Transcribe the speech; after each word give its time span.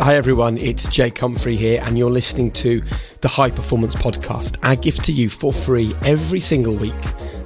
Hi 0.00 0.14
everyone, 0.14 0.58
it's 0.58 0.88
Jake 0.88 1.18
Humphrey 1.18 1.56
here, 1.56 1.82
and 1.84 1.98
you're 1.98 2.08
listening 2.08 2.52
to 2.52 2.80
the 3.20 3.26
High 3.26 3.50
Performance 3.50 3.96
Podcast. 3.96 4.56
Our 4.62 4.76
gift 4.76 5.04
to 5.06 5.12
you 5.12 5.28
for 5.28 5.52
free 5.52 5.92
every 6.04 6.38
single 6.38 6.76
week 6.76 6.94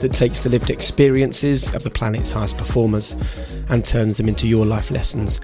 that 0.00 0.12
takes 0.12 0.40
the 0.40 0.50
lived 0.50 0.68
experiences 0.68 1.74
of 1.74 1.82
the 1.82 1.88
planet's 1.88 2.30
highest 2.30 2.58
performers 2.58 3.16
and 3.70 3.84
turns 3.86 4.18
them 4.18 4.28
into 4.28 4.46
your 4.46 4.66
life 4.66 4.90
lessons. 4.90 5.40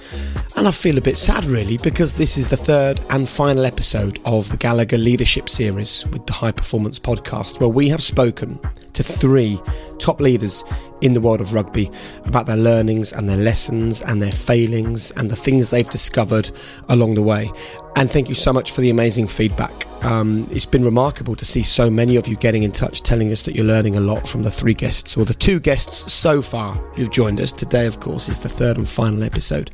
And 0.55 0.69
I 0.69 0.71
feel 0.71 0.99
a 0.99 1.01
bit 1.01 1.17
sad 1.17 1.47
really 1.47 1.79
because 1.79 2.15
this 2.15 2.37
is 2.37 2.49
the 2.49 2.59
third 2.59 3.01
and 3.09 3.27
final 3.27 3.65
episode 3.65 4.21
of 4.27 4.51
the 4.51 4.59
Gallagher 4.59 4.99
Leadership 4.99 5.49
Series 5.49 6.07
with 6.09 6.27
the 6.27 6.35
High 6.35 6.53
Performance 6.53 6.99
Podcast, 6.99 7.59
where 7.59 7.71
we 7.71 7.89
have 7.89 8.03
spoken 8.03 8.61
to 8.99 9.05
three 9.05 9.61
top 9.99 10.21
leaders 10.21 10.65
in 11.01 11.13
the 11.13 11.21
world 11.21 11.41
of 11.41 11.55
rugby 11.55 11.89
about 12.25 12.47
their 12.47 12.57
learnings 12.57 13.13
and 13.13 13.29
their 13.29 13.37
lessons 13.37 14.03
and 14.03 14.21
their 14.21 14.33
failings 14.33 15.13
and 15.13 15.31
the 15.31 15.37
things 15.37 15.71
they've 15.71 15.89
discovered 15.89 16.51
along 16.89 17.15
the 17.15 17.23
way. 17.23 17.49
And 17.95 18.11
thank 18.11 18.29
you 18.29 18.35
so 18.35 18.53
much 18.53 18.73
for 18.73 18.81
the 18.81 18.91
amazing 18.91 19.29
feedback. 19.29 19.87
Um, 20.05 20.49
it's 20.51 20.67
been 20.67 20.85
remarkable 20.85 21.37
to 21.37 21.45
see 21.45 21.63
so 21.63 21.89
many 21.89 22.17
of 22.17 22.27
you 22.27 22.35
getting 22.35 22.65
in 22.65 22.73
touch, 22.73 23.03
telling 23.03 23.31
us 23.31 23.43
that 23.43 23.55
you're 23.55 23.65
learning 23.65 23.95
a 23.95 24.01
lot 24.01 24.27
from 24.27 24.43
the 24.43 24.51
three 24.51 24.75
guests 24.75 25.17
or 25.17 25.25
the 25.25 25.35
two 25.35 25.61
guests 25.61 26.13
so 26.13 26.43
far 26.43 26.75
who've 26.97 27.11
joined 27.11 27.41
us. 27.41 27.53
Today, 27.53 27.87
of 27.87 28.01
course, 28.01 28.29
is 28.29 28.41
the 28.41 28.49
third 28.49 28.79
and 28.79 28.89
final 28.89 29.23
episode. 29.23 29.71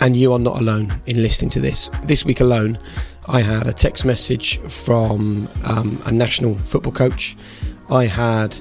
And 0.00 0.16
you 0.16 0.32
are 0.32 0.38
not 0.38 0.58
alone 0.58 1.02
in 1.04 1.22
listening 1.22 1.50
to 1.50 1.60
this. 1.60 1.90
This 2.04 2.24
week 2.24 2.40
alone, 2.40 2.78
I 3.26 3.42
had 3.42 3.66
a 3.66 3.74
text 3.74 4.06
message 4.06 4.58
from 4.60 5.48
um, 5.64 6.00
a 6.06 6.12
national 6.12 6.54
football 6.54 6.92
coach. 6.92 7.36
I 7.90 8.06
had 8.06 8.58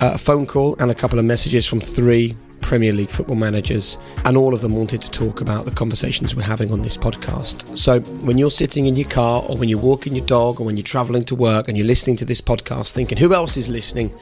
a 0.00 0.18
phone 0.18 0.46
call 0.46 0.76
and 0.78 0.90
a 0.90 0.94
couple 0.94 1.18
of 1.18 1.24
messages 1.24 1.66
from 1.66 1.80
three 1.80 2.36
Premier 2.64 2.92
League 2.92 3.10
football 3.10 3.36
managers, 3.36 3.98
and 4.24 4.36
all 4.36 4.54
of 4.54 4.62
them 4.62 4.74
wanted 4.74 5.02
to 5.02 5.10
talk 5.10 5.40
about 5.42 5.66
the 5.66 5.70
conversations 5.70 6.34
we're 6.34 6.42
having 6.42 6.72
on 6.72 6.82
this 6.82 6.96
podcast. 6.96 7.76
So, 7.76 8.00
when 8.00 8.38
you're 8.38 8.50
sitting 8.50 8.86
in 8.86 8.96
your 8.96 9.08
car, 9.08 9.44
or 9.46 9.56
when 9.56 9.68
you're 9.68 9.78
walking 9.78 10.14
your 10.14 10.26
dog, 10.26 10.60
or 10.60 10.64
when 10.64 10.76
you're 10.76 10.84
traveling 10.84 11.24
to 11.24 11.34
work 11.34 11.68
and 11.68 11.76
you're 11.76 11.86
listening 11.86 12.16
to 12.16 12.24
this 12.24 12.40
podcast 12.40 12.92
thinking, 12.92 13.18
who 13.18 13.34
else 13.34 13.56
is 13.56 13.68
listening? 13.68 14.12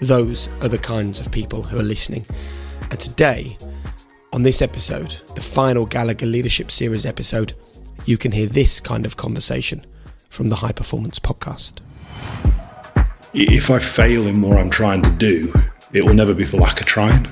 Those 0.00 0.48
are 0.62 0.68
the 0.68 0.78
kinds 0.78 1.20
of 1.20 1.30
people 1.30 1.62
who 1.62 1.78
are 1.78 1.84
listening. 1.84 2.26
And 2.90 2.98
today, 2.98 3.58
on 4.32 4.42
this 4.42 4.62
episode, 4.62 5.20
the 5.34 5.42
final 5.42 5.86
Gallagher 5.86 6.26
Leadership 6.26 6.70
Series 6.70 7.04
episode, 7.06 7.52
you 8.06 8.16
can 8.16 8.32
hear 8.32 8.46
this 8.46 8.80
kind 8.80 9.04
of 9.04 9.16
conversation 9.16 9.84
from 10.30 10.48
the 10.48 10.56
High 10.56 10.72
Performance 10.72 11.18
Podcast 11.18 11.83
if 13.34 13.70
I 13.70 13.78
fail 13.78 14.26
in 14.26 14.40
what 14.40 14.58
I'm 14.58 14.70
trying 14.70 15.02
to 15.02 15.10
do, 15.10 15.52
it 15.92 16.04
will 16.04 16.14
never 16.14 16.34
be 16.34 16.44
for 16.44 16.58
lack 16.58 16.80
of 16.80 16.86
trying. 16.86 17.26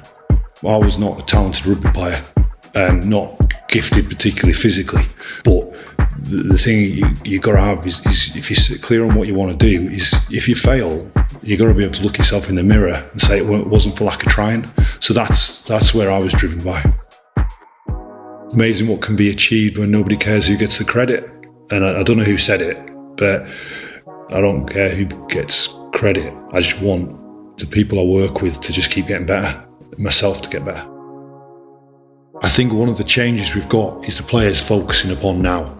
I 0.65 0.77
was 0.77 0.99
not 0.99 1.21
a 1.21 1.25
talented 1.25 1.67
rugby 1.67 1.91
player, 1.91 2.23
and 2.75 3.09
not 3.09 3.53
gifted 3.69 4.09
particularly 4.09 4.53
physically, 4.53 5.05
but 5.45 5.73
the, 6.19 6.43
the 6.49 6.59
thing 6.59 6.81
you, 6.81 7.05
you 7.25 7.41
got 7.41 7.53
to 7.53 7.61
have 7.61 7.87
is, 7.87 8.01
is, 8.07 8.37
if 8.37 8.51
you're 8.51 8.79
clear 8.79 9.05
on 9.05 9.15
what 9.15 9.27
you 9.27 9.35
want 9.35 9.59
to 9.59 9.67
do, 9.67 9.89
is 9.89 10.15
if 10.31 10.49
you 10.49 10.55
fail, 10.55 11.11
you've 11.43 11.59
got 11.59 11.69
to 11.69 11.75
be 11.75 11.85
able 11.85 11.95
to 11.95 12.03
look 12.03 12.19
yourself 12.19 12.49
in 12.49 12.55
the 12.55 12.63
mirror 12.63 13.09
and 13.11 13.21
say 13.21 13.39
it 13.39 13.47
wasn't 13.47 13.97
for 13.97 14.05
lack 14.05 14.25
of 14.25 14.29
trying. 14.31 14.71
So 15.01 15.15
that's 15.15 15.63
that's 15.65 15.95
where 15.95 16.11
I 16.11 16.19
was 16.19 16.33
driven 16.33 16.63
by. 16.63 16.85
Amazing 18.53 18.89
what 18.89 19.01
can 19.01 19.17
be 19.17 19.31
achieved 19.31 19.79
when 19.79 19.91
nobody 19.91 20.17
cares 20.17 20.47
who 20.47 20.57
gets 20.57 20.79
the 20.79 20.85
credit. 20.85 21.29
And 21.71 21.85
I, 21.85 22.01
I 22.01 22.03
don't 22.03 22.19
know 22.19 22.25
who 22.25 22.39
said 22.39 22.61
it, 22.61 22.77
but 23.17 23.47
I 24.31 24.41
don't 24.41 24.67
care 24.67 24.91
who 24.91 25.07
gets 25.29 25.69
credit. 25.93 26.35
I 26.53 26.61
just 26.61 26.81
want 26.81 27.59
the 27.59 27.67
people 27.67 28.01
I 28.01 28.05
work 28.05 28.43
with 28.43 28.61
to 28.61 28.73
just 28.73 28.91
keep 28.91 29.07
getting 29.07 29.27
better, 29.27 29.65
myself 29.99 30.43
to 30.43 30.49
get 30.49 30.65
better. 30.65 30.89
I 32.43 32.49
think 32.49 32.73
one 32.73 32.89
of 32.89 32.99
the 32.99 33.05
changes 33.05 33.55
we've 33.55 33.69
got 33.69 34.09
is 34.09 34.17
the 34.17 34.25
players 34.25 34.61
focusing 34.61 35.13
upon 35.13 35.43
now. 35.43 35.79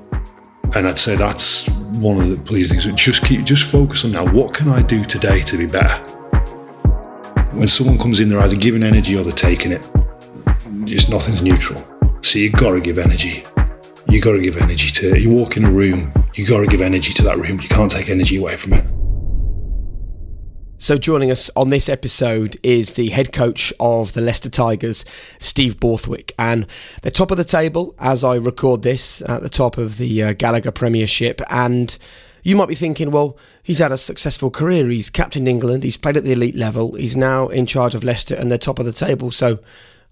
And 0.75 0.87
I'd 0.87 0.99
say 0.99 1.17
that's 1.17 1.69
one 1.69 2.23
of 2.23 2.31
the 2.31 2.43
pleasing 2.45 2.79
things. 2.79 3.01
Just 3.01 3.25
keep, 3.25 3.45
just 3.45 3.71
focus 3.71 4.05
on 4.05 4.13
now. 4.13 4.31
What 4.33 4.55
can 4.55 4.69
I 4.69 4.81
do 4.83 5.05
today 5.05 5.41
to 5.43 5.59
be 5.59 5.67
better? 5.67 5.97
When 7.51 7.69
someone 7.69 7.99
comes 7.99 8.21
in, 8.21 8.29
they're 8.29 8.39
either 8.41 8.57
giving 8.57 8.83
energy 8.83 9.17
or 9.17 9.25
they're 9.25 9.33
taking 9.33 9.73
it. 9.73 9.83
Just 10.85 11.11
nothing's 11.11 11.43
neutral. 11.43 11.87
So 12.23 12.39
you've 12.39 12.53
got 12.53 12.73
to 12.73 12.81
give 12.81 12.99
energy. 12.99 13.45
You've 14.09 14.23
got 14.23 14.33
to 14.33 14.41
give 14.41 14.57
energy 14.57 14.91
to. 14.91 15.19
You 15.21 15.31
walk 15.31 15.57
in 15.57 15.65
a 15.65 15.71
room, 15.71 16.13
you've 16.35 16.49
got 16.49 16.61
to 16.61 16.67
give 16.67 16.81
energy 16.81 17.13
to 17.15 17.23
that 17.25 17.39
room. 17.39 17.61
You 17.61 17.69
can't 17.69 17.91
take 17.91 18.09
energy 18.09 18.37
away 18.37 18.57
from 18.57 18.75
it. 18.75 18.87
So, 20.83 20.99
joining 20.99 21.31
us 21.31 21.49
on 21.55 21.71
this 21.71 21.89
episode 21.89 22.59
is 22.65 22.95
the 22.95 23.11
head 23.11 23.33
coach 23.33 23.73
of 23.79 24.15
the 24.15 24.21
Leicester 24.21 24.51
Tigers, 24.51 25.05
Steve 25.39 25.79
Borthwick. 25.79 26.33
And 26.37 26.67
they're 27.03 27.13
top 27.13 27.31
of 27.31 27.37
the 27.37 27.45
table 27.45 27.95
as 28.01 28.25
I 28.25 28.35
record 28.35 28.83
this 28.83 29.23
at 29.23 29.43
the 29.43 29.49
top 29.49 29.79
of 29.79 29.97
the 29.97 30.25
uh, 30.25 30.33
Gallagher 30.33 30.73
Premiership. 30.73 31.41
And 31.49 31.97
you 32.43 32.57
might 32.57 32.67
be 32.67 32.75
thinking, 32.75 33.13
well, 33.13 33.39
he's 33.63 33.79
had 33.79 33.93
a 33.93 33.97
successful 33.97 34.51
career. 34.51 34.89
He's 34.89 35.09
captained 35.09 35.47
England, 35.47 35.85
he's 35.85 35.97
played 35.97 36.17
at 36.17 36.25
the 36.25 36.33
elite 36.33 36.57
level, 36.57 36.95
he's 36.95 37.17
now 37.17 37.47
in 37.47 37.67
charge 37.67 37.95
of 37.95 38.03
Leicester, 38.03 38.35
and 38.35 38.51
they're 38.51 38.59
top 38.59 38.81
of 38.81 38.85
the 38.85 38.91
table. 38.91 39.31
So, 39.31 39.61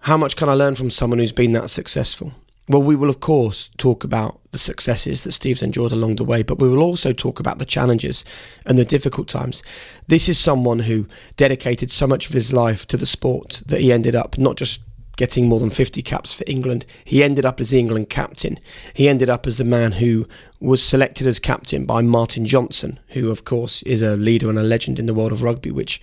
how 0.02 0.16
much 0.16 0.36
can 0.36 0.48
I 0.48 0.52
learn 0.52 0.76
from 0.76 0.90
someone 0.90 1.18
who's 1.18 1.32
been 1.32 1.50
that 1.54 1.68
successful? 1.68 2.32
Well, 2.70 2.84
we 2.84 2.94
will, 2.94 3.10
of 3.10 3.18
course, 3.18 3.68
talk 3.78 4.04
about 4.04 4.38
the 4.52 4.58
successes 4.58 5.24
that 5.24 5.32
Steve's 5.32 5.60
enjoyed 5.60 5.90
along 5.90 6.16
the 6.16 6.24
way, 6.24 6.44
but 6.44 6.60
we 6.60 6.68
will 6.68 6.84
also 6.84 7.12
talk 7.12 7.40
about 7.40 7.58
the 7.58 7.64
challenges 7.64 8.24
and 8.64 8.78
the 8.78 8.84
difficult 8.84 9.26
times. 9.26 9.64
This 10.06 10.28
is 10.28 10.38
someone 10.38 10.78
who 10.80 11.08
dedicated 11.36 11.90
so 11.90 12.06
much 12.06 12.28
of 12.28 12.32
his 12.32 12.52
life 12.52 12.86
to 12.86 12.96
the 12.96 13.06
sport 13.06 13.62
that 13.66 13.80
he 13.80 13.92
ended 13.92 14.14
up 14.14 14.38
not 14.38 14.56
just 14.56 14.82
getting 15.16 15.48
more 15.48 15.58
than 15.58 15.70
50 15.70 16.00
caps 16.02 16.32
for 16.32 16.44
England, 16.46 16.86
he 17.04 17.24
ended 17.24 17.44
up 17.44 17.58
as 17.60 17.70
the 17.70 17.80
England 17.80 18.08
captain. 18.08 18.56
He 18.94 19.08
ended 19.08 19.28
up 19.28 19.48
as 19.48 19.58
the 19.58 19.64
man 19.64 19.92
who 19.92 20.28
was 20.60 20.80
selected 20.80 21.26
as 21.26 21.40
captain 21.40 21.86
by 21.86 22.02
Martin 22.02 22.46
Johnson, 22.46 23.00
who, 23.08 23.30
of 23.30 23.42
course, 23.42 23.82
is 23.82 24.00
a 24.00 24.16
leader 24.16 24.48
and 24.48 24.60
a 24.60 24.62
legend 24.62 25.00
in 25.00 25.06
the 25.06 25.14
world 25.14 25.32
of 25.32 25.42
rugby, 25.42 25.72
which 25.72 26.00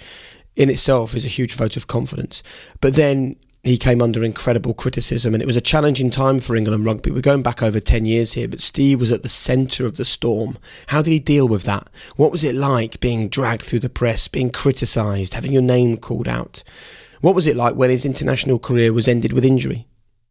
in 0.57 0.69
itself 0.69 1.16
is 1.16 1.23
a 1.23 1.29
huge 1.29 1.53
vote 1.53 1.78
of 1.78 1.88
confidence. 1.88 2.44
But 2.81 2.95
then 2.95 3.38
he 3.67 3.78
came 3.78 4.01
under 4.01 4.23
incredible 4.23 4.73
criticism, 4.73 5.33
and 5.33 5.41
it 5.41 5.47
was 5.47 5.55
a 5.55 5.61
challenging 5.61 6.11
time 6.11 6.39
for 6.39 6.55
England 6.55 6.85
rugby. 6.85 7.11
We're 7.11 7.22
going 7.22 7.44
back 7.44 7.63
over 7.63 7.79
10 7.79 8.05
years 8.05 8.33
here, 8.33 8.47
but 8.47 8.59
Steve 8.59 9.00
was 9.00 9.11
at 9.11 9.23
the 9.23 9.29
centre 9.29 9.85
of 9.85 9.97
the 9.97 10.05
storm. 10.05 10.57
How 10.88 11.01
did 11.01 11.11
he 11.11 11.19
deal 11.19 11.47
with 11.47 11.63
that? 11.63 11.89
What 12.16 12.31
was 12.31 12.44
it 12.44 12.55
like 12.55 13.00
being 13.00 13.29
dragged 13.29 13.63
through 13.63 13.79
the 13.79 13.89
press, 13.89 14.28
being 14.28 14.50
criticised, 14.50 15.33
having 15.33 15.53
your 15.53 15.61
name 15.61 15.97
called 15.97 16.28
out? 16.28 16.63
What 17.22 17.35
was 17.35 17.47
it 17.47 17.55
like 17.55 17.75
when 17.75 17.89
his 17.89 18.05
international 18.05 18.59
career 18.59 18.94
was 18.94 19.07
ended 19.07 19.33
with 19.33 19.45
injury? 19.45 19.88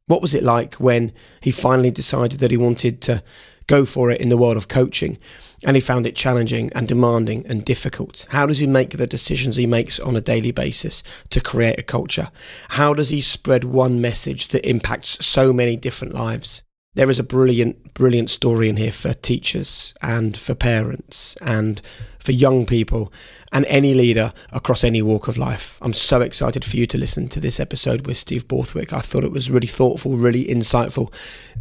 What 0.06 0.22
was 0.22 0.34
it 0.34 0.44
like 0.44 0.74
when 0.74 1.12
he 1.40 1.50
finally 1.50 1.90
decided 1.90 2.38
that 2.38 2.52
he 2.52 2.56
wanted 2.56 3.00
to 3.02 3.22
go 3.66 3.84
for 3.84 4.10
it 4.10 4.20
in 4.20 4.28
the 4.28 4.36
world 4.36 4.56
of 4.56 4.68
coaching 4.68 5.18
and 5.66 5.76
he 5.76 5.80
found 5.80 6.06
it 6.06 6.14
challenging 6.14 6.70
and 6.74 6.86
demanding 6.86 7.46
and 7.46 7.64
difficult. 7.64 8.26
How 8.30 8.46
does 8.46 8.58
he 8.58 8.66
make 8.66 8.90
the 8.90 9.06
decisions 9.06 9.56
he 9.56 9.66
makes 9.66 9.98
on 9.98 10.16
a 10.16 10.20
daily 10.20 10.52
basis 10.52 11.02
to 11.30 11.40
create 11.40 11.78
a 11.78 11.82
culture? 11.82 12.30
How 12.70 12.94
does 12.94 13.08
he 13.08 13.20
spread 13.20 13.64
one 13.64 14.00
message 14.00 14.48
that 14.48 14.68
impacts 14.68 15.24
so 15.24 15.52
many 15.52 15.76
different 15.76 16.14
lives? 16.14 16.62
There 16.94 17.10
is 17.10 17.18
a 17.18 17.24
brilliant, 17.24 17.92
brilliant 17.94 18.30
story 18.30 18.70
in 18.70 18.76
here 18.76 18.92
for 18.92 19.12
teachers 19.12 19.92
and 20.00 20.36
for 20.36 20.54
parents 20.54 21.36
and 21.42 21.82
for 22.18 22.32
young 22.32 22.64
people 22.64 23.12
and 23.52 23.66
any 23.66 23.92
leader 23.92 24.32
across 24.50 24.82
any 24.82 25.02
walk 25.02 25.28
of 25.28 25.36
life. 25.36 25.78
I'm 25.82 25.92
so 25.92 26.22
excited 26.22 26.64
for 26.64 26.76
you 26.76 26.86
to 26.86 26.98
listen 26.98 27.28
to 27.28 27.40
this 27.40 27.60
episode 27.60 28.06
with 28.06 28.16
Steve 28.16 28.48
Borthwick. 28.48 28.92
I 28.92 29.00
thought 29.00 29.24
it 29.24 29.30
was 29.30 29.50
really 29.50 29.66
thoughtful, 29.66 30.16
really 30.16 30.46
insightful, 30.46 31.12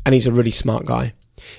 and 0.06 0.14
he's 0.14 0.28
a 0.28 0.32
really 0.32 0.52
smart 0.52 0.86
guy. 0.86 1.14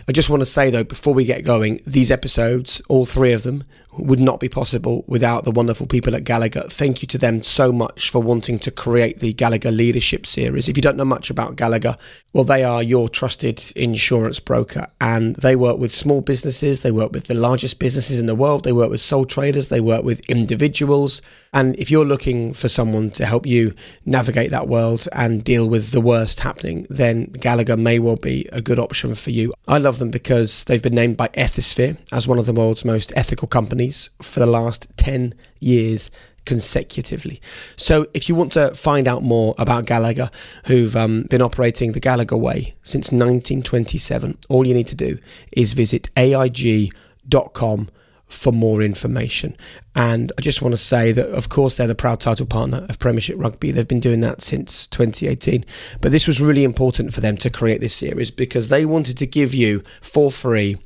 I 0.09 0.13
just 0.13 0.31
want 0.31 0.41
to 0.41 0.47
say 0.47 0.71
though, 0.71 0.85
before 0.85 1.15
we 1.15 1.25
get 1.25 1.45
going, 1.45 1.81
these 1.87 2.11
episodes, 2.11 2.81
all 2.89 3.05
three 3.07 3.33
of 3.33 3.43
them, 3.43 3.65
would 3.99 4.21
not 4.21 4.41
be 4.41 4.49
possible 4.49 5.05
without 5.07 5.45
the 5.45 5.51
wonderful 5.51 5.87
people 5.87 6.15
at 6.15 6.25
Gallagher. 6.25 6.63
Thank 6.63 7.03
you 7.03 7.09
to 7.09 7.19
them 7.19 7.43
so 7.43 7.73
much 7.73 8.11
for 8.11 8.23
wanting 8.23 8.59
to 8.61 8.71
create 8.71 9.21
the 9.21 9.33
Gallagher 9.33 9.71
Leadership 9.71 10.27
Series. 10.27 10.69
If 10.69 10.77
you 10.77 10.83
don't 10.83 10.97
know 10.97 11.05
much 11.05 11.31
about 11.31 11.57
Gallagher, 11.57 11.97
well, 12.33 12.45
they 12.45 12.65
are 12.65 12.83
your 12.83 13.09
trusted 13.09 13.63
insurance 13.75 14.41
broker 14.41 14.87
and 15.01 15.37
they 15.37 15.57
work 15.57 15.79
with 15.79 15.95
small 15.95 16.21
businesses, 16.21 16.83
they 16.83 16.93
work 16.93 17.13
with 17.13 17.27
the 17.27 17.35
largest 17.35 17.79
businesses 17.79 18.19
in 18.19 18.27
the 18.27 18.35
world, 18.35 18.65
they 18.65 18.73
work 18.73 18.91
with 18.91 19.01
sole 19.01 19.25
traders, 19.25 19.69
they 19.69 19.81
work 19.81 20.05
with 20.05 20.21
individuals. 20.29 21.23
And 21.53 21.75
if 21.77 21.91
you're 21.91 22.05
looking 22.05 22.53
for 22.53 22.69
someone 22.69 23.11
to 23.13 23.25
help 23.25 23.47
you 23.47 23.75
navigate 24.05 24.51
that 24.51 24.69
world 24.69 25.09
and 25.13 25.43
deal 25.43 25.69
with 25.69 25.93
the 25.93 26.01
worst 26.01 26.41
happening, 26.41 26.87
then 26.91 27.27
Gallagher 27.27 27.77
may 27.77 27.99
well 27.99 28.17
be 28.17 28.47
a 28.53 28.61
good 28.61 28.79
option 28.79 29.15
for 29.15 29.31
you. 29.31 29.55
I 29.67 29.79
love 29.79 29.99
them 29.99 30.11
because 30.11 30.65
they've 30.65 30.83
been 30.83 30.95
named 30.95 31.17
by 31.17 31.29
Ethisphere 31.29 31.97
as 32.13 32.29
one 32.29 32.39
of 32.39 32.47
the 32.47 32.53
world's 32.53 32.85
most 32.85 33.13
ethical 33.17 33.49
companies 33.49 33.86
for 34.21 34.41
the 34.41 34.47
last 34.47 34.89
10 34.97 35.35
years 35.61 36.11
consecutively. 36.45 37.41
So, 37.77 38.07
if 38.15 38.29
you 38.29 38.35
want 38.35 38.53
to 38.53 38.73
find 38.75 39.07
out 39.07 39.23
more 39.23 39.55
about 39.59 39.85
Gallagher, 39.85 40.31
who've 40.67 40.97
um, 40.97 41.25
been 41.25 41.43
operating 41.43 41.93
the 41.93 42.01
Gallagher 42.01 42.37
way 42.37 42.75
since 42.83 43.13
1927, 43.13 44.39
all 44.49 44.67
you 44.67 44.73
need 44.73 44.87
to 44.89 44.97
do 44.97 45.19
is 45.53 45.75
visit 45.75 46.09
ajg.com 46.17 47.89
for 48.27 48.53
more 48.53 48.83
information. 48.83 49.57
And 49.95 50.33
I 50.37 50.41
just 50.41 50.61
want 50.61 50.73
to 50.73 50.79
say 50.79 51.13
that, 51.13 51.31
of 51.31 51.49
course, 51.49 51.77
they're 51.77 51.87
the 51.87 51.95
proud 51.95 52.21
title 52.21 52.47
partner 52.47 52.85
of 52.89 52.99
Premiership 52.99 53.37
Rugby. 53.39 53.71
They've 53.71 53.87
been 53.87 54.01
doing 54.01 54.21
that 54.21 54.43
since 54.43 54.87
2018. 54.89 55.65
But 56.01 56.11
this 56.11 56.27
was 56.27 56.41
really 56.41 56.65
important 56.65 57.15
for 57.15 57.21
them 57.21 57.37
to 57.39 57.51
create 57.51 57.81
this 57.81 57.95
series 57.95 58.33
because 58.33 58.69
they 58.69 58.85
wanted 58.85 59.17
to 59.19 59.27
give 59.27 59.55
you 59.55 59.83
for 60.01 60.33
free 60.33 60.77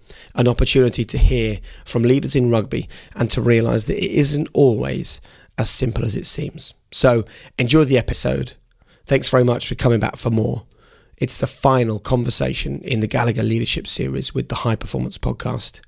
an 0.40 0.48
opportunity 0.48 1.04
to 1.04 1.18
hear 1.18 1.58
from 1.84 2.02
leaders 2.02 2.34
in 2.34 2.50
rugby 2.50 2.88
and 3.14 3.30
to 3.30 3.42
realise 3.42 3.84
that 3.84 4.02
it 4.02 4.10
isn't 4.10 4.48
always 4.54 5.20
as 5.58 5.68
simple 5.68 6.02
as 6.02 6.16
it 6.16 6.24
seems. 6.24 6.72
So 6.90 7.26
enjoy 7.58 7.84
the 7.84 7.98
episode. 7.98 8.54
Thanks 9.04 9.28
very 9.28 9.44
much 9.44 9.68
for 9.68 9.74
coming 9.74 10.00
back 10.00 10.16
for 10.16 10.30
more. 10.30 10.64
It's 11.18 11.38
the 11.38 11.46
final 11.46 11.98
conversation 11.98 12.80
in 12.80 13.00
the 13.00 13.06
Gallagher 13.06 13.42
Leadership 13.42 13.86
Series 13.86 14.34
with 14.34 14.48
the 14.48 14.54
High 14.56 14.76
Performance 14.76 15.18
Podcast. 15.18 15.80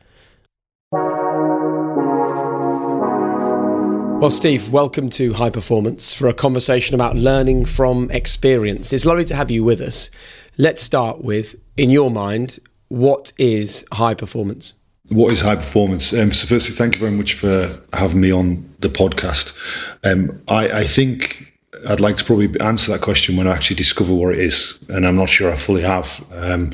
Well, 4.21 4.31
Steve, 4.31 4.71
welcome 4.71 5.09
to 5.11 5.33
High 5.33 5.51
Performance 5.51 6.13
for 6.13 6.29
a 6.29 6.35
conversation 6.35 6.95
about 6.95 7.17
learning 7.17 7.65
from 7.65 8.11
experience. 8.11 8.93
It's 8.93 9.07
lovely 9.07 9.25
to 9.25 9.35
have 9.35 9.51
you 9.51 9.65
with 9.65 9.81
us. 9.81 10.11
Let's 10.59 10.83
start 10.83 11.25
with, 11.25 11.57
in 11.79 11.89
your 11.89 12.11
mind, 12.11 12.59
what 12.93 13.33
is 13.39 13.87
high 13.91 14.13
performance? 14.13 14.75
What 15.09 15.33
is 15.33 15.41
high 15.41 15.57
performance? 15.57 16.13
Um, 16.13 16.31
so, 16.31 16.47
firstly, 16.47 16.75
thank 16.75 16.95
you 16.95 17.01
very 17.01 17.13
much 17.13 17.33
for 17.33 17.81
having 17.95 18.21
me 18.21 18.31
on 18.31 18.69
the 18.81 18.91
podcast. 18.91 19.57
Um, 20.05 20.43
I, 20.47 20.81
I, 20.81 20.85
think 20.85 21.55
I'd 21.89 22.01
like 22.01 22.17
to 22.17 22.25
probably 22.25 22.49
answer 22.61 22.93
that 22.93 23.01
question 23.01 23.37
when 23.37 23.47
I 23.47 23.53
actually 23.53 23.77
discover 23.77 24.13
what 24.13 24.35
it 24.35 24.41
is, 24.41 24.79
and 24.91 25.07
I'm 25.07 25.17
not 25.17 25.31
sure 25.31 25.51
I 25.51 25.57
fully 25.57 25.81
have. 25.83 26.23
Um, 26.33 26.71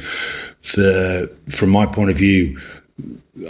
the, 0.74 1.30
from 1.50 1.70
my 1.70 1.86
point 1.86 2.10
of 2.10 2.16
view, 2.16 2.60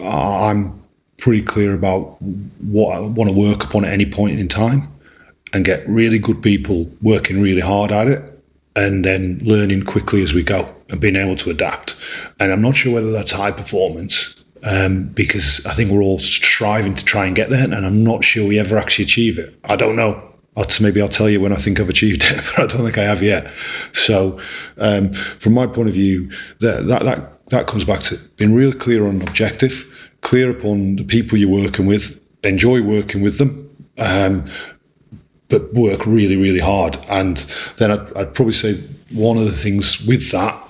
I'm 0.03 0.83
pretty 1.17 1.43
clear 1.43 1.73
about 1.73 2.21
what 2.21 2.97
I 2.97 3.01
want 3.01 3.31
to 3.31 3.37
work 3.37 3.65
upon 3.65 3.87
at 3.87 3.93
any 3.93 4.05
point 4.05 4.39
in 4.39 4.47
time 4.47 4.83
and 5.55 5.65
get 5.65 5.89
really 5.89 6.19
good 6.19 6.43
people 6.43 6.91
working 7.01 7.41
really 7.41 7.63
hard 7.63 7.93
at 7.93 8.09
it 8.09 8.38
and 8.77 9.05
then 9.05 9.41
learning 9.43 9.83
quickly 9.83 10.23
as 10.23 10.33
we 10.33 10.43
go 10.43 10.75
and 10.89 11.01
being 11.01 11.17
able 11.17 11.37
to 11.37 11.51
adapt. 11.51 11.97
And 12.41 12.53
I'm 12.53 12.63
not 12.63 12.75
sure 12.75 12.95
whether 12.95 13.11
that's 13.11 13.33
high 13.33 13.51
performance 13.51 14.35
um, 14.65 15.05
because 15.09 15.65
I 15.67 15.73
think 15.73 15.91
we're 15.91 16.03
all 16.03 16.19
striving 16.19 16.95
to 16.95 17.05
try 17.05 17.27
and 17.27 17.37
get 17.37 17.51
there, 17.51 17.65
and 17.65 17.75
I'm 17.75 18.05
not 18.05 18.25
sure 18.25 18.47
we 18.47 18.59
ever 18.59 18.77
actually 18.77 19.05
achieve 19.05 19.39
it. 19.39 19.59
I 19.65 19.77
don't 19.77 19.97
know. 19.97 20.25
I'll, 20.57 20.67
maybe 20.81 21.01
I'll 21.01 21.09
tell 21.09 21.29
you 21.29 21.41
when 21.41 21.53
I 21.53 21.57
think 21.57 21.79
I've 21.79 21.89
achieved 21.89 22.25
it, 22.25 22.37
but 22.57 22.59
I 22.59 22.67
don't 22.67 22.85
think 22.85 22.99
I 22.99 23.03
have 23.03 23.23
yet. 23.23 23.51
So, 23.93 24.39
um, 24.79 25.13
from 25.13 25.55
my 25.55 25.67
point 25.67 25.89
of 25.89 25.95
view, 25.95 26.31
that, 26.61 26.87
that 26.87 27.03
that 27.03 27.49
that 27.51 27.67
comes 27.67 27.85
back 27.85 28.01
to 28.01 28.19
being 28.37 28.55
real 28.55 28.73
clear 28.73 29.07
on 29.07 29.23
objective, 29.23 29.87
clear 30.21 30.51
upon 30.51 30.97
the 30.97 31.05
people 31.05 31.39
you're 31.39 31.49
working 31.49 31.87
with, 31.87 32.21
enjoy 32.43 32.83
working 32.83 33.23
with 33.23 33.39
them, 33.39 33.71
um, 33.99 34.47
but 35.49 35.73
work 35.75 36.07
really, 36.07 36.37
really 36.37 36.61
hard. 36.61 36.99
And 37.09 37.39
then 37.77 37.91
I'd, 37.91 38.17
I'd 38.17 38.35
probably 38.35 38.55
say 38.55 38.75
one 39.13 39.39
of 39.39 39.45
the 39.45 39.53
things 39.53 40.05
with 40.07 40.31
that 40.33 40.63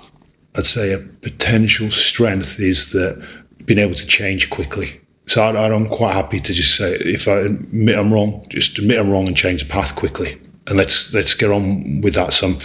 I'd 0.59 0.67
say 0.67 0.93
a 0.93 0.99
potential 0.99 1.91
strength 1.93 2.61
is 2.61 2.91
that 2.91 3.25
being 3.65 3.79
able 3.79 3.95
to 3.95 4.07
change 4.07 4.51
quickly. 4.51 5.01
So 5.27 5.43
I, 5.43 5.67
am 5.73 5.87
quite 5.87 6.15
happy 6.15 6.41
to 6.41 6.53
just 6.53 6.77
say 6.77 6.95
if 6.95 7.29
I 7.29 7.41
admit 7.41 7.97
I'm 7.97 8.13
wrong, 8.13 8.45
just 8.49 8.79
admit 8.79 8.99
I'm 8.99 9.11
wrong 9.11 9.29
and 9.29 9.37
change 9.37 9.63
the 9.63 9.69
path 9.69 9.95
quickly, 9.95 10.41
and 10.67 10.77
let's 10.77 11.13
let's 11.13 11.35
get 11.35 11.51
on 11.51 12.01
with 12.01 12.15
that. 12.15 12.33
Some, 12.33 12.59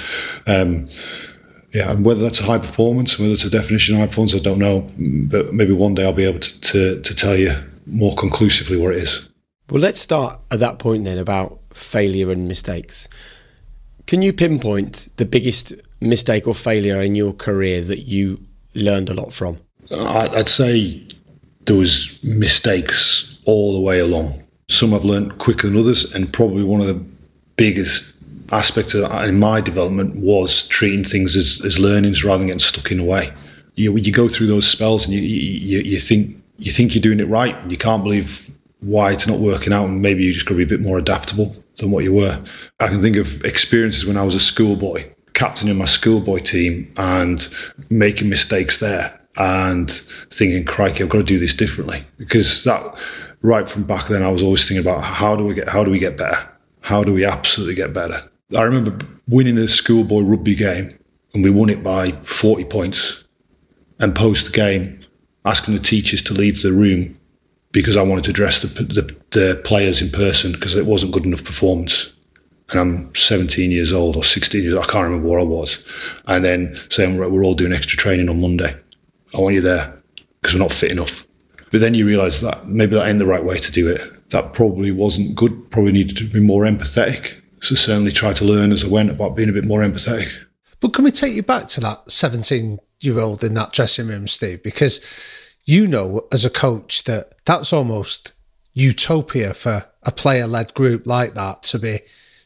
um, 0.47 0.87
yeah, 1.73 1.91
and 1.91 2.05
whether 2.05 2.21
that's 2.21 2.39
a 2.39 2.43
high 2.43 2.57
performance, 2.57 3.19
whether 3.19 3.33
it's 3.33 3.43
a 3.43 3.49
definition 3.49 3.95
of 3.95 3.99
high 3.99 4.07
performance, 4.07 4.33
I 4.33 4.39
don't 4.39 4.59
know. 4.59 4.89
But 4.97 5.53
maybe 5.53 5.73
one 5.73 5.93
day 5.93 6.05
I'll 6.05 6.13
be 6.13 6.25
able 6.25 6.39
to, 6.39 6.59
to, 6.61 7.01
to 7.01 7.15
tell 7.15 7.35
you 7.35 7.51
more 7.85 8.15
conclusively 8.15 8.77
what 8.77 8.93
it 8.93 9.03
is. 9.03 9.27
Well, 9.73 9.81
let's 9.81 9.99
start 9.99 10.39
at 10.51 10.59
that 10.59 10.77
point 10.77 11.03
then 11.03 11.17
about 11.17 11.57
failure 11.71 12.29
and 12.29 12.47
mistakes. 12.47 13.09
Can 14.05 14.21
you 14.21 14.31
pinpoint 14.31 15.09
the 15.15 15.25
biggest 15.25 15.73
mistake 15.99 16.47
or 16.47 16.53
failure 16.53 17.01
in 17.01 17.15
your 17.15 17.33
career 17.33 17.81
that 17.81 18.01
you 18.01 18.43
learned 18.75 19.09
a 19.09 19.15
lot 19.15 19.33
from? 19.33 19.57
I'd 19.89 20.47
say 20.47 21.01
there 21.65 21.75
was 21.75 22.19
mistakes 22.21 23.39
all 23.45 23.73
the 23.73 23.79
way 23.79 23.97
along. 23.97 24.43
Some 24.69 24.93
I've 24.93 25.05
learned 25.05 25.39
quicker 25.39 25.67
than 25.67 25.79
others, 25.79 26.13
and 26.13 26.31
probably 26.31 26.63
one 26.63 26.79
of 26.79 26.85
the 26.85 27.03
biggest 27.55 28.13
aspects 28.51 28.93
uh, 28.93 29.25
in 29.27 29.39
my 29.39 29.59
development 29.59 30.17
was 30.17 30.67
treating 30.67 31.03
things 31.03 31.35
as, 31.35 31.59
as 31.65 31.79
learnings 31.79 32.23
rather 32.23 32.37
than 32.37 32.47
getting 32.47 32.59
stuck 32.59 32.91
in 32.91 32.99
a 32.99 33.03
way. 33.03 33.33
You, 33.73 33.97
you 33.97 34.11
go 34.11 34.27
through 34.27 34.47
those 34.47 34.67
spells 34.67 35.07
and 35.07 35.15
you, 35.15 35.21
you, 35.23 35.79
you 35.79 35.99
think 35.99 36.37
you 36.59 36.71
think 36.71 36.93
you're 36.93 37.01
doing 37.01 37.19
it 37.19 37.27
right, 37.27 37.55
and 37.55 37.71
you 37.71 37.77
can't 37.77 38.03
believe 38.03 38.52
why 38.83 39.11
it's 39.11 39.27
not 39.27 39.39
working 39.39 39.73
out, 39.73 39.85
and 39.85 40.01
maybe 40.01 40.23
you 40.23 40.33
just 40.33 40.45
got 40.45 40.51
to 40.51 40.57
be 40.57 40.63
a 40.63 40.77
bit 40.77 40.81
more 40.81 40.97
adaptable 40.97 41.55
than 41.77 41.91
what 41.91 42.03
you 42.03 42.13
were. 42.13 42.43
I 42.79 42.87
can 42.87 43.01
think 43.01 43.15
of 43.17 43.43
experiences 43.43 44.05
when 44.05 44.17
I 44.17 44.23
was 44.23 44.35
a 44.35 44.39
schoolboy 44.39 45.09
captaining 45.33 45.77
my 45.77 45.85
schoolboy 45.85 46.39
team 46.39 46.93
and 46.97 47.49
making 47.89 48.29
mistakes 48.29 48.79
there 48.79 49.19
and 49.37 49.89
thinking, 50.31 50.63
crikey, 50.63 51.03
I've 51.03 51.09
got 51.09 51.17
to 51.19 51.23
do 51.23 51.39
this 51.39 51.53
differently. 51.53 52.05
Because 52.17 52.63
that 52.65 52.99
right 53.41 53.67
from 53.67 53.83
back 53.83 54.07
then 54.07 54.23
I 54.23 54.29
was 54.29 54.43
always 54.43 54.67
thinking 54.67 54.85
about 54.85 55.03
how 55.03 55.35
do 55.35 55.43
we 55.45 55.53
get 55.53 55.69
how 55.69 55.83
do 55.83 55.91
we 55.91 55.99
get 55.99 56.17
better? 56.17 56.49
How 56.81 57.03
do 57.03 57.13
we 57.13 57.25
absolutely 57.25 57.75
get 57.75 57.93
better? 57.93 58.21
I 58.55 58.63
remember 58.63 58.97
winning 59.27 59.57
a 59.57 59.67
schoolboy 59.67 60.21
rugby 60.21 60.55
game 60.55 60.89
and 61.33 61.43
we 61.43 61.49
won 61.49 61.69
it 61.69 61.83
by 61.83 62.11
40 62.23 62.65
points 62.65 63.23
and 63.99 64.15
post 64.15 64.45
the 64.45 64.51
game 64.51 64.99
asking 65.45 65.73
the 65.73 65.79
teachers 65.79 66.21
to 66.23 66.33
leave 66.33 66.61
the 66.61 66.73
room 66.73 67.13
because 67.73 67.97
I 67.97 68.01
wanted 68.01 68.23
to 68.25 68.29
address 68.29 68.59
the, 68.59 68.67
the, 68.67 69.15
the 69.31 69.61
players 69.65 70.01
in 70.01 70.09
person 70.09 70.53
because 70.53 70.75
it 70.75 70.85
wasn't 70.85 71.11
good 71.11 71.25
enough 71.25 71.43
performance 71.43 72.13
and 72.71 72.79
I'm 72.79 73.15
17 73.15 73.71
years 73.71 73.91
old 73.91 74.15
or 74.15 74.23
16 74.23 74.63
years, 74.63 74.75
I 74.75 74.83
can't 74.83 75.03
remember 75.03 75.27
what 75.27 75.39
I 75.39 75.43
was. 75.43 75.83
And 76.25 76.43
then 76.43 76.75
saying 76.89 77.17
we're 77.17 77.43
all 77.43 77.55
doing 77.55 77.73
extra 77.73 77.97
training 77.97 78.29
on 78.29 78.41
Monday. 78.41 78.75
I 79.35 79.39
want 79.39 79.55
you 79.55 79.61
there 79.61 80.01
because 80.41 80.53
we're 80.53 80.61
not 80.61 80.71
fit 80.71 80.91
enough. 80.91 81.25
But 81.71 81.81
then 81.81 81.93
you 81.93 82.05
realise 82.05 82.39
that 82.39 82.67
maybe 82.67 82.95
that 82.95 83.07
ain't 83.07 83.19
the 83.19 83.25
right 83.25 83.43
way 83.43 83.57
to 83.57 83.71
do 83.71 83.87
it. 83.89 84.29
That 84.29 84.53
probably 84.53 84.91
wasn't 84.91 85.35
good. 85.35 85.71
Probably 85.71 85.91
needed 85.91 86.17
to 86.17 86.29
be 86.29 86.45
more 86.45 86.63
empathetic. 86.63 87.39
So 87.61 87.75
certainly 87.75 88.11
try 88.11 88.33
to 88.33 88.45
learn 88.45 88.71
as 88.71 88.83
I 88.83 88.87
went 88.87 89.09
about 89.09 89.35
being 89.35 89.49
a 89.49 89.53
bit 89.53 89.65
more 89.65 89.81
empathetic. 89.81 90.31
But 90.79 90.93
can 90.93 91.03
we 91.03 91.11
take 91.11 91.33
you 91.33 91.43
back 91.43 91.67
to 91.69 91.81
that 91.81 92.11
17 92.11 92.77
year 92.99 93.19
old 93.19 93.43
in 93.43 93.53
that 93.55 93.73
dressing 93.73 94.07
room, 94.07 94.27
Steve? 94.27 94.61
Because 94.61 94.99
you 95.65 95.87
know, 95.87 96.27
as 96.31 96.43
a 96.45 96.49
coach, 96.49 97.03
that 97.03 97.33
that's 97.45 97.73
almost 97.73 98.33
utopia 98.73 99.53
for 99.53 99.85
a 100.03 100.11
player 100.11 100.47
led 100.47 100.73
group 100.73 101.05
like 101.05 101.33
that 101.35 101.63
to 101.63 101.79
be 101.79 101.99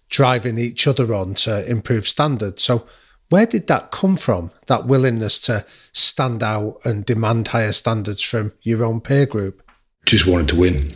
driving 0.10 0.58
each 0.58 0.88
other 0.88 1.14
on 1.14 1.34
to 1.34 1.70
improve 1.70 2.08
standards. 2.08 2.64
So, 2.64 2.88
where 3.30 3.46
did 3.46 3.68
that 3.68 3.92
come 3.92 4.16
from? 4.16 4.52
That 4.68 4.86
willingness 4.86 5.40
to 5.42 5.66
stand 5.92 6.44
out 6.44 6.78
and 6.86 7.06
demand 7.06 7.50
higher 7.50 7.74
standards 7.74 8.22
from 8.22 8.54
your 8.62 8.86
own 8.86 9.02
peer 9.02 9.26
group? 9.26 9.62
Just 10.06 10.26
wanted 10.26 10.48
to 10.50 10.56
win. 10.56 10.94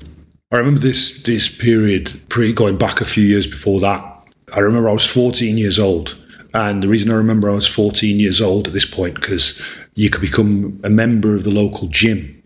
I 0.52 0.58
remember 0.58 0.80
this 0.80 1.24
this 1.24 1.50
period 1.50 2.22
pre 2.30 2.54
going 2.54 2.78
back 2.78 3.02
a 3.02 3.06
few 3.06 3.24
years 3.24 3.48
before 3.48 3.80
that. 3.82 4.08
I 4.54 4.60
remember 4.60 4.90
I 4.90 4.94
was 4.94 5.06
14 5.06 5.58
years 5.58 5.80
old, 5.80 6.18
and 6.54 6.84
the 6.84 6.88
reason 6.88 7.12
I 7.12 7.16
remember 7.16 7.50
I 7.50 7.56
was 7.56 7.68
14 7.68 8.20
years 8.20 8.42
old 8.42 8.68
at 8.68 8.74
this 8.74 8.86
point 8.86 9.16
because 9.16 9.62
you 9.96 10.10
could 10.10 10.22
become 10.22 10.80
a 10.84 10.90
member 10.90 11.36
of 11.36 11.44
the 11.44 11.52
local 11.52 11.88
gym 11.88 12.42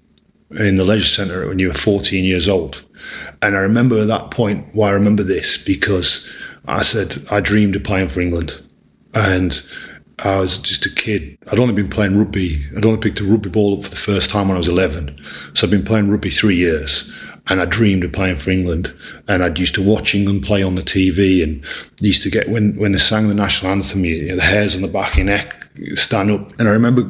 in 0.52 0.78
the 0.78 0.84
leisure 0.84 1.06
centre 1.06 1.48
when 1.48 1.60
you 1.60 1.68
were 1.68 1.74
14 1.74 2.24
years 2.24 2.48
old. 2.48 2.84
And 3.42 3.56
I 3.56 3.60
remember 3.60 4.00
at 4.00 4.08
that 4.08 4.32
point 4.32 4.68
why 4.74 4.90
I 4.90 4.94
remember 4.94 5.24
this 5.24 5.58
because 5.58 6.34
I 6.68 6.82
said 6.82 7.18
I 7.30 7.42
dreamed 7.42 7.76
of 7.76 7.84
playing 7.84 8.10
for 8.10 8.22
England, 8.22 8.62
and 9.14 9.62
I 10.20 10.40
was 10.40 10.58
just 10.58 10.86
a 10.86 10.90
kid. 10.90 11.38
I'd 11.52 11.60
only 11.60 11.74
been 11.74 11.90
playing 11.90 12.18
rugby. 12.18 12.66
I'd 12.76 12.86
only 12.86 13.00
picked 13.00 13.20
a 13.20 13.26
rugby 13.26 13.50
ball 13.50 13.78
up 13.78 13.84
for 13.84 13.90
the 13.90 13.96
first 13.96 14.30
time 14.30 14.48
when 14.48 14.56
I 14.56 14.60
was 14.60 14.68
11. 14.68 15.20
So 15.54 15.68
I'd 15.68 15.72
been 15.72 15.84
playing 15.84 16.10
rugby 16.10 16.30
three 16.32 16.56
years, 16.56 17.04
and 17.48 17.62
I 17.62 17.66
dreamed 17.66 18.04
of 18.04 18.14
playing 18.14 18.38
for 18.38 18.50
England. 18.50 18.96
And 19.28 19.44
I'd 19.44 19.60
used 19.60 19.76
to 19.76 19.84
watch 19.84 20.16
England 20.16 20.44
play 20.44 20.64
on 20.64 20.76
the 20.76 20.82
TV, 20.82 21.44
and 21.44 21.64
used 22.00 22.24
to 22.24 22.32
get 22.32 22.50
when 22.50 22.76
when 22.78 22.94
they 22.94 22.98
sang 22.98 23.28
the 23.28 23.36
national 23.36 23.72
anthem, 23.72 24.06
you 24.06 24.30
know, 24.30 24.36
the 24.38 24.42
hairs 24.42 24.76
on 24.76 24.82
the 24.82 24.88
back 24.88 25.12
of 25.12 25.18
your 25.18 25.28
neck 25.28 25.68
stand 25.94 26.32
up. 26.32 26.58
And 26.60 26.68
I 26.68 26.72
remember 26.72 27.04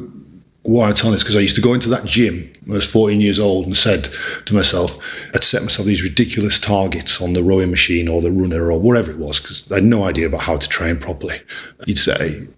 why 0.66 0.88
I'm 0.88 0.94
telling 0.94 1.12
this 1.12 1.22
because 1.22 1.36
I 1.36 1.40
used 1.40 1.56
to 1.56 1.62
go 1.62 1.74
into 1.74 1.88
that 1.90 2.04
gym 2.04 2.52
when 2.64 2.74
I 2.74 2.78
was 2.78 2.90
14 2.90 3.20
years 3.20 3.38
old 3.38 3.66
and 3.66 3.76
said 3.76 4.08
to 4.46 4.54
myself, 4.54 4.98
I'd 5.34 5.44
set 5.44 5.62
myself 5.62 5.86
these 5.86 6.02
ridiculous 6.02 6.58
targets 6.58 7.20
on 7.20 7.32
the 7.32 7.42
rowing 7.42 7.70
machine 7.70 8.08
or 8.08 8.20
the 8.20 8.32
runner 8.32 8.70
or 8.70 8.78
whatever 8.78 9.10
it 9.10 9.18
was 9.18 9.40
because 9.40 9.70
I 9.70 9.76
had 9.76 9.84
no 9.84 10.04
idea 10.04 10.26
about 10.26 10.42
how 10.42 10.56
to 10.56 10.68
train 10.68 10.98
properly. 10.98 11.40
You'd 11.86 11.98
say, 11.98 12.48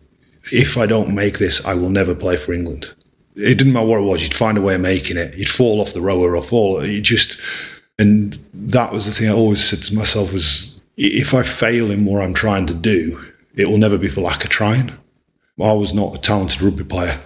if 0.50 0.76
I 0.76 0.86
don't 0.86 1.14
make 1.14 1.38
this, 1.38 1.64
I 1.64 1.74
will 1.74 1.90
never 1.90 2.14
play 2.14 2.36
for 2.36 2.52
England. 2.52 2.92
It 3.36 3.56
didn't 3.56 3.72
matter 3.72 3.86
what 3.86 4.00
it 4.00 4.06
was, 4.06 4.22
you'd 4.22 4.34
find 4.34 4.58
a 4.58 4.62
way 4.62 4.74
of 4.74 4.80
making 4.80 5.16
it. 5.16 5.36
You'd 5.36 5.48
fall 5.48 5.80
off 5.80 5.92
the 5.92 6.00
rower 6.00 6.34
or 6.34 6.42
fall. 6.42 6.84
You 6.84 7.00
just, 7.00 7.38
and 7.98 8.38
that 8.52 8.90
was 8.90 9.06
the 9.06 9.12
thing 9.12 9.28
I 9.28 9.32
always 9.32 9.62
said 9.62 9.82
to 9.84 9.94
myself 9.94 10.32
was, 10.32 10.80
if 10.96 11.34
I 11.34 11.44
fail 11.44 11.90
in 11.90 12.04
what 12.04 12.22
I'm 12.22 12.34
trying 12.34 12.66
to 12.66 12.74
do, 12.74 13.22
it 13.54 13.68
will 13.68 13.78
never 13.78 13.98
be 13.98 14.08
for 14.08 14.22
lack 14.22 14.42
of 14.42 14.50
trying. 14.50 14.90
I 15.60 15.72
was 15.72 15.92
not 15.92 16.14
a 16.14 16.18
talented 16.18 16.62
rugby 16.62 16.84
player 16.84 17.20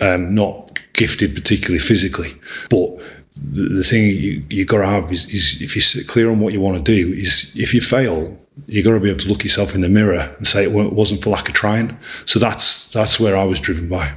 um, 0.00 0.34
not 0.34 0.80
gifted 0.92 1.34
particularly 1.34 1.78
physically, 1.78 2.34
but 2.70 2.98
the, 3.36 3.68
the 3.68 3.84
thing 3.84 4.06
you, 4.06 4.44
you 4.50 4.64
got 4.64 4.78
to 4.78 4.86
have 4.86 5.12
is, 5.12 5.26
is 5.26 5.60
if 5.60 5.76
you're 5.76 6.04
clear 6.04 6.30
on 6.30 6.40
what 6.40 6.52
you 6.52 6.60
want 6.60 6.76
to 6.76 6.82
do, 6.82 7.12
is 7.12 7.52
if 7.56 7.72
you 7.72 7.80
fail, 7.80 8.38
you 8.66 8.82
got 8.82 8.92
to 8.92 9.00
be 9.00 9.10
able 9.10 9.20
to 9.20 9.28
look 9.28 9.44
yourself 9.44 9.74
in 9.74 9.80
the 9.80 9.88
mirror 9.88 10.34
and 10.36 10.46
say 10.46 10.64
it 10.64 10.72
wasn't 10.72 11.22
for 11.22 11.30
lack 11.30 11.48
of 11.48 11.54
trying. 11.54 11.96
So 12.26 12.38
that's 12.38 12.90
that's 12.90 13.20
where 13.20 13.36
I 13.36 13.44
was 13.44 13.60
driven 13.60 13.88
by. 13.88 14.12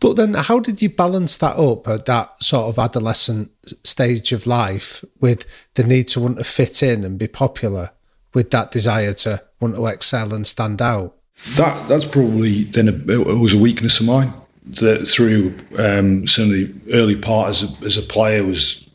But 0.00 0.14
then, 0.16 0.34
how 0.34 0.58
did 0.58 0.82
you 0.82 0.90
balance 0.90 1.36
that 1.38 1.56
up 1.56 1.86
at 1.86 2.06
that 2.06 2.42
sort 2.42 2.68
of 2.68 2.78
adolescent 2.78 3.52
stage 3.86 4.32
of 4.32 4.48
life 4.48 5.04
with 5.20 5.46
the 5.74 5.84
need 5.84 6.08
to 6.08 6.20
want 6.20 6.38
to 6.38 6.44
fit 6.44 6.82
in 6.82 7.04
and 7.04 7.18
be 7.18 7.28
popular, 7.28 7.90
with 8.34 8.50
that 8.50 8.72
desire 8.72 9.12
to 9.12 9.42
want 9.60 9.76
to 9.76 9.86
excel 9.86 10.34
and 10.34 10.44
stand 10.44 10.82
out? 10.82 11.16
That 11.54 11.88
that's 11.88 12.04
probably 12.04 12.64
then 12.64 12.88
a, 12.88 12.92
it 12.92 13.38
was 13.38 13.54
a 13.54 13.58
weakness 13.58 14.00
of 14.00 14.06
mine. 14.06 14.32
That 14.64 15.08
through 15.08 15.56
um, 15.76 16.28
some 16.28 16.44
of 16.44 16.50
the 16.50 16.72
early 16.92 17.16
part 17.16 17.50
as 17.50 17.64
a, 17.64 17.84
as 17.84 17.96
a 17.96 18.02
player 18.02 18.44
was 18.44 18.88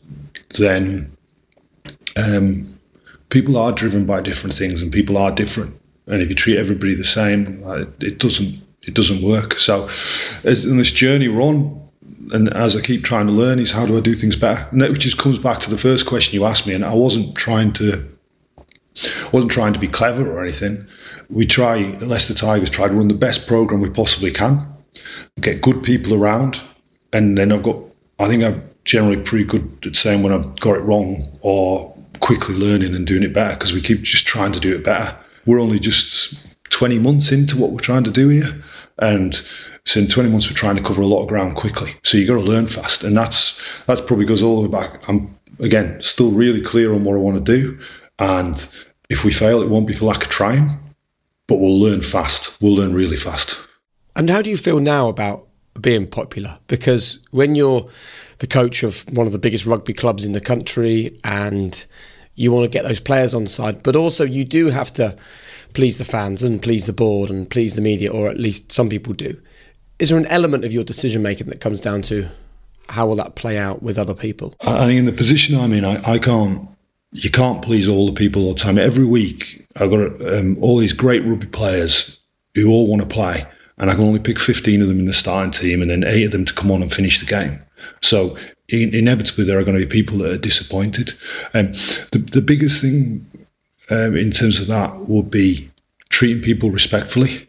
then 0.56 1.14
um, 2.16 2.78
people 3.28 3.56
are 3.58 3.72
driven 3.72 4.06
by 4.06 4.20
different 4.20 4.56
things 4.56 4.80
and 4.80 4.90
people 4.90 5.18
are 5.18 5.30
different. 5.30 5.78
And 6.06 6.22
if 6.22 6.28
you 6.30 6.34
treat 6.34 6.56
everybody 6.56 6.94
the 6.94 7.04
same, 7.04 7.62
it 8.00 8.18
doesn't 8.18 8.62
it 8.82 8.94
doesn't 8.94 9.22
work. 9.22 9.58
So, 9.58 9.86
as, 10.44 10.64
in 10.64 10.78
this 10.78 10.92
journey 10.92 11.28
we're 11.28 11.42
on, 11.42 11.88
and 12.32 12.52
as 12.54 12.74
I 12.74 12.80
keep 12.80 13.04
trying 13.04 13.26
to 13.26 13.32
learn, 13.32 13.58
is 13.58 13.72
how 13.72 13.86
do 13.86 13.96
I 13.96 14.00
do 14.00 14.14
things 14.14 14.36
better? 14.36 14.66
And 14.70 14.80
that 14.80 14.98
just 14.98 15.18
comes 15.18 15.38
back 15.38 15.60
to 15.60 15.70
the 15.70 15.78
first 15.78 16.06
question 16.06 16.34
you 16.34 16.46
asked 16.46 16.66
me, 16.66 16.74
and 16.74 16.84
I 16.84 16.94
wasn't 16.94 17.36
trying 17.36 17.72
to 17.74 18.08
wasn't 19.32 19.52
trying 19.52 19.72
to 19.74 19.78
be 19.78 19.86
clever 19.86 20.30
or 20.30 20.42
anything. 20.42 20.86
We 21.28 21.46
try, 21.46 21.96
Leicester 22.00 22.34
Tigers 22.34 22.70
try 22.70 22.88
to 22.88 22.94
run 22.94 23.08
the 23.08 23.14
best 23.14 23.46
program 23.46 23.82
we 23.82 23.90
possibly 23.90 24.32
can, 24.32 24.66
get 25.40 25.62
good 25.62 25.82
people 25.82 26.14
around, 26.14 26.60
and 27.12 27.36
then 27.36 27.52
I've 27.52 27.62
got. 27.62 27.76
I 28.20 28.26
think 28.26 28.42
I'm 28.42 28.68
generally 28.84 29.16
pretty 29.16 29.44
good 29.44 29.78
at 29.86 29.94
saying 29.94 30.22
when 30.22 30.32
I've 30.32 30.58
got 30.60 30.76
it 30.76 30.80
wrong 30.80 31.28
or 31.42 31.94
quickly 32.20 32.54
learning 32.54 32.94
and 32.94 33.06
doing 33.06 33.22
it 33.22 33.32
better 33.32 33.54
because 33.54 33.72
we 33.72 33.80
keep 33.80 34.02
just 34.02 34.26
trying 34.26 34.52
to 34.52 34.60
do 34.60 34.74
it 34.74 34.82
better. 34.82 35.16
We're 35.46 35.60
only 35.60 35.78
just 35.78 36.34
20 36.70 36.98
months 36.98 37.32
into 37.32 37.56
what 37.56 37.70
we're 37.70 37.80
trying 37.80 38.04
to 38.04 38.10
do 38.10 38.28
here. 38.28 38.62
And 38.98 39.40
so 39.84 40.00
in 40.00 40.08
20 40.08 40.30
months, 40.30 40.48
we're 40.48 40.56
trying 40.56 40.76
to 40.76 40.82
cover 40.82 41.02
a 41.02 41.06
lot 41.06 41.22
of 41.22 41.28
ground 41.28 41.54
quickly. 41.54 41.94
So 42.02 42.18
you 42.18 42.26
got 42.26 42.34
to 42.34 42.40
learn 42.40 42.66
fast. 42.66 43.04
And 43.04 43.16
that's, 43.16 43.60
that's 43.86 44.00
probably 44.00 44.26
goes 44.26 44.42
all 44.42 44.62
the 44.62 44.68
way 44.68 44.80
back. 44.80 45.08
I'm, 45.08 45.38
again, 45.60 46.02
still 46.02 46.30
really 46.30 46.60
clear 46.60 46.92
on 46.92 47.04
what 47.04 47.14
I 47.14 47.18
want 47.18 47.44
to 47.44 47.52
do. 47.52 47.78
And 48.18 48.68
if 49.08 49.24
we 49.24 49.32
fail, 49.32 49.62
it 49.62 49.68
won't 49.68 49.86
be 49.86 49.92
for 49.92 50.06
lack 50.06 50.22
of 50.22 50.28
trying, 50.28 50.68
but 51.46 51.56
we'll 51.56 51.78
learn 51.78 52.02
fast. 52.02 52.60
We'll 52.60 52.74
learn 52.74 52.94
really 52.94 53.16
fast. 53.16 53.56
And 54.18 54.28
how 54.28 54.42
do 54.42 54.50
you 54.50 54.56
feel 54.56 54.80
now 54.80 55.08
about 55.08 55.46
being 55.80 56.08
popular? 56.08 56.58
Because 56.66 57.20
when 57.30 57.54
you're 57.54 57.88
the 58.38 58.48
coach 58.48 58.82
of 58.82 59.04
one 59.16 59.26
of 59.26 59.32
the 59.32 59.38
biggest 59.38 59.64
rugby 59.64 59.92
clubs 59.92 60.24
in 60.24 60.32
the 60.32 60.40
country 60.40 61.16
and 61.24 61.86
you 62.34 62.50
want 62.50 62.64
to 62.64 62.68
get 62.68 62.82
those 62.82 62.98
players 62.98 63.32
on 63.32 63.46
side, 63.46 63.84
but 63.84 63.94
also 63.94 64.24
you 64.24 64.44
do 64.44 64.70
have 64.70 64.92
to 64.94 65.16
please 65.72 65.98
the 65.98 66.04
fans 66.04 66.42
and 66.42 66.60
please 66.60 66.86
the 66.86 66.92
board 66.92 67.30
and 67.30 67.48
please 67.48 67.76
the 67.76 67.80
media, 67.80 68.10
or 68.10 68.28
at 68.28 68.38
least 68.38 68.72
some 68.72 68.88
people 68.88 69.12
do. 69.12 69.40
Is 70.00 70.08
there 70.08 70.18
an 70.18 70.26
element 70.26 70.64
of 70.64 70.72
your 70.72 70.82
decision 70.82 71.22
making 71.22 71.46
that 71.48 71.60
comes 71.60 71.80
down 71.80 72.02
to 72.02 72.28
how 72.88 73.06
will 73.06 73.16
that 73.16 73.36
play 73.36 73.56
out 73.56 73.84
with 73.84 73.98
other 73.98 74.14
people? 74.14 74.54
I 74.62 74.86
think 74.86 74.98
in 74.98 75.04
the 75.04 75.12
position 75.12 75.56
I'm 75.56 75.72
in, 75.72 75.84
I, 75.84 76.02
I 76.04 76.18
can't. 76.18 76.68
You 77.12 77.30
can't 77.30 77.62
please 77.62 77.88
all 77.88 78.06
the 78.06 78.12
people 78.12 78.42
all 78.42 78.52
the 78.52 78.60
time. 78.60 78.78
Every 78.78 79.04
week, 79.04 79.66
I've 79.76 79.90
got 79.90 80.20
um, 80.32 80.58
all 80.60 80.76
these 80.76 80.92
great 80.92 81.24
rugby 81.24 81.46
players 81.46 82.18
who 82.54 82.68
all 82.68 82.86
want 82.86 83.00
to 83.00 83.08
play, 83.08 83.46
and 83.78 83.90
I 83.90 83.94
can 83.94 84.04
only 84.04 84.20
pick 84.20 84.38
15 84.38 84.82
of 84.82 84.88
them 84.88 84.98
in 84.98 85.06
the 85.06 85.12
starting 85.12 85.52
team, 85.52 85.82
and 85.82 85.90
then 85.90 86.04
eight 86.04 86.24
of 86.24 86.32
them 86.32 86.44
to 86.44 86.54
come 86.54 86.70
on 86.70 86.82
and 86.82 86.92
finish 86.92 87.20
the 87.20 87.26
game. 87.26 87.60
So 88.02 88.36
inevitably, 88.68 89.44
there 89.44 89.58
are 89.58 89.64
going 89.64 89.78
to 89.78 89.86
be 89.86 89.90
people 89.90 90.18
that 90.18 90.32
are 90.32 90.38
disappointed. 90.38 91.14
And 91.54 91.68
um, 91.68 91.72
the 92.12 92.18
the 92.32 92.42
biggest 92.42 92.80
thing 92.82 93.26
um, 93.90 94.16
in 94.16 94.30
terms 94.30 94.60
of 94.60 94.66
that 94.68 95.08
would 95.08 95.30
be 95.30 95.70
treating 96.08 96.42
people 96.42 96.70
respectfully. 96.70 97.46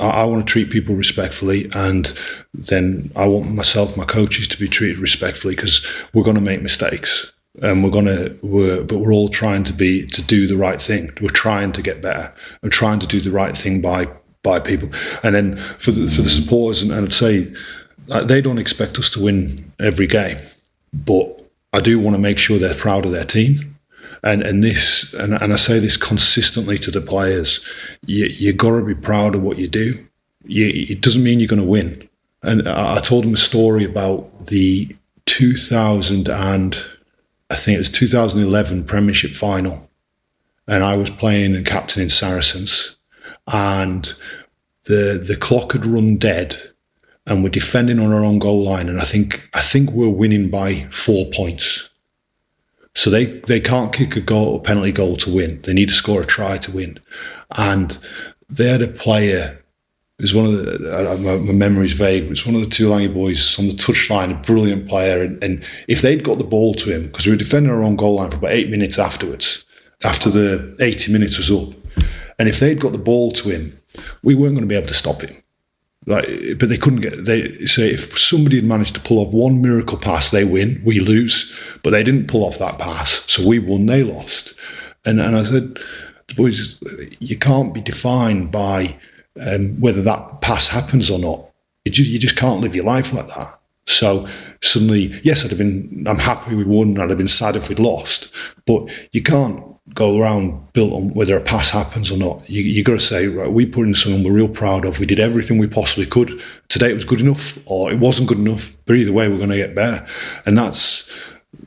I, 0.00 0.24
want 0.26 0.46
to 0.46 0.52
treat 0.52 0.70
people 0.70 0.94
respectfully, 0.94 1.68
and 1.74 2.12
then 2.54 3.10
I 3.16 3.26
want 3.26 3.52
myself, 3.52 3.96
my 3.96 4.04
coaches, 4.04 4.46
to 4.46 4.56
be 4.56 4.68
treated 4.68 4.98
respectfully 4.98 5.56
because 5.56 5.84
we're 6.14 6.22
going 6.22 6.36
to 6.36 6.40
make 6.40 6.62
mistakes 6.62 7.32
and 7.62 7.82
we're 7.82 7.90
gonna 7.90 8.32
we're 8.42 8.84
but 8.84 8.98
we're 8.98 9.12
all 9.12 9.28
trying 9.28 9.64
to 9.64 9.72
be 9.72 10.06
to 10.06 10.22
do 10.22 10.46
the 10.46 10.56
right 10.56 10.80
thing 10.80 11.10
we're 11.20 11.28
trying 11.28 11.72
to 11.72 11.82
get 11.82 12.00
better 12.00 12.32
and 12.62 12.70
trying 12.70 12.98
to 13.00 13.06
do 13.06 13.20
the 13.20 13.32
right 13.32 13.56
thing 13.56 13.80
by 13.80 14.06
by 14.48 14.60
people 14.60 14.88
and 15.22 15.34
then 15.34 15.56
for 15.56 15.90
the 15.90 16.10
for 16.10 16.22
the 16.22 16.30
supporters 16.30 16.82
and, 16.82 16.92
i'd 16.92 17.12
say 17.12 17.52
they 18.24 18.40
don't 18.40 18.58
expect 18.58 18.98
us 18.98 19.10
to 19.10 19.22
win 19.22 19.72
every 19.78 20.06
game 20.06 20.38
but 20.92 21.42
i 21.72 21.80
do 21.80 21.98
want 21.98 22.14
to 22.16 22.22
make 22.22 22.38
sure 22.38 22.58
they're 22.58 22.74
proud 22.74 23.04
of 23.04 23.12
their 23.12 23.24
team 23.24 23.54
and 24.22 24.42
and 24.42 24.62
this 24.64 25.12
and, 25.14 25.34
and 25.34 25.52
I 25.52 25.56
say 25.56 25.78
this 25.78 25.96
consistently 25.96 26.78
to 26.78 26.90
the 26.90 27.00
players, 27.00 27.60
you 28.06 28.26
you 28.26 28.52
got 28.52 28.76
to 28.78 28.84
be 28.84 28.94
proud 28.94 29.34
of 29.34 29.42
what 29.42 29.58
you 29.58 29.68
do. 29.68 30.06
You, 30.44 30.66
it 30.88 31.00
doesn't 31.00 31.22
mean 31.22 31.40
you're 31.40 31.48
going 31.48 31.62
to 31.62 31.68
win. 31.68 32.08
And 32.42 32.68
I, 32.68 32.96
I 32.96 33.00
told 33.00 33.24
them 33.24 33.34
a 33.34 33.38
story 33.38 33.84
about 33.84 34.46
the 34.46 34.88
2000 35.26 36.28
and 36.28 36.86
I 37.50 37.56
think 37.56 37.76
it 37.76 37.78
was 37.78 37.90
2011 37.90 38.84
Premiership 38.84 39.30
final, 39.30 39.88
and 40.66 40.84
I 40.84 40.96
was 40.96 41.10
playing 41.10 41.54
and 41.54 41.64
captaining 41.64 42.10
Saracens, 42.10 42.96
and 43.46 44.14
the 44.88 45.22
the 45.24 45.36
clock 45.36 45.72
had 45.72 45.86
run 45.86 46.16
dead, 46.16 46.56
and 47.26 47.42
we're 47.42 47.50
defending 47.50 48.00
on 48.00 48.12
our 48.12 48.24
own 48.24 48.38
goal 48.38 48.64
line, 48.64 48.88
and 48.88 49.00
I 49.00 49.04
think 49.04 49.48
I 49.54 49.60
think 49.60 49.92
we're 49.92 50.08
winning 50.08 50.50
by 50.50 50.86
four 50.90 51.26
points 51.32 51.88
so 52.98 53.10
they, 53.10 53.26
they 53.26 53.60
can't 53.60 53.92
kick 53.92 54.16
a 54.16 54.20
goal, 54.20 54.56
a 54.56 54.60
penalty 54.60 54.90
goal 54.90 55.16
to 55.18 55.32
win. 55.32 55.62
They 55.62 55.72
need 55.72 55.88
to 55.88 55.94
score 55.94 56.22
a 56.22 56.26
try 56.26 56.58
to 56.58 56.72
win. 56.72 56.98
And 57.56 57.96
they 58.50 58.68
had 58.68 58.82
a 58.82 58.88
player 58.88 59.62
it 60.18 60.24
was 60.24 60.34
one 60.34 60.46
of 60.46 60.52
the, 60.52 61.18
my, 61.22 61.36
my 61.36 61.52
memory's 61.52 61.92
vague, 61.92 62.24
it 62.24 62.28
was 62.28 62.44
one 62.44 62.56
of 62.56 62.60
the 62.60 62.66
Tuilagi 62.66 63.14
boys 63.14 63.56
on 63.56 63.68
the 63.68 63.72
touchline, 63.72 64.32
a 64.32 64.42
brilliant 64.42 64.88
player. 64.88 65.22
And, 65.22 65.42
and 65.44 65.64
if 65.86 66.02
they'd 66.02 66.24
got 66.24 66.38
the 66.38 66.44
ball 66.44 66.74
to 66.74 66.92
him, 66.92 67.02
because 67.04 67.24
we 67.24 67.30
were 67.30 67.38
defending 67.38 67.70
our 67.70 67.84
own 67.84 67.94
goal 67.94 68.16
line 68.16 68.32
for 68.32 68.38
about 68.38 68.50
eight 68.50 68.68
minutes 68.68 68.98
afterwards, 68.98 69.64
after 70.02 70.28
the 70.28 70.74
80 70.80 71.12
minutes 71.12 71.38
was 71.38 71.52
up, 71.52 71.72
and 72.36 72.48
if 72.48 72.58
they'd 72.58 72.80
got 72.80 72.90
the 72.90 72.98
ball 72.98 73.30
to 73.30 73.48
him, 73.48 73.80
we 74.22 74.34
weren't 74.34 74.54
going 74.54 74.62
to 74.62 74.68
be 74.68 74.76
able 74.76 74.88
to 74.88 74.94
stop 74.94 75.22
him. 75.22 75.30
Like, 76.06 76.26
but 76.58 76.70
they 76.70 76.78
couldn't 76.78 77.00
get. 77.00 77.26
They 77.26 77.64
say 77.64 77.90
if 77.90 78.18
somebody 78.18 78.56
had 78.56 78.64
managed 78.64 78.94
to 78.94 79.00
pull 79.00 79.18
off 79.18 79.32
one 79.32 79.60
miracle 79.60 79.98
pass, 79.98 80.30
they 80.30 80.44
win, 80.44 80.80
we 80.84 81.00
lose. 81.00 81.52
But 81.82 81.90
they 81.90 82.02
didn't 82.02 82.28
pull 82.28 82.44
off 82.44 82.58
that 82.58 82.78
pass, 82.78 83.22
so 83.30 83.46
we 83.46 83.58
won, 83.58 83.86
they 83.86 84.02
lost. 84.02 84.54
And 85.04 85.20
and 85.20 85.36
I 85.36 85.42
said, 85.42 85.78
boys, 86.34 86.80
you 87.18 87.36
can't 87.36 87.74
be 87.74 87.80
defined 87.80 88.50
by 88.50 88.96
um, 89.40 89.78
whether 89.80 90.02
that 90.02 90.40
pass 90.40 90.68
happens 90.68 91.10
or 91.10 91.18
not. 91.18 91.44
You 91.84 91.92
just, 91.92 92.10
you 92.10 92.18
just 92.18 92.36
can't 92.36 92.60
live 92.60 92.74
your 92.74 92.84
life 92.84 93.12
like 93.12 93.28
that. 93.28 93.58
So 93.86 94.26
suddenly, 94.62 95.18
yes, 95.24 95.44
I'd 95.44 95.50
have 95.50 95.58
been. 95.58 96.04
I'm 96.06 96.18
happy 96.18 96.54
we 96.54 96.64
won. 96.64 96.98
I'd 96.98 97.08
have 97.08 97.18
been 97.18 97.28
sad 97.28 97.56
if 97.56 97.68
we'd 97.68 97.78
lost. 97.78 98.28
But 98.66 98.90
you 99.12 99.22
can't 99.22 99.62
go 99.94 100.20
around 100.20 100.72
built 100.72 100.92
on 100.92 101.14
whether 101.14 101.36
a 101.36 101.40
pass 101.40 101.70
happens 101.70 102.10
or 102.10 102.16
not. 102.16 102.48
You, 102.48 102.62
you 102.62 102.84
got 102.84 102.92
to 102.92 103.00
say, 103.00 103.26
right, 103.26 103.50
we 103.50 103.66
put 103.66 103.86
in 103.86 103.94
something 103.94 104.22
we're 104.22 104.32
real 104.32 104.48
proud 104.48 104.84
of. 104.84 104.98
We 104.98 105.06
did 105.06 105.20
everything 105.20 105.58
we 105.58 105.66
possibly 105.66 106.06
could. 106.06 106.40
Today 106.68 106.90
it 106.90 106.94
was 106.94 107.04
good 107.04 107.20
enough, 107.20 107.58
or 107.66 107.90
it 107.90 107.98
wasn't 107.98 108.28
good 108.28 108.38
enough. 108.38 108.76
But 108.86 108.96
either 108.96 109.12
way, 109.12 109.28
we're 109.28 109.38
going 109.38 109.50
to 109.50 109.56
get 109.56 109.74
better, 109.74 110.06
and 110.46 110.56
that's 110.56 111.08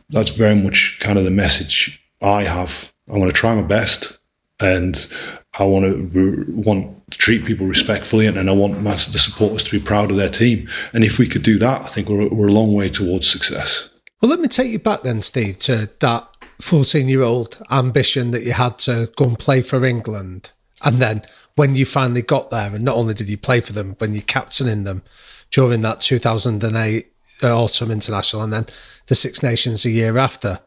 that's 0.09 0.29
very 0.29 0.55
much 0.55 0.97
kind 0.99 1.17
of 1.17 1.23
the 1.23 1.31
message 1.31 2.01
I 2.21 2.43
have. 2.43 2.91
I 3.11 3.17
want 3.17 3.29
to 3.31 3.37
try 3.37 3.55
my 3.55 3.63
best, 3.63 4.17
and 4.59 5.07
I 5.57 5.65
want 5.65 6.13
to 6.13 6.45
want 6.47 7.11
to 7.11 7.17
treat 7.17 7.45
people 7.45 7.67
respectfully, 7.67 8.27
and, 8.27 8.37
and 8.37 8.49
I 8.49 8.53
want 8.53 8.81
my, 8.81 8.91
the 8.91 9.19
supporters 9.19 9.63
to 9.63 9.71
be 9.71 9.83
proud 9.83 10.11
of 10.11 10.17
their 10.17 10.29
team. 10.29 10.69
And 10.93 11.03
if 11.03 11.19
we 11.19 11.27
could 11.27 11.43
do 11.43 11.57
that, 11.59 11.81
I 11.81 11.87
think 11.87 12.07
we're 12.07 12.29
we're 12.29 12.47
a 12.47 12.53
long 12.53 12.73
way 12.73 12.89
towards 12.89 13.27
success. 13.27 13.89
Well, 14.21 14.29
let 14.29 14.39
me 14.39 14.47
take 14.47 14.69
you 14.69 14.79
back 14.79 15.01
then, 15.01 15.21
Steve, 15.21 15.57
to 15.59 15.89
that 15.99 16.27
14 16.62 17.10
year 17.10 17.24
old 17.24 17.62
ambition 17.72 18.32
that 18.32 18.44
you 18.44 18.53
had 18.53 18.77
to 18.80 19.12
go 19.15 19.25
and 19.25 19.39
play 19.39 19.62
for 19.62 19.84
England. 19.84 20.51
And 20.84 21.01
then 21.01 21.24
when 21.56 21.75
you 21.75 21.86
finally 21.86 22.22
got 22.22 22.50
there, 22.50 22.74
and 22.74 22.84
not 22.84 22.96
only 22.96 23.13
did 23.13 23.30
you 23.30 23.38
play 23.38 23.62
for 23.62 23.74
them, 23.74 23.96
when 24.00 24.13
you're 24.13 24.24
captaining 24.24 24.84
them 24.84 25.03
during 25.51 25.82
that 25.82 26.01
2008 26.01 27.12
uh, 27.44 27.63
autumn 27.63 27.91
international 27.91 28.44
and 28.44 28.53
then 28.53 28.65
the 29.08 29.15
Six 29.15 29.44
Nations 29.44 29.86
a 29.86 29.89
year 29.89 30.18
after. 30.18 30.60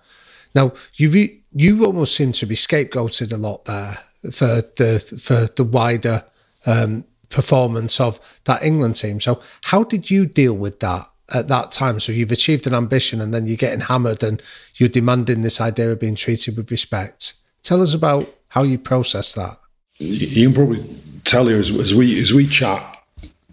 Now, 0.54 0.72
you 0.94 1.10
re- 1.10 1.40
you 1.52 1.84
almost 1.84 2.14
seem 2.14 2.32
to 2.32 2.46
be 2.46 2.54
scapegoated 2.54 3.32
a 3.32 3.36
lot 3.36 3.64
there 3.64 3.98
for 4.30 4.62
the 4.76 4.98
for 5.20 5.46
the 5.54 5.64
wider 5.64 6.24
um, 6.66 7.04
performance 7.28 8.00
of 8.00 8.18
that 8.44 8.62
England 8.62 8.96
team. 8.96 9.20
So, 9.20 9.40
how 9.62 9.84
did 9.84 10.10
you 10.10 10.26
deal 10.26 10.54
with 10.54 10.80
that? 10.80 11.08
At 11.32 11.48
that 11.48 11.70
time. 11.70 12.00
So 12.00 12.12
you've 12.12 12.32
achieved 12.32 12.66
an 12.66 12.74
ambition 12.74 13.20
and 13.20 13.32
then 13.32 13.46
you're 13.46 13.56
getting 13.56 13.80
hammered 13.80 14.22
and 14.22 14.42
you're 14.76 14.88
demanding 14.88 15.42
this 15.42 15.60
idea 15.60 15.92
of 15.92 16.00
being 16.00 16.14
treated 16.14 16.56
with 16.56 16.70
respect. 16.70 17.34
Tell 17.62 17.80
us 17.80 17.94
about 17.94 18.28
how 18.48 18.62
you 18.62 18.78
process 18.78 19.34
that. 19.34 19.58
You 19.98 20.46
can 20.48 20.54
probably 20.54 21.00
tell 21.24 21.48
you 21.48 21.56
as, 21.56 21.70
as 21.70 21.94
we 21.94 22.20
as 22.20 22.32
we 22.32 22.46
chat 22.46 23.02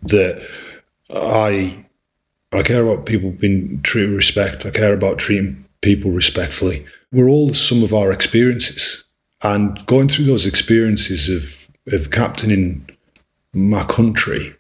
that 0.04 0.46
I 1.14 1.86
I 2.52 2.64
care 2.64 2.86
about 2.86 3.06
people 3.06 3.32
being 3.32 3.82
treated 3.82 4.10
with 4.10 4.18
respect. 4.18 4.66
I 4.66 4.72
care 4.72 4.94
about 4.94 5.20
treating 5.20 5.64
people 5.82 6.12
respectfully. 6.12 6.86
We're 7.12 7.30
all 7.30 7.48
the 7.48 7.56
sum 7.56 7.84
of 7.84 7.94
our 7.94 8.12
experiences. 8.12 9.04
And 9.44 9.84
going 9.86 10.10
through 10.10 10.26
those 10.26 10.46
experiences 10.46 11.30
of, 11.30 11.94
of 11.94 12.12
captaining 12.12 12.88
my 13.54 13.84
country, 13.86 14.56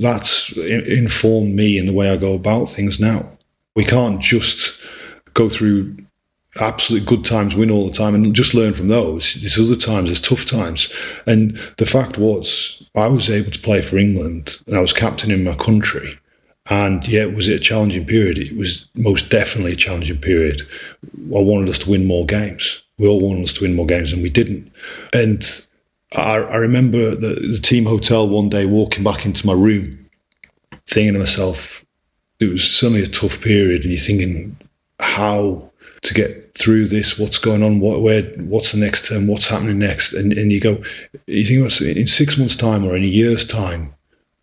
that's 0.00 0.56
informed 0.56 1.54
me 1.54 1.78
in 1.78 1.86
the 1.86 1.92
way 1.92 2.10
I 2.10 2.16
go 2.16 2.34
about 2.34 2.66
things 2.66 2.98
now. 2.98 3.32
We 3.74 3.84
can't 3.84 4.20
just 4.20 4.78
go 5.34 5.48
through 5.48 5.96
absolutely 6.60 7.06
good 7.06 7.24
times, 7.24 7.54
win 7.54 7.70
all 7.70 7.86
the 7.86 7.92
time, 7.92 8.14
and 8.14 8.34
just 8.34 8.54
learn 8.54 8.74
from 8.74 8.88
those. 8.88 9.34
There's 9.34 9.58
other 9.58 9.76
times, 9.76 10.08
there's 10.08 10.20
tough 10.20 10.44
times. 10.44 10.88
And 11.26 11.56
the 11.78 11.86
fact 11.86 12.18
was, 12.18 12.82
I 12.96 13.06
was 13.06 13.30
able 13.30 13.50
to 13.50 13.60
play 13.60 13.80
for 13.80 13.96
England 13.96 14.56
and 14.66 14.76
I 14.76 14.80
was 14.80 14.92
captain 14.92 15.30
in 15.30 15.44
my 15.44 15.54
country. 15.54 16.18
And 16.70 17.06
yeah, 17.08 17.26
was 17.26 17.48
it 17.48 17.56
a 17.56 17.60
challenging 17.60 18.04
period? 18.04 18.38
It 18.38 18.56
was 18.56 18.88
most 18.94 19.30
definitely 19.30 19.72
a 19.72 19.76
challenging 19.76 20.18
period. 20.18 20.62
I 21.16 21.40
wanted 21.40 21.70
us 21.70 21.78
to 21.80 21.90
win 21.90 22.06
more 22.06 22.26
games. 22.26 22.82
We 22.98 23.06
all 23.06 23.20
wanted 23.20 23.44
us 23.44 23.52
to 23.54 23.62
win 23.62 23.74
more 23.74 23.86
games, 23.86 24.12
and 24.12 24.22
we 24.22 24.28
didn't. 24.28 24.70
And 25.14 25.66
I, 26.14 26.36
I 26.36 26.56
remember 26.56 27.14
the, 27.14 27.34
the 27.34 27.60
team 27.62 27.84
hotel 27.86 28.28
one 28.28 28.48
day 28.48 28.66
walking 28.66 29.04
back 29.04 29.26
into 29.26 29.46
my 29.46 29.52
room, 29.52 30.08
thinking 30.86 31.14
to 31.14 31.18
myself, 31.18 31.84
it 32.40 32.48
was 32.48 32.64
certainly 32.64 33.02
a 33.02 33.06
tough 33.06 33.40
period, 33.40 33.82
and 33.82 33.90
you're 33.90 34.00
thinking 34.00 34.56
how 35.00 35.70
to 36.02 36.14
get 36.14 36.56
through 36.56 36.86
this, 36.86 37.18
what's 37.18 37.38
going 37.38 37.62
on, 37.62 37.80
what, 37.80 38.00
where, 38.00 38.22
what's 38.38 38.72
the 38.72 38.78
next 38.78 39.08
term, 39.08 39.26
what's 39.26 39.48
happening 39.48 39.78
next, 39.78 40.12
and 40.12 40.32
and 40.32 40.52
you 40.52 40.60
go, 40.60 40.82
you 41.26 41.44
think 41.44 41.96
in 41.96 42.06
six 42.06 42.38
months' 42.38 42.56
time 42.56 42.84
or 42.84 42.96
in 42.96 43.02
a 43.02 43.06
year's 43.06 43.44
time, 43.44 43.94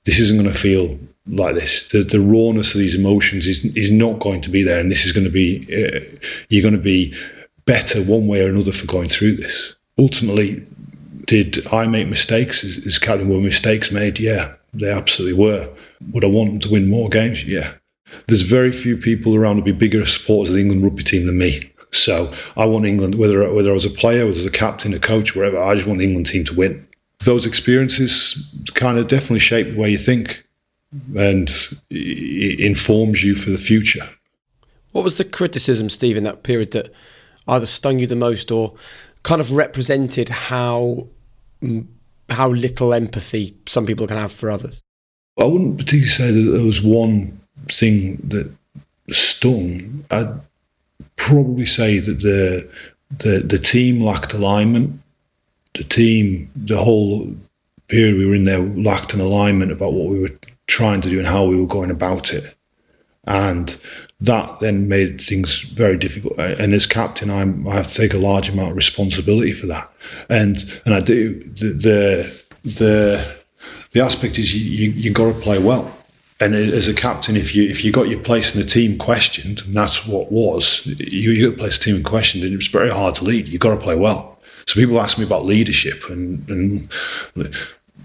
this 0.04 0.20
isn't 0.20 0.38
going 0.38 0.52
to 0.52 0.58
feel 0.58 1.00
like 1.28 1.56
this. 1.56 1.88
The, 1.88 2.04
the 2.04 2.20
rawness 2.20 2.76
of 2.76 2.82
these 2.82 2.96
emotions 2.96 3.48
is 3.48 3.66
is 3.76 3.90
not 3.90 4.20
going 4.20 4.42
to 4.42 4.50
be 4.50 4.64
there, 4.64 4.80
and 4.80 4.92
this 4.92 5.06
is 5.06 5.12
going 5.12 5.26
to 5.26 5.32
be 5.32 5.66
uh, 5.74 6.00
you're 6.50 6.62
going 6.62 6.76
to 6.76 6.82
be 6.82 7.14
better 7.66 8.04
one 8.04 8.28
way 8.28 8.44
or 8.44 8.50
another 8.50 8.72
for 8.72 8.86
going 8.86 9.10
through 9.10 9.38
this. 9.38 9.74
Ultimately, 9.98 10.66
did 11.26 11.66
I 11.74 11.88
make 11.88 12.08
mistakes? 12.08 12.64
Is, 12.64 12.78
is 12.80 13.00
captain 13.00 13.30
were 13.30 13.40
mistakes 13.40 13.92
made? 13.92 14.20
Yeah, 14.20 14.54
they 14.74 14.92
absolutely 14.92 15.40
were. 15.40 15.70
Would 16.12 16.24
I 16.24 16.28
want 16.28 16.52
them 16.52 16.60
to 16.62 16.70
win 16.72 16.90
more 16.90 17.10
games? 17.10 17.44
Yeah. 17.46 17.74
There's 18.28 18.44
very 18.44 18.72
few 18.72 18.98
people 18.98 19.36
around 19.36 19.58
to 19.58 19.62
be 19.62 19.72
bigger 19.72 20.06
supporters 20.06 20.50
of 20.50 20.56
the 20.56 20.62
England 20.62 20.84
rugby 20.84 21.04
team 21.04 21.26
than 21.26 21.38
me. 21.38 21.72
So 21.92 22.32
I 22.56 22.66
want 22.66 22.86
England, 22.86 23.16
whether 23.16 23.52
whether 23.54 23.72
I 23.72 23.74
was 23.74 23.86
a 23.86 23.90
player, 23.90 24.26
whether 24.26 24.40
I 24.40 24.44
was 24.44 24.46
a 24.46 24.52
captain, 24.52 24.94
a 24.94 25.00
coach, 25.00 25.36
wherever. 25.36 25.58
I 25.58 25.76
just 25.76 25.88
want 25.88 26.00
the 26.00 26.06
England 26.06 26.28
team 26.28 26.44
to 26.46 26.54
win. 26.54 26.88
Those 27.20 27.46
experiences 27.46 28.52
kind 28.74 28.98
of 28.98 29.08
definitely 29.08 29.40
shape 29.40 29.72
the 29.72 29.80
way 29.80 29.90
you 29.90 29.98
think 29.98 30.46
and 31.18 31.50
it 31.90 32.60
informs 32.60 33.24
you 33.24 33.36
for 33.36 33.50
the 33.50 33.58
future. 33.58 34.08
What 34.92 35.04
was 35.04 35.16
the 35.16 35.26
criticism, 35.26 35.90
Steve, 35.90 36.18
in 36.18 36.24
that 36.24 36.44
period 36.44 36.72
that 36.72 36.94
either 37.48 37.66
stung 37.66 38.00
you 38.00 38.08
the 38.08 38.16
most 38.16 38.52
or 38.52 38.76
kind 39.24 39.42
of 39.42 39.52
represented 39.52 40.30
how 40.30 41.08
how 42.30 42.50
little 42.50 42.94
empathy 42.94 43.56
some 43.66 43.86
people 43.86 44.08
can 44.08 44.18
have 44.18 44.32
for 44.32 44.50
others? 44.50 44.82
I 45.40 45.46
wouldn't 45.46 45.78
particularly 45.78 46.08
say 46.08 46.32
that 46.32 46.52
there 46.52 46.66
was 46.66 46.82
one 46.82 47.40
thing 47.70 48.18
that 48.30 48.52
stung. 49.10 50.06
I'd 50.12 50.40
probably 51.16 51.66
say 51.66 52.00
that 52.00 52.20
the 52.20 52.70
the 53.18 53.40
the 53.40 53.60
team 53.60 54.02
lacked 54.02 54.34
alignment. 54.34 55.00
The 55.74 55.84
team, 55.84 56.50
the 56.56 56.78
whole 56.78 57.36
period 57.90 58.18
we 58.18 58.26
were 58.26 58.36
in 58.36 58.46
there, 58.46 58.60
lacked 58.60 59.14
an 59.14 59.20
alignment 59.20 59.74
about 59.74 59.92
what 59.92 60.10
we 60.10 60.20
were 60.20 60.32
trying 60.68 61.02
to 61.02 61.10
do 61.10 61.20
and 61.20 61.28
how 61.28 61.44
we 61.46 61.60
were 61.60 61.68
going 61.68 61.92
about 61.92 62.34
it. 62.34 62.56
And 63.26 63.78
that 64.22 64.60
then 64.60 64.88
made 64.88 65.22
things 65.22 65.62
very 65.62 65.98
difficult. 65.98 66.40
And 66.40 66.74
as 66.74 66.88
captain, 66.88 67.30
I'm, 67.30 67.68
I 67.68 67.74
have 67.74 67.88
to 67.88 67.96
take 67.96 68.14
a 68.14 68.20
large 68.20 68.50
amount 68.50 68.72
of 68.72 68.76
responsibility 68.76 69.52
for 69.52 69.68
that. 69.68 69.92
And 70.30 70.82
and 70.86 70.94
I 70.96 71.00
do. 71.02 71.44
The 71.44 71.74
the 71.74 72.44
the, 72.64 73.36
the 73.92 74.02
aspect 74.02 74.40
is 74.40 74.56
you, 74.56 74.88
you, 74.88 74.92
you 74.92 75.12
got 75.12 75.34
to 75.34 75.40
play 75.40 75.60
well. 75.60 75.92
And 76.40 76.54
as 76.54 76.88
a 76.88 76.94
captain, 76.94 77.38
if 77.38 77.56
you 77.56 77.64
if 77.70 77.84
you 77.84 77.92
got 77.92 78.10
your 78.10 78.20
place 78.20 78.54
in 78.54 78.60
the 78.60 78.68
team 78.68 78.98
questioned, 78.98 79.62
and 79.62 79.74
that's 79.74 80.06
what 80.06 80.32
was, 80.32 80.86
you, 80.86 81.32
you 81.32 81.46
got 81.46 81.56
to 81.56 81.62
place 81.62 81.78
the 81.78 81.86
team 81.86 82.04
questioned, 82.04 82.44
and 82.44 82.52
it 82.52 82.58
was 82.58 82.68
very 82.68 82.90
hard 82.90 83.16
to 83.16 83.24
lead. 83.24 83.48
You 83.48 83.58
got 83.58 83.76
to 83.76 83.82
play 83.82 83.96
well. 83.96 84.38
So 84.68 84.76
people 84.76 85.00
ask 85.00 85.18
me 85.18 85.24
about 85.24 85.46
leadership, 85.46 86.10
and, 86.10 86.50
and 86.50 86.90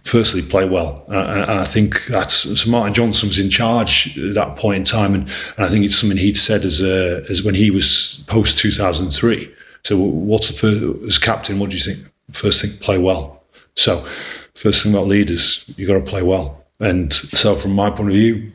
firstly 0.04 0.42
play 0.42 0.68
well. 0.68 1.04
Uh, 1.08 1.46
I 1.48 1.64
think 1.64 2.06
that's 2.06 2.60
so. 2.60 2.70
Martin 2.70 2.94
Johnson 2.94 3.28
was 3.28 3.38
in 3.38 3.50
charge 3.50 4.18
at 4.18 4.34
that 4.34 4.56
point 4.56 4.76
in 4.76 4.84
time, 4.84 5.14
and, 5.14 5.22
and 5.56 5.66
I 5.66 5.68
think 5.68 5.84
it's 5.84 5.96
something 5.96 6.18
he'd 6.18 6.36
said 6.36 6.64
as 6.64 6.80
a, 6.80 7.24
as 7.30 7.42
when 7.42 7.54
he 7.54 7.70
was 7.70 8.22
post 8.26 8.58
two 8.58 8.70
thousand 8.70 9.10
three. 9.10 9.52
So, 9.84 9.96
what's 9.96 10.48
the 10.48 10.54
first, 10.54 11.04
as 11.04 11.18
captain? 11.18 11.58
What 11.58 11.70
do 11.70 11.76
you 11.76 11.82
think? 11.82 12.06
First 12.32 12.60
thing, 12.62 12.72
play 12.78 12.98
well. 12.98 13.42
So, 13.76 14.06
first 14.54 14.82
thing 14.82 14.92
about 14.92 15.06
leaders, 15.06 15.64
you 15.76 15.86
got 15.86 15.94
to 15.94 16.00
play 16.00 16.22
well. 16.22 16.64
And 16.78 17.12
so, 17.12 17.56
from 17.56 17.72
my 17.72 17.90
point 17.90 18.10
of 18.10 18.14
view, 18.14 18.52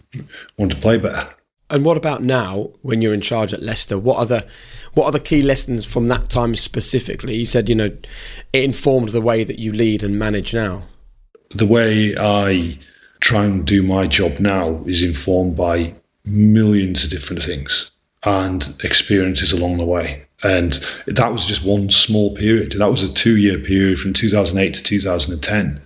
want 0.57 0.71
to 0.71 0.77
play 0.77 0.97
better. 0.97 1.29
And 1.67 1.83
what 1.83 1.97
about 1.97 2.21
now, 2.21 2.69
when 2.83 3.01
you're 3.01 3.13
in 3.13 3.21
charge 3.21 3.53
at 3.53 3.63
Leicester? 3.63 3.97
What 3.97 4.17
are 4.17 4.25
the 4.25 4.45
what 4.93 5.05
are 5.07 5.11
the 5.11 5.19
key 5.19 5.41
lessons 5.41 5.83
from 5.83 6.07
that 6.09 6.29
time 6.29 6.55
specifically? 6.55 7.35
You 7.35 7.45
said 7.45 7.69
you 7.69 7.75
know 7.75 7.85
it 8.53 8.63
informed 8.63 9.09
the 9.09 9.21
way 9.21 9.43
that 9.43 9.59
you 9.59 9.73
lead 9.73 10.03
and 10.03 10.17
manage 10.17 10.53
now 10.53 10.83
the 11.57 11.65
way 11.65 12.15
I 12.17 12.79
try 13.19 13.45
and 13.45 13.65
do 13.65 13.81
my 13.81 14.07
job 14.07 14.39
now 14.39 14.83
is 14.85 15.03
informed 15.03 15.57
by 15.57 15.95
millions 16.25 17.03
of 17.03 17.09
different 17.09 17.41
things 17.43 17.89
and 18.23 18.75
experiences 18.83 19.51
along 19.51 19.77
the 19.77 19.85
way. 19.85 20.25
And 20.43 20.73
that 21.07 21.31
was 21.31 21.47
just 21.47 21.65
one 21.65 21.89
small 21.89 22.35
period. 22.35 22.73
That 22.73 22.91
was 22.91 23.03
a 23.03 23.11
two 23.11 23.37
year 23.37 23.57
period 23.57 23.99
from 23.99 24.13
2008 24.13 24.73
to 24.73 24.83
2010. 24.83 25.81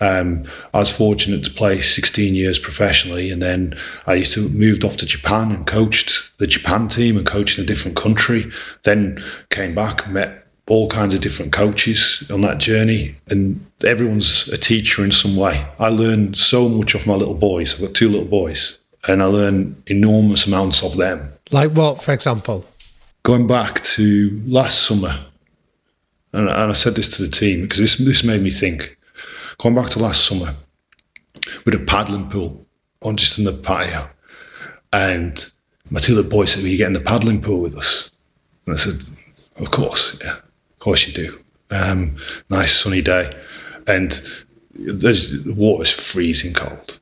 Um, 0.00 0.44
I 0.72 0.78
was 0.78 0.90
fortunate 0.90 1.44
to 1.44 1.52
play 1.52 1.80
16 1.80 2.34
years 2.34 2.58
professionally, 2.58 3.30
and 3.30 3.40
then 3.40 3.76
I 4.06 4.14
used 4.14 4.32
to 4.34 4.48
moved 4.48 4.84
off 4.84 4.96
to 4.98 5.06
Japan 5.06 5.52
and 5.52 5.66
coached 5.66 6.36
the 6.38 6.48
Japan 6.48 6.88
team 6.88 7.16
and 7.16 7.24
coached 7.24 7.58
in 7.58 7.64
a 7.64 7.66
different 7.66 7.96
country. 7.96 8.50
Then 8.82 9.22
came 9.50 9.74
back, 9.74 10.08
met 10.08 10.43
all 10.68 10.88
kinds 10.88 11.14
of 11.14 11.20
different 11.20 11.52
coaches 11.52 12.24
on 12.30 12.40
that 12.40 12.58
journey, 12.58 13.16
and 13.28 13.64
everyone's 13.84 14.48
a 14.48 14.56
teacher 14.56 15.04
in 15.04 15.12
some 15.12 15.36
way. 15.36 15.66
I 15.78 15.88
learn 15.88 16.34
so 16.34 16.68
much 16.68 16.94
of 16.94 17.06
my 17.06 17.14
little 17.14 17.34
boys. 17.34 17.74
I've 17.74 17.80
got 17.80 17.94
two 17.94 18.08
little 18.08 18.26
boys, 18.26 18.78
and 19.06 19.22
I 19.22 19.26
learn 19.26 19.82
enormous 19.86 20.46
amounts 20.46 20.82
of 20.82 20.96
them. 20.96 21.32
Like 21.50 21.72
what, 21.72 22.02
for 22.02 22.12
example? 22.12 22.64
Going 23.22 23.46
back 23.46 23.82
to 23.82 24.42
last 24.46 24.82
summer, 24.82 25.26
and, 26.32 26.48
and 26.48 26.70
I 26.70 26.72
said 26.72 26.94
this 26.94 27.14
to 27.16 27.22
the 27.22 27.30
team 27.30 27.62
because 27.62 27.78
this 27.78 27.96
this 27.96 28.24
made 28.24 28.42
me 28.42 28.50
think. 28.50 28.96
Going 29.58 29.74
back 29.74 29.88
to 29.90 29.98
last 29.98 30.26
summer, 30.26 30.56
with 31.64 31.74
a 31.74 31.78
paddling 31.78 32.28
pool 32.28 32.66
on 33.02 33.16
just 33.16 33.38
in 33.38 33.44
the 33.44 33.52
patio, 33.52 34.08
and 34.92 35.50
my 35.90 36.00
two 36.00 36.14
little 36.14 36.30
boys 36.30 36.52
said, 36.52 36.62
"Will 36.62 36.70
you 36.70 36.78
get 36.78 36.86
in 36.86 36.94
the 36.94 37.00
paddling 37.00 37.42
pool 37.42 37.60
with 37.60 37.76
us?" 37.76 38.10
And 38.66 38.74
I 38.74 38.78
said, 38.78 39.02
"Of 39.58 39.70
course, 39.70 40.16
yeah." 40.22 40.36
Course 40.84 41.06
you 41.06 41.14
do. 41.14 41.40
Um, 41.70 42.16
nice 42.50 42.72
sunny 42.72 43.00
day, 43.00 43.34
and 43.86 44.20
there's 44.74 45.42
the 45.42 45.54
water's 45.54 45.90
freezing 45.90 46.52
cold, 46.52 47.00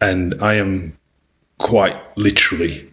and 0.00 0.34
I 0.42 0.54
am 0.54 0.98
quite 1.58 1.96
literally 2.16 2.92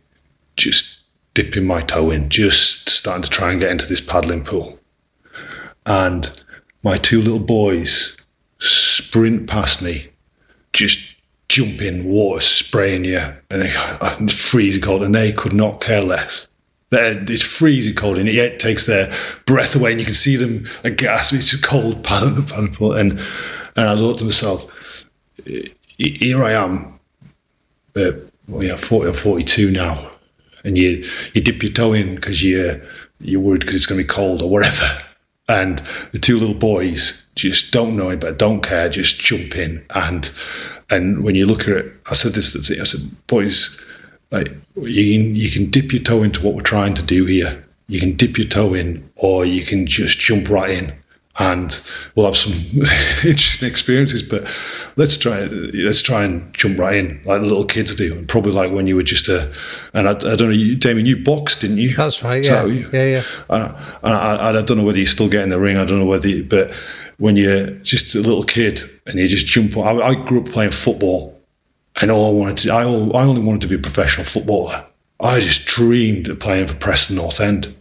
just 0.55 0.99
dipping 1.33 1.65
my 1.65 1.81
toe 1.81 2.11
in, 2.11 2.29
just 2.29 2.89
starting 2.89 3.23
to 3.23 3.29
try 3.29 3.51
and 3.51 3.59
get 3.59 3.71
into 3.71 3.87
this 3.87 4.01
paddling 4.01 4.43
pool, 4.43 4.79
and 5.87 6.31
my 6.83 6.97
two 6.97 7.21
little 7.21 7.39
boys 7.39 8.15
sprint 8.59 9.49
past 9.49 9.81
me, 9.81 10.09
just 10.73 11.15
jump 11.47 11.81
in, 11.81 12.05
water 12.05 12.39
spraying 12.39 13.03
you, 13.03 13.17
and 13.49 13.63
it's 13.63 14.33
freezing 14.49 14.83
cold, 14.83 15.03
and 15.03 15.15
they 15.15 15.33
could 15.33 15.53
not 15.53 15.81
care 15.81 16.03
less. 16.03 16.45
It's 16.91 17.43
freezing 17.43 17.95
cold 17.95 18.17
and 18.17 18.27
it 18.27 18.59
takes 18.59 18.85
their 18.85 19.11
breath 19.45 19.75
away, 19.75 19.91
and 19.91 19.99
you 19.99 20.05
can 20.05 20.15
see 20.15 20.35
them 20.35 20.65
aghast. 20.83 21.33
It's 21.33 21.53
a 21.53 21.61
cold 21.61 22.03
paddle, 22.03 22.43
paddle, 22.43 22.93
and 22.93 23.19
and 23.75 23.89
I 23.89 23.95
thought 23.95 24.17
to 24.19 24.25
myself, 24.25 25.05
here 25.97 26.43
I 26.43 26.53
am, 26.53 26.99
uh, 27.95 28.11
well, 28.47 28.63
yeah, 28.63 28.75
forty 28.75 29.09
or 29.09 29.13
forty-two 29.13 29.71
now, 29.71 30.09
and 30.63 30.77
you 30.77 31.05
you 31.33 31.41
dip 31.41 31.61
your 31.61 31.71
toe 31.71 31.93
in 31.93 32.15
because 32.15 32.43
you 32.43 32.81
you're 33.19 33.41
worried 33.41 33.61
because 33.61 33.75
it's 33.75 33.85
going 33.85 34.01
to 34.01 34.03
be 34.03 34.07
cold 34.07 34.41
or 34.41 34.49
whatever, 34.49 34.85
and 35.47 35.79
the 36.11 36.19
two 36.19 36.39
little 36.39 36.55
boys 36.55 37.25
just 37.35 37.71
don't 37.71 37.95
know 37.95 38.09
it, 38.09 38.19
but 38.19 38.39
don't 38.39 38.61
care, 38.61 38.89
just 38.89 39.19
jump 39.21 39.55
in, 39.55 39.85
and 39.91 40.31
and 40.89 41.23
when 41.23 41.35
you 41.35 41.45
look 41.45 41.61
at 41.61 41.77
it, 41.77 41.93
I 42.09 42.15
said 42.15 42.33
this, 42.33 42.55
it, 42.55 42.79
I 42.79 42.83
said, 42.83 43.01
boys 43.27 43.79
like 44.31 44.49
you 44.75 45.23
can, 45.23 45.35
you 45.35 45.49
can 45.49 45.69
dip 45.69 45.91
your 45.91 46.01
toe 46.01 46.23
into 46.23 46.41
what 46.43 46.55
we're 46.55 46.61
trying 46.61 46.93
to 46.95 47.01
do 47.01 47.25
here. 47.25 47.65
You 47.87 47.99
can 47.99 48.15
dip 48.15 48.37
your 48.37 48.47
toe 48.47 48.73
in, 48.73 49.09
or 49.15 49.45
you 49.45 49.63
can 49.63 49.87
just 49.87 50.19
jump 50.19 50.49
right 50.49 50.69
in. 50.69 50.93
and 51.39 51.81
we'll 52.15 52.25
have 52.25 52.35
some 52.35 52.51
interesting 53.23 53.67
experiences. 53.67 54.21
But 54.21 54.47
let's 54.97 55.17
try 55.17 55.45
let's 55.45 56.01
try 56.01 56.23
and 56.25 56.53
jump 56.53 56.77
right 56.77 56.97
in 56.97 57.21
like 57.25 57.41
the 57.41 57.47
little 57.47 57.65
kids 57.65 57.95
do, 57.95 58.13
and 58.13 58.27
probably 58.27 58.51
like 58.51 58.71
when 58.71 58.87
you 58.87 58.95
were 58.95 59.03
just 59.03 59.27
a. 59.27 59.51
And 59.93 60.07
I, 60.07 60.11
I 60.11 60.35
don't 60.35 60.39
know, 60.41 60.49
you, 60.49 60.75
Damian, 60.75 61.05
you 61.05 61.23
boxed, 61.23 61.61
didn't 61.61 61.77
you? 61.77 61.95
That's 61.95 62.23
right. 62.23 62.43
Yeah, 62.43 62.65
yeah, 62.65 63.05
yeah. 63.05 63.23
And 63.49 63.63
I, 64.03 64.11
I, 64.11 64.49
I, 64.49 64.61
don't 64.61 64.77
know 64.77 64.83
whether 64.83 64.99
you 64.99 65.05
still 65.05 65.29
get 65.29 65.43
in 65.43 65.49
the 65.49 65.59
ring. 65.59 65.77
I 65.77 65.85
don't 65.85 65.99
know 65.99 66.05
whether, 66.05 66.27
you, 66.27 66.43
but 66.43 66.73
when 67.17 67.35
you're 67.35 67.67
just 67.81 68.15
a 68.15 68.19
little 68.19 68.43
kid 68.43 68.81
and 69.05 69.15
you 69.15 69.27
just 69.27 69.47
jump. 69.47 69.77
I, 69.77 69.91
I 69.91 70.15
grew 70.15 70.41
up 70.43 70.49
playing 70.49 70.71
football, 70.71 71.38
and 72.01 72.11
all 72.11 72.29
I 72.29 72.39
wanted 72.39 72.57
to, 72.57 72.71
I, 72.71 72.83
all, 72.83 73.15
I 73.15 73.23
only 73.23 73.41
wanted 73.41 73.61
to 73.61 73.67
be 73.67 73.75
a 73.75 73.79
professional 73.79 74.25
footballer. 74.25 74.85
I 75.19 75.39
just 75.39 75.65
dreamed 75.65 76.29
of 76.29 76.39
playing 76.39 76.67
for 76.67 76.75
Preston 76.75 77.17
North 77.17 77.41
End, 77.41 77.75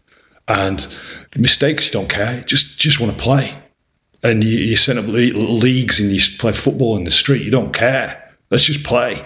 and 0.49 0.89
mistakes 1.37 1.87
you 1.87 1.93
don't 1.93 2.09
care. 2.09 2.43
Just 2.43 2.79
just 2.79 2.99
want 3.01 3.17
to 3.17 3.23
play, 3.23 3.55
and 4.23 4.43
you, 4.43 4.59
you 4.59 4.77
set 4.77 4.99
up 4.99 5.07
leagues 5.07 6.01
and 6.01 6.11
you 6.11 6.21
play 6.39 6.53
football 6.53 6.97
in 6.97 7.05
the 7.05 7.11
street. 7.11 7.45
You 7.45 7.51
don't 7.51 7.73
care. 7.73 8.35
Let's 8.51 8.65
just 8.65 8.83
play. 8.83 9.25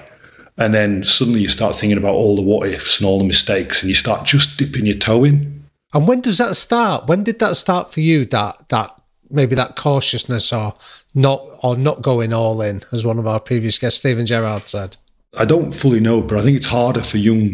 And 0.58 0.74
then 0.74 1.02
suddenly 1.02 1.40
you 1.40 1.48
start 1.48 1.76
thinking 1.76 1.96
about 1.96 2.14
all 2.14 2.36
the 2.36 2.42
what 2.42 2.68
ifs 2.68 2.98
and 2.98 3.06
all 3.06 3.18
the 3.18 3.24
mistakes, 3.24 3.82
and 3.82 3.88
you 3.88 3.94
start 3.94 4.26
just 4.26 4.58
dipping 4.58 4.84
your 4.84 4.98
toe 4.98 5.24
in. 5.24 5.64
And 5.94 6.06
when 6.06 6.20
does 6.20 6.38
that 6.38 6.56
start? 6.56 7.06
When 7.06 7.22
did 7.22 7.38
that 7.38 7.56
start 7.56 7.90
for 7.90 8.00
you? 8.00 8.26
That 8.26 8.68
that 8.68 8.90
maybe 9.30 9.54
that 9.54 9.76
cautiousness 9.76 10.52
or 10.52 10.74
not 11.14 11.44
or 11.62 11.76
not 11.76 12.02
going 12.02 12.32
all 12.32 12.60
in, 12.62 12.82
as 12.92 13.04
one 13.04 13.18
of 13.18 13.26
our 13.26 13.40
previous 13.40 13.78
guests, 13.78 13.98
Steven 13.98 14.26
Gerrard, 14.26 14.68
said. 14.68 14.96
I 15.36 15.44
don't 15.44 15.72
fully 15.72 16.00
know, 16.00 16.20
but 16.20 16.38
I 16.38 16.42
think 16.42 16.56
it's 16.56 16.66
harder 16.66 17.02
for 17.02 17.18
young 17.18 17.48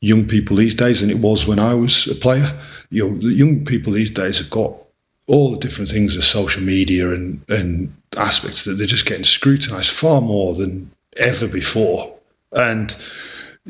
young 0.00 0.26
people 0.26 0.56
these 0.56 0.76
days 0.76 1.00
than 1.00 1.10
it 1.10 1.18
was 1.18 1.46
when 1.46 1.58
I 1.58 1.74
was 1.74 2.06
a 2.06 2.14
player. 2.14 2.58
You 2.90 3.08
know, 3.08 3.18
the 3.18 3.34
young 3.34 3.64
people 3.64 3.92
these 3.92 4.10
days 4.10 4.38
have 4.38 4.50
got 4.50 4.72
all 5.26 5.50
the 5.50 5.58
different 5.58 5.90
things 5.90 6.16
of 6.16 6.24
social 6.24 6.62
media 6.62 7.12
and, 7.12 7.42
and 7.48 7.92
aspects 8.16 8.64
that 8.64 8.74
they're 8.74 8.86
just 8.86 9.06
getting 9.06 9.24
scrutinized 9.24 9.90
far 9.90 10.20
more 10.20 10.54
than 10.54 10.90
ever 11.16 11.46
before. 11.48 12.14
And 12.52 12.96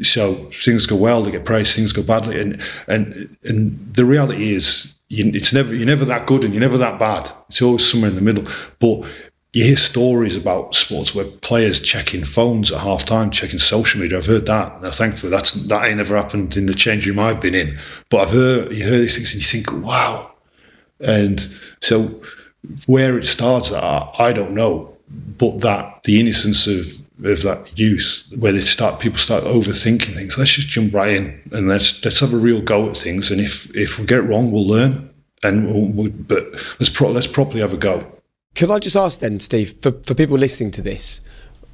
so 0.03 0.51
things 0.53 0.87
go 0.87 0.97
well, 0.97 1.23
they 1.23 1.31
get 1.31 1.45
praised, 1.45 1.75
things 1.75 1.93
go 1.93 2.03
badly. 2.03 2.41
And 2.41 2.61
and 2.87 3.37
and 3.43 3.95
the 3.95 4.05
reality 4.05 4.55
is 4.55 4.95
you, 5.09 5.31
it's 5.35 5.53
never 5.53 5.75
you're 5.75 5.87
never 5.87 6.05
that 6.05 6.27
good 6.27 6.45
and 6.45 6.55
you're 6.55 6.61
never 6.61 6.79
that 6.79 6.99
bad. 6.99 7.31
It's 7.49 7.63
always 7.63 7.91
somewhere 7.91 8.11
in 8.11 8.17
the 8.17 8.23
middle. 8.23 8.45
But 8.79 9.09
you 9.53 9.65
hear 9.65 9.77
stories 9.77 10.37
about 10.37 10.75
sports 10.75 11.15
where 11.15 11.25
players 11.25 11.81
checking 11.81 12.25
phones 12.25 12.71
at 12.71 12.81
half 12.81 13.07
time, 13.07 13.31
checking 13.31 13.59
social 13.59 14.01
media. 14.01 14.19
I've 14.19 14.27
heard 14.27 14.47
that. 14.47 14.83
Now, 14.83 14.91
thankfully, 14.91 15.31
that's 15.31 15.53
that 15.53 15.87
ain't 15.87 16.01
ever 16.01 16.17
happened 16.17 16.57
in 16.57 16.67
the 16.67 16.75
change 16.75 17.07
room 17.07 17.19
I've 17.19 17.41
been 17.41 17.55
in. 17.55 17.79
But 18.11 18.21
I've 18.21 18.31
heard 18.31 18.73
you 18.73 18.85
hear 18.85 18.99
these 18.99 19.17
things 19.17 19.33
and 19.33 19.43
you 19.43 19.49
think, 19.49 19.85
wow. 19.85 20.33
And 21.01 21.49
so, 21.81 22.21
where 22.87 23.19
it 23.19 23.25
starts 23.25 23.73
at, 23.73 24.11
I 24.19 24.33
don't 24.33 24.53
know. 24.53 24.95
But 25.09 25.63
that 25.63 26.03
the 26.03 26.21
innocence 26.21 26.67
of 26.67 26.87
of 27.25 27.43
that 27.43 27.79
youth, 27.79 28.25
where 28.37 28.53
they 28.53 28.61
start 28.61 29.01
people 29.01 29.19
start 29.19 29.45
overthinking 29.45 30.15
things. 30.15 30.37
Let's 30.37 30.53
just 30.53 30.69
jump 30.69 30.93
right 30.93 31.15
in 31.15 31.41
and 31.53 31.69
let's 31.69 32.05
let's 32.05 32.21
have 32.21 32.35
a 32.35 32.37
real 32.37 32.61
go 32.61 32.91
at 32.91 32.99
things. 32.99 33.31
And 33.31 33.41
if 33.41 33.75
if 33.75 33.99
we 33.99 34.05
get 34.05 34.19
it 34.19 34.23
wrong, 34.23 34.53
we'll 34.53 34.69
learn. 34.69 35.09
And 35.43 35.69
we'll, 35.97 36.11
but 36.11 36.53
let's 36.79 36.91
pro- 36.91 37.13
let's 37.13 37.27
properly 37.27 37.61
have 37.61 37.73
a 37.73 37.79
go. 37.79 38.18
Could 38.59 38.73
I 38.73 38.81
just 38.81 38.97
ask 38.97 39.21
then, 39.21 39.39
Steve, 39.39 39.75
for, 39.83 39.93
for 40.05 40.15
people 40.15 40.37
listening 40.37 40.73
to 40.73 40.83
this, 40.83 41.21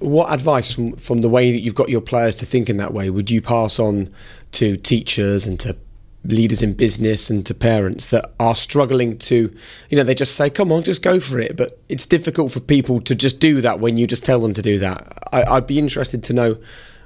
what 0.00 0.30
advice 0.30 0.74
from, 0.74 0.92
from 0.96 1.22
the 1.22 1.30
way 1.30 1.50
that 1.50 1.60
you've 1.60 1.74
got 1.74 1.88
your 1.88 2.02
players 2.02 2.36
to 2.36 2.44
think 2.44 2.68
in 2.68 2.76
that 2.76 2.92
way 2.92 3.08
would 3.08 3.30
you 3.30 3.40
pass 3.40 3.78
on 3.78 4.12
to 4.52 4.76
teachers 4.76 5.46
and 5.46 5.58
to 5.60 5.78
leaders 6.26 6.62
in 6.62 6.74
business 6.74 7.30
and 7.30 7.46
to 7.46 7.54
parents 7.54 8.08
that 8.08 8.32
are 8.38 8.54
struggling 8.54 9.16
to, 9.16 9.50
you 9.88 9.96
know, 9.96 10.02
they 10.02 10.14
just 10.14 10.34
say, 10.36 10.50
come 10.50 10.70
on, 10.70 10.82
just 10.82 11.00
go 11.00 11.20
for 11.20 11.38
it. 11.38 11.56
But 11.56 11.80
it's 11.88 12.04
difficult 12.04 12.52
for 12.52 12.60
people 12.60 13.00
to 13.00 13.14
just 13.14 13.40
do 13.40 13.62
that 13.62 13.80
when 13.80 13.96
you 13.96 14.06
just 14.06 14.22
tell 14.22 14.40
them 14.40 14.52
to 14.52 14.60
do 14.60 14.78
that. 14.80 15.08
I, 15.32 15.42
I'd 15.44 15.66
be 15.66 15.78
interested 15.78 16.22
to 16.24 16.34
know 16.34 16.58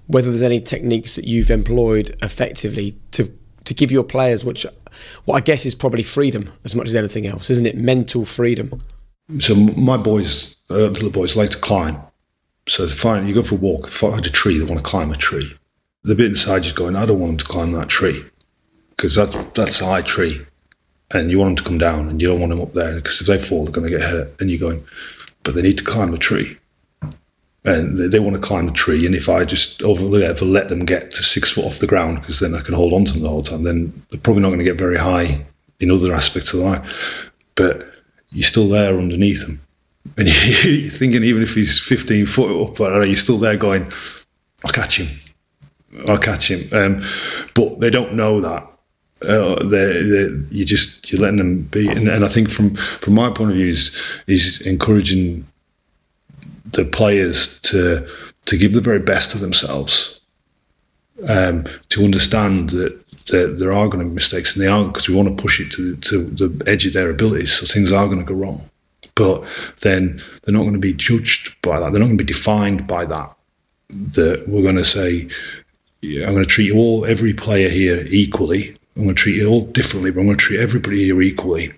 whether 0.09 0.29
there's 0.29 0.43
any 0.43 0.61
techniques 0.61 1.15
that 1.15 1.25
you've 1.25 1.51
employed 1.51 2.17
effectively 2.21 2.97
to 3.13 3.33
to 3.63 3.75
give 3.75 3.93
your 3.93 4.03
players, 4.03 4.45
which 4.45 4.67
what 5.25 5.37
I 5.37 5.41
guess 5.41 5.65
is 5.67 5.77
probably 5.77 6.03
freedom 6.03 6.53
as 6.65 6.75
much 6.75 6.89
as 6.89 6.97
anything 6.97 7.29
else, 7.29 7.49
isn't 7.49 7.67
it? 7.67 7.77
Mental 7.77 8.25
freedom. 8.25 8.81
So 9.39 9.55
my 9.55 9.99
boys, 9.99 10.57
uh, 10.71 10.89
little 10.89 11.11
boys, 11.11 11.37
like 11.37 11.51
to 11.51 11.59
climb. 11.59 12.01
So 12.67 12.87
fine, 12.89 13.27
you 13.27 13.35
go 13.35 13.43
for 13.43 13.57
a 13.57 13.59
walk, 13.59 13.89
find 13.89 14.25
a 14.25 14.31
tree, 14.31 14.59
they 14.59 14.65
want 14.65 14.79
to 14.79 14.85
climb 14.85 15.11
a 15.11 15.17
tree. 15.17 15.57
The 16.03 16.15
bit 16.15 16.27
inside 16.27 16.65
is 16.65 16.73
going, 16.73 16.97
I 16.97 17.05
don't 17.05 17.21
want 17.21 17.33
them 17.33 17.39
to 17.39 17.45
climb 17.45 17.71
that 17.73 17.89
tree 17.89 18.25
because 18.91 19.15
that's 19.15 19.37
that's 19.55 19.81
a 19.81 19.87
high 19.87 20.03
tree, 20.03 20.47
and 21.11 21.31
you 21.31 21.39
want 21.39 21.51
them 21.51 21.65
to 21.65 21.71
come 21.71 21.79
down, 21.79 22.09
and 22.09 22.21
you 22.21 22.29
don't 22.29 22.41
want 22.41 22.51
them 22.51 22.61
up 22.61 22.73
there 22.73 22.95
because 22.95 23.21
if 23.21 23.27
they 23.27 23.39
fall, 23.39 23.65
they're 23.65 23.73
going 23.73 23.91
to 23.91 23.97
get 23.97 24.09
hurt. 24.09 24.35
And 24.41 24.51
you're 24.51 24.59
going, 24.59 24.85
but 25.43 25.55
they 25.55 25.63
need 25.63 25.79
to 25.79 25.85
climb 25.85 26.15
a 26.15 26.19
tree, 26.19 26.59
and 27.65 27.99
they, 27.99 28.09
they 28.09 28.19
want 28.19 28.37
to 28.37 28.43
climb 28.43 28.69
a 28.69 28.73
tree. 28.73 29.05
And 29.07 29.15
if 29.15 29.29
I 29.29 29.45
just 29.45 29.83
over 29.83 30.05
ever 30.23 30.45
let 30.45 30.69
them 30.69 30.85
get 30.85 31.11
to 31.13 31.23
six 31.23 31.53
foot 31.53 31.65
off 31.65 31.79
the 31.79 31.87
ground, 31.87 32.21
because 32.21 32.41
then 32.41 32.55
I 32.55 32.61
can 32.61 32.75
hold 32.75 32.95
on 32.95 33.05
to 33.05 33.13
them 33.13 33.23
the 33.23 33.29
whole 33.29 33.43
time, 33.43 33.63
then 33.63 34.03
they're 34.11 34.21
probably 34.21 34.43
not 34.43 34.49
going 34.49 34.61
to 34.61 34.65
get 34.65 34.79
very 34.79 34.99
high 34.99 35.45
in 35.81 35.91
other 35.91 36.13
aspects 36.13 36.53
of 36.53 36.61
life. 36.61 37.31
But 37.55 37.98
you're 38.33 38.43
still 38.43 38.69
there 38.69 38.99
underneath 38.99 39.47
him. 39.47 39.61
And 40.17 40.29
you're 40.65 40.91
thinking, 40.91 41.25
even 41.25 41.43
if 41.43 41.55
he's 41.55 41.79
15 41.79 42.27
foot 42.27 42.71
up, 42.71 42.79
you're 42.79 43.17
still 43.17 43.39
there 43.39 43.57
going, 43.57 43.91
I'll 44.65 44.73
catch 44.73 44.99
him. 44.99 45.19
I'll 46.09 46.19
catch 46.19 46.51
him. 46.51 46.69
Um, 46.73 47.03
but 47.55 47.81
they 47.81 47.91
don't 47.91 48.15
know 48.15 48.41
that 48.41 48.69
uh, 49.27 49.65
they're, 49.65 50.07
they're, 50.07 50.37
you 50.51 50.65
just 50.65 51.11
you're 51.11 51.21
letting 51.21 51.39
them 51.39 51.63
be, 51.63 51.89
and, 51.89 52.07
and, 52.07 52.25
I 52.25 52.29
think 52.29 52.51
from 52.51 52.77
from 52.77 53.15
my 53.15 53.31
point 53.31 53.51
of 53.51 53.57
view 53.57 53.69
is 53.69 53.91
is 54.29 54.61
encouraging 54.61 55.45
the 56.73 56.85
players 56.85 57.59
to 57.61 58.09
to 58.45 58.57
give 58.57 58.75
the 58.75 58.81
very 58.81 59.01
best 59.01 59.35
of 59.35 59.41
themselves, 59.41 60.21
um, 61.29 61.67
to 61.89 62.05
understand 62.05 62.71
that, 62.71 62.97
that 63.29 63.59
there 63.59 63.73
are 63.73 63.89
going 63.89 64.03
to 64.05 64.09
be 64.09 64.15
mistakes, 64.15 64.55
and 64.55 64.63
they 64.63 64.69
aren't 64.69 64.93
because 64.93 65.09
we 65.09 65.15
want 65.15 65.29
to 65.29 65.43
push 65.43 65.61
it 65.61 65.71
to 65.73 65.97
to 65.97 66.25
the 66.25 66.65
edge 66.67 66.87
of 66.87 66.93
their 66.93 67.11
abilities, 67.11 67.53
so 67.53 67.67
things 67.67 67.93
are 67.93 68.07
going 68.07 68.19
to 68.19 68.25
go 68.25 68.35
wrong, 68.35 68.69
but 69.15 69.45
then 69.81 70.23
they're 70.43 70.55
not 70.55 70.63
going 70.63 70.75
to 70.75 70.79
be 70.79 70.93
judged 70.93 71.61
by 71.63 71.81
that. 71.81 71.93
They're 71.93 72.01
not 72.01 72.07
going 72.07 72.19
to 72.19 72.25
be 72.25 72.33
defined 72.33 72.87
by 72.87 73.05
that. 73.07 73.35
That 73.91 74.47
we're 74.49 74.63
going 74.63 74.77
to 74.77 74.85
say, 74.85 75.29
I'm 76.03 76.35
going 76.35 76.43
to 76.43 76.45
treat 76.45 76.73
all 76.73 77.07
every 77.07 77.33
player 77.33 77.71
here 77.71 78.07
equally 78.09 78.79
I'm 78.99 79.05
going 79.05 79.15
to 79.15 79.23
treat 79.23 79.37
you 79.37 79.49
all 79.49 79.61
differently, 79.61 80.11
but 80.11 80.21
I'm 80.21 80.27
going 80.27 80.39
to 80.39 80.45
treat 80.45 80.59
everybody 80.59 81.05
here 81.05 81.23
equally. 81.23 81.71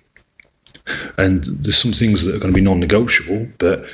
And 1.19 1.43
there's 1.43 1.77
some 1.77 1.93
things 1.93 2.23
that 2.23 2.33
are 2.33 2.39
going 2.39 2.51
to 2.51 2.59
be 2.59 2.65
non-negotiable, 2.65 3.47
but 3.59 3.85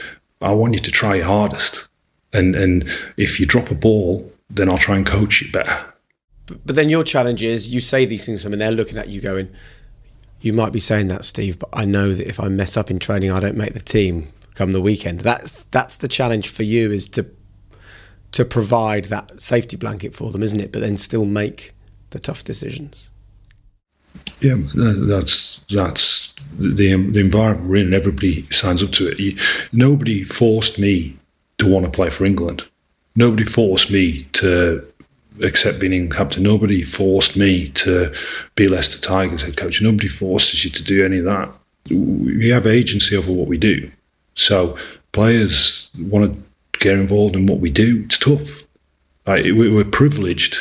I 0.41 0.53
want 0.53 0.73
you 0.73 0.79
to 0.79 0.91
try 0.91 1.15
your 1.15 1.25
hardest. 1.25 1.85
And 2.33 2.55
and 2.55 2.89
if 3.17 3.39
you 3.39 3.45
drop 3.45 3.69
a 3.69 3.75
ball, 3.75 4.31
then 4.49 4.69
I'll 4.69 4.77
try 4.77 4.95
and 4.95 5.05
coach 5.05 5.41
you 5.41 5.51
better. 5.51 5.93
But, 6.47 6.75
then 6.75 6.89
your 6.89 7.03
challenge 7.03 7.43
is 7.43 7.73
you 7.73 7.81
say 7.81 8.05
these 8.05 8.25
things 8.25 8.41
to 8.41 8.45
them, 8.45 8.53
and 8.53 8.61
they're 8.61 8.71
looking 8.71 8.97
at 8.97 9.09
you 9.09 9.21
going, 9.21 9.49
"You 10.41 10.53
might 10.53 10.71
be 10.71 10.79
saying 10.79 11.09
that, 11.09 11.25
Steve, 11.25 11.59
but 11.59 11.69
I 11.73 11.85
know 11.85 12.13
that 12.13 12.27
if 12.27 12.39
I 12.39 12.47
mess 12.47 12.77
up 12.77 12.89
in 12.89 12.99
training, 12.99 13.31
I 13.31 13.39
don't 13.39 13.57
make 13.57 13.73
the 13.73 13.79
team 13.79 14.29
come 14.55 14.71
the 14.71 14.81
weekend." 14.81 15.21
That's 15.21 15.65
that's 15.71 15.97
the 15.97 16.07
challenge 16.07 16.49
for 16.49 16.63
you 16.63 16.91
is 16.91 17.07
to 17.09 17.25
to 18.31 18.45
provide 18.45 19.05
that 19.05 19.41
safety 19.41 19.77
blanket 19.77 20.13
for 20.13 20.31
them, 20.31 20.43
isn't 20.43 20.59
it? 20.59 20.71
But 20.71 20.81
then 20.81 20.97
still 20.97 21.25
make 21.25 21.73
the 22.11 22.19
tough 22.19 22.43
decisions. 22.43 23.09
Yeah, 24.39 24.55
that's 24.73 25.61
that's 25.69 26.33
the 26.57 26.95
the 26.95 27.19
environment 27.19 27.69
we're 27.69 27.77
in, 27.77 27.93
everybody 27.93 28.47
signs 28.51 28.83
up 28.83 28.91
to 28.93 29.07
it. 29.11 29.39
nobody 29.71 30.23
forced 30.23 30.79
me 30.79 31.17
to 31.57 31.69
want 31.69 31.85
to 31.85 31.91
play 31.91 32.09
for 32.09 32.25
England. 32.25 32.65
Nobody 33.15 33.43
forced 33.43 33.89
me 33.89 34.27
to 34.33 34.85
accept 35.43 35.79
being 35.79 35.93
in 35.93 36.09
captain. 36.09 36.43
Nobody 36.43 36.81
forced 36.81 37.35
me 37.35 37.67
to 37.69 38.13
be 38.55 38.67
Leicester 38.67 38.99
Tigers 38.99 39.43
head 39.43 39.57
coach. 39.57 39.81
Nobody 39.81 40.07
forces 40.07 40.63
you 40.63 40.71
to 40.71 40.83
do 40.83 41.05
any 41.05 41.19
of 41.19 41.25
that. 41.25 41.51
We 41.89 42.49
have 42.49 42.67
agency 42.67 43.15
over 43.15 43.31
what 43.31 43.47
we 43.47 43.57
do. 43.57 43.91
So 44.35 44.77
players 45.11 45.89
want 45.97 46.33
to 46.33 46.79
get 46.79 46.95
involved 46.95 47.35
in 47.35 47.45
what 47.45 47.59
we 47.59 47.69
do. 47.69 48.03
It's 48.05 48.17
tough. 48.17 48.63
Like, 49.25 49.43
we're 49.45 49.83
privileged. 49.85 50.57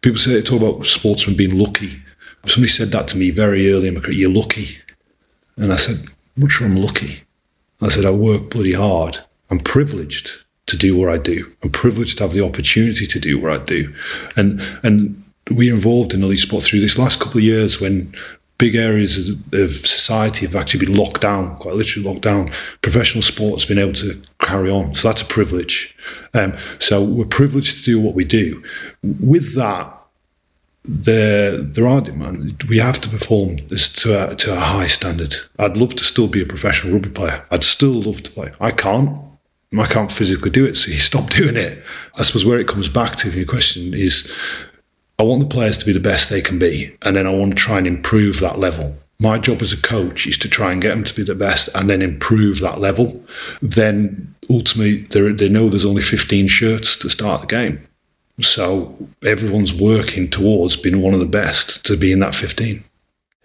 People 0.00 0.18
say 0.18 0.34
they 0.34 0.42
talk 0.42 0.60
about 0.60 0.86
sportsmen 0.86 1.36
being 1.36 1.58
lucky. 1.58 2.02
Somebody 2.46 2.70
said 2.70 2.90
that 2.92 3.08
to 3.08 3.16
me 3.16 3.30
very 3.30 3.70
early 3.70 3.88
in 3.88 3.94
my 3.94 4.00
career. 4.00 4.14
You're 4.14 4.30
lucky. 4.30 4.78
And 5.56 5.72
I 5.72 5.76
said, 5.76 5.96
I'm 5.96 6.42
not 6.42 6.50
sure 6.50 6.66
I'm 6.66 6.76
lucky. 6.76 7.24
I 7.82 7.88
said, 7.88 8.04
I 8.04 8.10
work 8.10 8.50
bloody 8.50 8.72
hard. 8.72 9.18
I'm 9.50 9.58
privileged 9.58 10.30
to 10.70 10.76
do 10.76 10.96
what 10.96 11.10
I 11.10 11.18
do. 11.18 11.50
I'm 11.62 11.70
privileged 11.70 12.18
to 12.18 12.24
have 12.24 12.32
the 12.32 12.44
opportunity 12.44 13.06
to 13.06 13.20
do 13.20 13.38
what 13.38 13.52
I 13.52 13.64
do. 13.64 13.94
And 14.36 14.60
and 14.82 15.22
we're 15.50 15.74
involved 15.74 16.14
in 16.14 16.22
elite 16.22 16.38
sport 16.38 16.62
through 16.64 16.80
this 16.80 16.98
last 16.98 17.20
couple 17.20 17.38
of 17.38 17.44
years 17.44 17.80
when 17.80 18.14
big 18.60 18.76
areas 18.76 19.30
of, 19.52 19.72
society 19.86 20.44
have 20.46 20.54
actually 20.54 20.84
been 20.84 20.94
locked 20.94 21.22
down, 21.22 21.56
quite 21.56 21.74
literally 21.74 22.06
locked 22.06 22.22
down. 22.22 22.50
Professional 22.82 23.22
sport's 23.22 23.64
been 23.64 23.78
able 23.78 23.94
to 23.94 24.20
carry 24.38 24.70
on. 24.70 24.94
So 24.94 25.08
that's 25.08 25.22
a 25.22 25.26
privilege. 25.26 25.96
Um, 26.34 26.52
so 26.78 27.02
we're 27.02 27.24
privileged 27.24 27.78
to 27.78 27.82
do 27.82 28.00
what 28.00 28.14
we 28.14 28.24
do. 28.24 28.62
With 29.02 29.56
that, 29.56 29.96
there 30.84 31.58
there 31.58 31.86
are 31.86 32.00
demands. 32.00 32.66
We 32.66 32.78
have 32.78 33.00
to 33.02 33.08
perform 33.08 33.56
this 33.68 33.88
to 34.02 34.32
a, 34.32 34.36
to 34.36 34.54
a 34.54 34.60
high 34.60 34.86
standard. 34.86 35.34
I'd 35.58 35.76
love 35.76 35.94
to 35.96 36.04
still 36.04 36.28
be 36.28 36.42
a 36.42 36.46
professional 36.46 36.94
rugby 36.94 37.10
player. 37.10 37.44
I'd 37.50 37.64
still 37.64 38.00
love 38.02 38.22
to 38.22 38.30
play. 38.30 38.52
I 38.60 38.70
can't. 38.70 39.29
I 39.78 39.86
can't 39.86 40.10
physically 40.10 40.50
do 40.50 40.64
it, 40.64 40.76
so 40.76 40.90
you 40.90 40.98
stop 40.98 41.30
doing 41.30 41.56
it. 41.56 41.84
I 42.14 42.24
suppose 42.24 42.44
where 42.44 42.58
it 42.58 42.68
comes 42.68 42.88
back 42.88 43.16
to 43.16 43.30
your 43.30 43.46
question 43.46 43.94
is, 43.94 44.30
I 45.18 45.22
want 45.22 45.42
the 45.42 45.48
players 45.48 45.76
to 45.78 45.84
be 45.84 45.92
the 45.92 46.00
best 46.00 46.30
they 46.30 46.40
can 46.40 46.58
be, 46.58 46.96
and 47.02 47.14
then 47.14 47.26
I 47.26 47.34
want 47.34 47.50
to 47.52 47.56
try 47.56 47.78
and 47.78 47.86
improve 47.86 48.40
that 48.40 48.58
level. 48.58 48.96
My 49.20 49.38
job 49.38 49.60
as 49.60 49.72
a 49.72 49.76
coach 49.76 50.26
is 50.26 50.38
to 50.38 50.48
try 50.48 50.72
and 50.72 50.80
get 50.80 50.94
them 50.94 51.04
to 51.04 51.14
be 51.14 51.22
the 51.22 51.34
best, 51.34 51.68
and 51.74 51.90
then 51.90 52.00
improve 52.00 52.60
that 52.60 52.80
level. 52.80 53.22
Then 53.60 54.34
ultimately, 54.48 55.02
they 55.32 55.48
know 55.48 55.68
there's 55.68 55.84
only 55.84 56.02
15 56.02 56.48
shirts 56.48 56.96
to 56.96 57.10
start 57.10 57.42
the 57.42 57.46
game 57.46 57.86
so 58.42 58.96
everyone's 59.24 59.72
working 59.72 60.28
towards 60.28 60.76
being 60.76 61.02
one 61.02 61.14
of 61.14 61.20
the 61.20 61.26
best 61.26 61.84
to 61.86 61.96
be 61.96 62.12
in 62.12 62.20
that 62.20 62.34
15. 62.34 62.84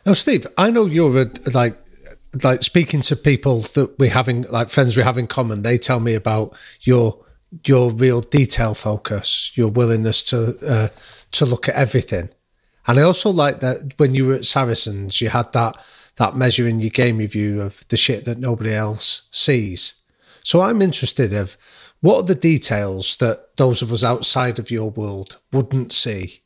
Now, 0.05 0.13
Steve, 0.13 0.45
I 0.57 0.69
know 0.69 0.85
you're 0.85 1.21
a, 1.21 1.31
like 1.51 1.77
like 2.43 2.63
speaking 2.63 3.01
to 3.01 3.15
people 3.15 3.61
that 3.61 3.97
we 3.97 4.09
having 4.09 4.43
like 4.43 4.69
friends 4.69 4.97
we 4.97 5.03
have 5.03 5.17
in 5.17 5.27
common. 5.27 5.61
They 5.61 5.77
tell 5.77 5.99
me 5.99 6.13
about 6.13 6.55
your 6.81 7.23
your 7.65 7.91
real 7.91 8.21
detail 8.21 8.73
focus, 8.73 9.51
your 9.55 9.69
willingness 9.69 10.23
to 10.25 10.55
uh, 10.67 10.87
to 11.31 11.45
look 11.45 11.69
at 11.69 11.75
everything. 11.75 12.29
And 12.87 12.99
I 12.99 13.03
also 13.03 13.29
like 13.29 13.61
that 13.61 13.93
when 13.97 14.13
you 14.13 14.27
were 14.27 14.35
at 14.35 14.45
Saracens, 14.45 15.21
you 15.21 15.29
had 15.29 15.51
that 15.53 15.75
that 16.17 16.35
measure 16.35 16.67
in 16.67 16.79
your 16.79 16.91
game 16.91 17.17
review 17.17 17.61
of 17.61 17.85
the 17.89 17.97
shit 17.97 18.25
that 18.25 18.39
nobody 18.39 18.73
else 18.73 19.27
sees. 19.31 20.01
So 20.43 20.61
I'm 20.61 20.81
interested 20.81 21.33
of 21.33 21.57
what 21.99 22.19
are 22.19 22.23
the 22.23 22.35
details 22.35 23.17
that 23.17 23.57
those 23.57 23.81
of 23.81 23.91
us 23.91 24.03
outside 24.03 24.59
of 24.59 24.71
your 24.71 24.91
world 24.91 25.39
wouldn't 25.51 25.91
see 25.91 26.41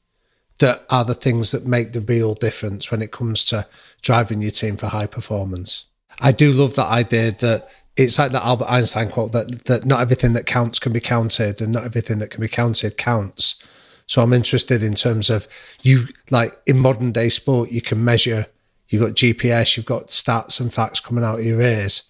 that 0.60 0.86
are 0.90 1.06
the 1.06 1.16
things 1.16 1.52
that 1.52 1.66
make 1.66 1.94
the 1.94 2.02
real 2.02 2.34
difference 2.34 2.92
when 2.92 3.02
it 3.02 3.12
comes 3.12 3.44
to 3.46 3.68
driving 4.02 4.42
your 4.42 4.52
team 4.52 4.78
for 4.78 4.88
high 4.88 5.08
performance? 5.08 5.86
I 6.22 6.32
do 6.32 6.52
love 6.52 6.76
that 6.76 6.88
idea 6.88 7.32
that 7.32 7.70
it's 7.96 8.20
like 8.20 8.32
the 8.32 8.46
Albert 8.46 8.70
Einstein 8.70 9.10
quote 9.10 9.32
that, 9.34 9.66
that 9.66 9.86
not 9.86 10.02
everything 10.02 10.34
that 10.34 10.46
counts 10.46 10.80
can 10.80 10.94
be 10.94 11.00
counted 11.00 11.62
and 11.62 11.74
not 11.74 11.84
everything 11.84 12.20
that 12.20 12.30
can 12.30 12.42
be 12.42 12.48
counted 12.48 12.98
counts. 12.98 13.62
So 14.06 14.22
I'm 14.22 14.34
interested 14.34 14.84
in 14.84 14.96
terms 14.96 15.30
of 15.30 15.48
you, 15.82 16.08
like 16.30 16.56
in 16.66 16.80
modern 16.80 17.12
day 17.12 17.30
sport, 17.30 17.72
you 17.72 17.82
can 17.82 18.04
measure, 18.04 18.46
you've 18.88 19.04
got 19.04 19.16
GPS, 19.16 19.78
you've 19.78 19.86
got 19.86 20.08
stats 20.08 20.60
and 20.60 20.74
facts 20.74 21.00
coming 21.00 21.24
out 21.24 21.40
of 21.40 21.46
your 21.46 21.62
ears. 21.62 22.04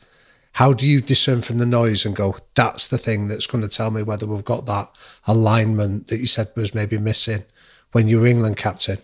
How 0.53 0.73
do 0.73 0.87
you 0.87 1.01
discern 1.01 1.41
from 1.41 1.57
the 1.57 1.65
noise 1.65 2.05
and 2.05 2.15
go, 2.15 2.37
that's 2.55 2.87
the 2.87 2.97
thing 2.97 3.27
that's 3.27 3.47
going 3.47 3.61
to 3.61 3.67
tell 3.67 3.91
me 3.91 4.01
whether 4.01 4.25
we've 4.25 4.45
got 4.45 4.65
that 4.65 4.89
alignment 5.27 6.07
that 6.07 6.17
you 6.17 6.25
said 6.25 6.51
was 6.55 6.73
maybe 6.73 6.97
missing 6.97 7.43
when 7.91 8.07
you 8.07 8.19
were 8.19 8.27
England 8.27 8.57
captain? 8.57 8.97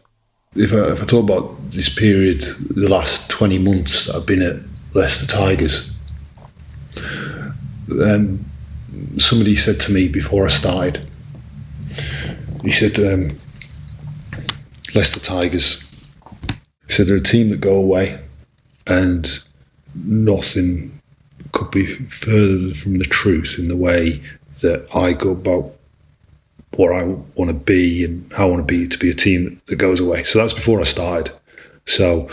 If 0.55 0.71
I, 0.73 0.91
if 0.91 1.01
I 1.01 1.05
talk 1.05 1.23
about 1.23 1.71
this 1.71 1.89
period, 1.89 2.41
the 2.69 2.87
last 2.87 3.29
20 3.29 3.57
months 3.59 4.05
that 4.05 4.15
I've 4.15 4.25
been 4.25 4.41
at 4.41 4.57
Leicester 4.93 5.27
Tigers, 5.27 5.91
then 7.87 8.45
somebody 9.17 9.55
said 9.55 9.79
to 9.81 9.91
me 9.91 10.07
before 10.07 10.45
I 10.45 10.49
started, 10.49 11.09
he 12.63 12.71
said, 12.71 12.97
um, 12.99 13.37
Leicester 14.93 15.19
Tigers, 15.19 15.83
he 16.87 16.93
said 16.93 17.07
they're 17.07 17.17
a 17.17 17.21
team 17.21 17.49
that 17.49 17.59
go 17.59 17.75
away 17.75 18.21
and 18.87 19.39
nothing 19.93 21.01
could 21.51 21.71
be 21.71 21.85
further 21.85 22.73
from 22.73 22.95
the 22.95 23.05
truth 23.05 23.55
in 23.57 23.67
the 23.67 23.75
way 23.75 24.21
that 24.61 24.87
I 24.95 25.13
go 25.13 25.31
about 25.31 25.74
what 26.77 26.93
I 26.93 27.03
want 27.03 27.49
to 27.49 27.53
be 27.53 28.03
and 28.03 28.31
how 28.33 28.47
I 28.47 28.51
want 28.51 28.67
to 28.67 28.73
be 28.73 28.87
to 28.87 28.97
be 28.97 29.09
a 29.09 29.13
team 29.13 29.61
that 29.67 29.77
goes 29.77 29.99
away. 29.99 30.23
So 30.23 30.39
that's 30.39 30.53
before 30.53 30.79
I 30.79 30.83
started. 30.83 31.33
So 31.85 32.29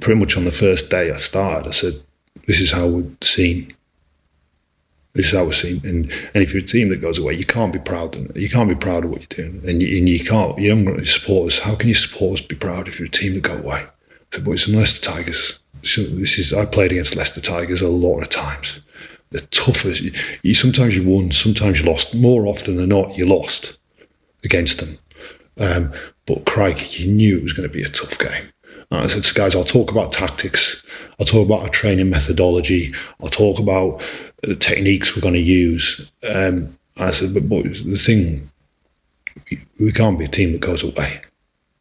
pretty 0.00 0.20
much 0.20 0.36
on 0.36 0.44
the 0.44 0.50
first 0.50 0.90
day 0.90 1.10
I 1.10 1.16
started, 1.16 1.68
I 1.68 1.72
said, 1.72 2.02
"This 2.46 2.60
is 2.60 2.72
how 2.72 2.86
we're 2.86 3.10
seen. 3.20 3.74
This 5.14 5.26
is 5.26 5.32
how 5.32 5.44
we're 5.44 5.52
seen." 5.52 5.80
And 5.84 6.12
and 6.34 6.42
if 6.42 6.52
you're 6.52 6.62
a 6.62 6.66
team 6.66 6.88
that 6.90 7.00
goes 7.00 7.18
away, 7.18 7.34
you 7.34 7.44
can't 7.44 7.72
be 7.72 7.78
proud. 7.78 8.16
Of 8.16 8.36
You 8.36 8.48
can't 8.48 8.68
be 8.68 8.74
proud 8.74 9.04
of 9.04 9.10
what 9.10 9.20
you're 9.20 9.48
doing, 9.48 9.62
and 9.68 9.82
you, 9.82 9.98
and 9.98 10.08
you 10.08 10.20
can't. 10.20 10.58
You 10.58 10.70
don't 10.70 10.84
support 10.84 11.06
supporters. 11.06 11.58
How 11.60 11.74
can 11.74 11.88
you 11.88 11.94
supporters 11.94 12.40
be 12.46 12.56
proud 12.56 12.88
if 12.88 12.98
you're 12.98 13.08
a 13.08 13.10
team 13.10 13.34
that 13.34 13.42
go 13.42 13.56
away? 13.56 13.84
So, 14.32 14.40
boys, 14.42 14.68
unless 14.68 14.98
the 14.98 15.04
Tigers 15.04 15.58
so 15.82 16.02
this 16.02 16.38
is 16.38 16.52
I 16.52 16.66
played 16.66 16.92
against 16.92 17.16
Leicester 17.16 17.40
Tigers 17.40 17.82
a 17.82 17.88
lot 17.88 18.20
of 18.20 18.28
times. 18.28 18.80
The 19.30 19.40
toughest. 19.42 20.02
You, 20.02 20.12
you, 20.42 20.54
sometimes 20.54 20.96
you 20.96 21.08
won, 21.08 21.30
sometimes 21.30 21.80
you 21.80 21.86
lost. 21.86 22.14
More 22.14 22.46
often 22.46 22.76
than 22.76 22.88
not, 22.88 23.16
you 23.16 23.26
lost 23.26 23.78
against 24.44 24.78
them. 24.78 24.98
Um, 25.58 25.92
but 26.26 26.46
Craig, 26.46 26.98
you 26.98 27.12
knew 27.12 27.38
it 27.38 27.42
was 27.42 27.52
going 27.52 27.68
to 27.68 27.72
be 27.72 27.82
a 27.82 27.88
tough 27.88 28.18
game. 28.18 28.50
And 28.90 29.04
I 29.04 29.06
said 29.06 29.22
to 29.22 29.34
guys, 29.34 29.54
I'll 29.54 29.64
talk 29.64 29.90
about 29.90 30.12
tactics. 30.12 30.82
I'll 31.18 31.26
talk 31.26 31.46
about 31.46 31.62
our 31.62 31.68
training 31.68 32.10
methodology. 32.10 32.92
I'll 33.20 33.28
talk 33.28 33.58
about 33.58 34.00
the 34.42 34.56
techniques 34.56 35.14
we're 35.14 35.22
going 35.22 35.34
to 35.34 35.40
use. 35.40 36.10
Um, 36.22 36.76
I 36.96 37.12
said, 37.12 37.34
but 37.34 37.48
the 37.48 37.96
thing, 37.96 38.50
we, 39.50 39.60
we 39.78 39.92
can't 39.92 40.18
be 40.18 40.24
a 40.24 40.28
team 40.28 40.52
that 40.52 40.60
goes 40.60 40.82
away. 40.82 41.20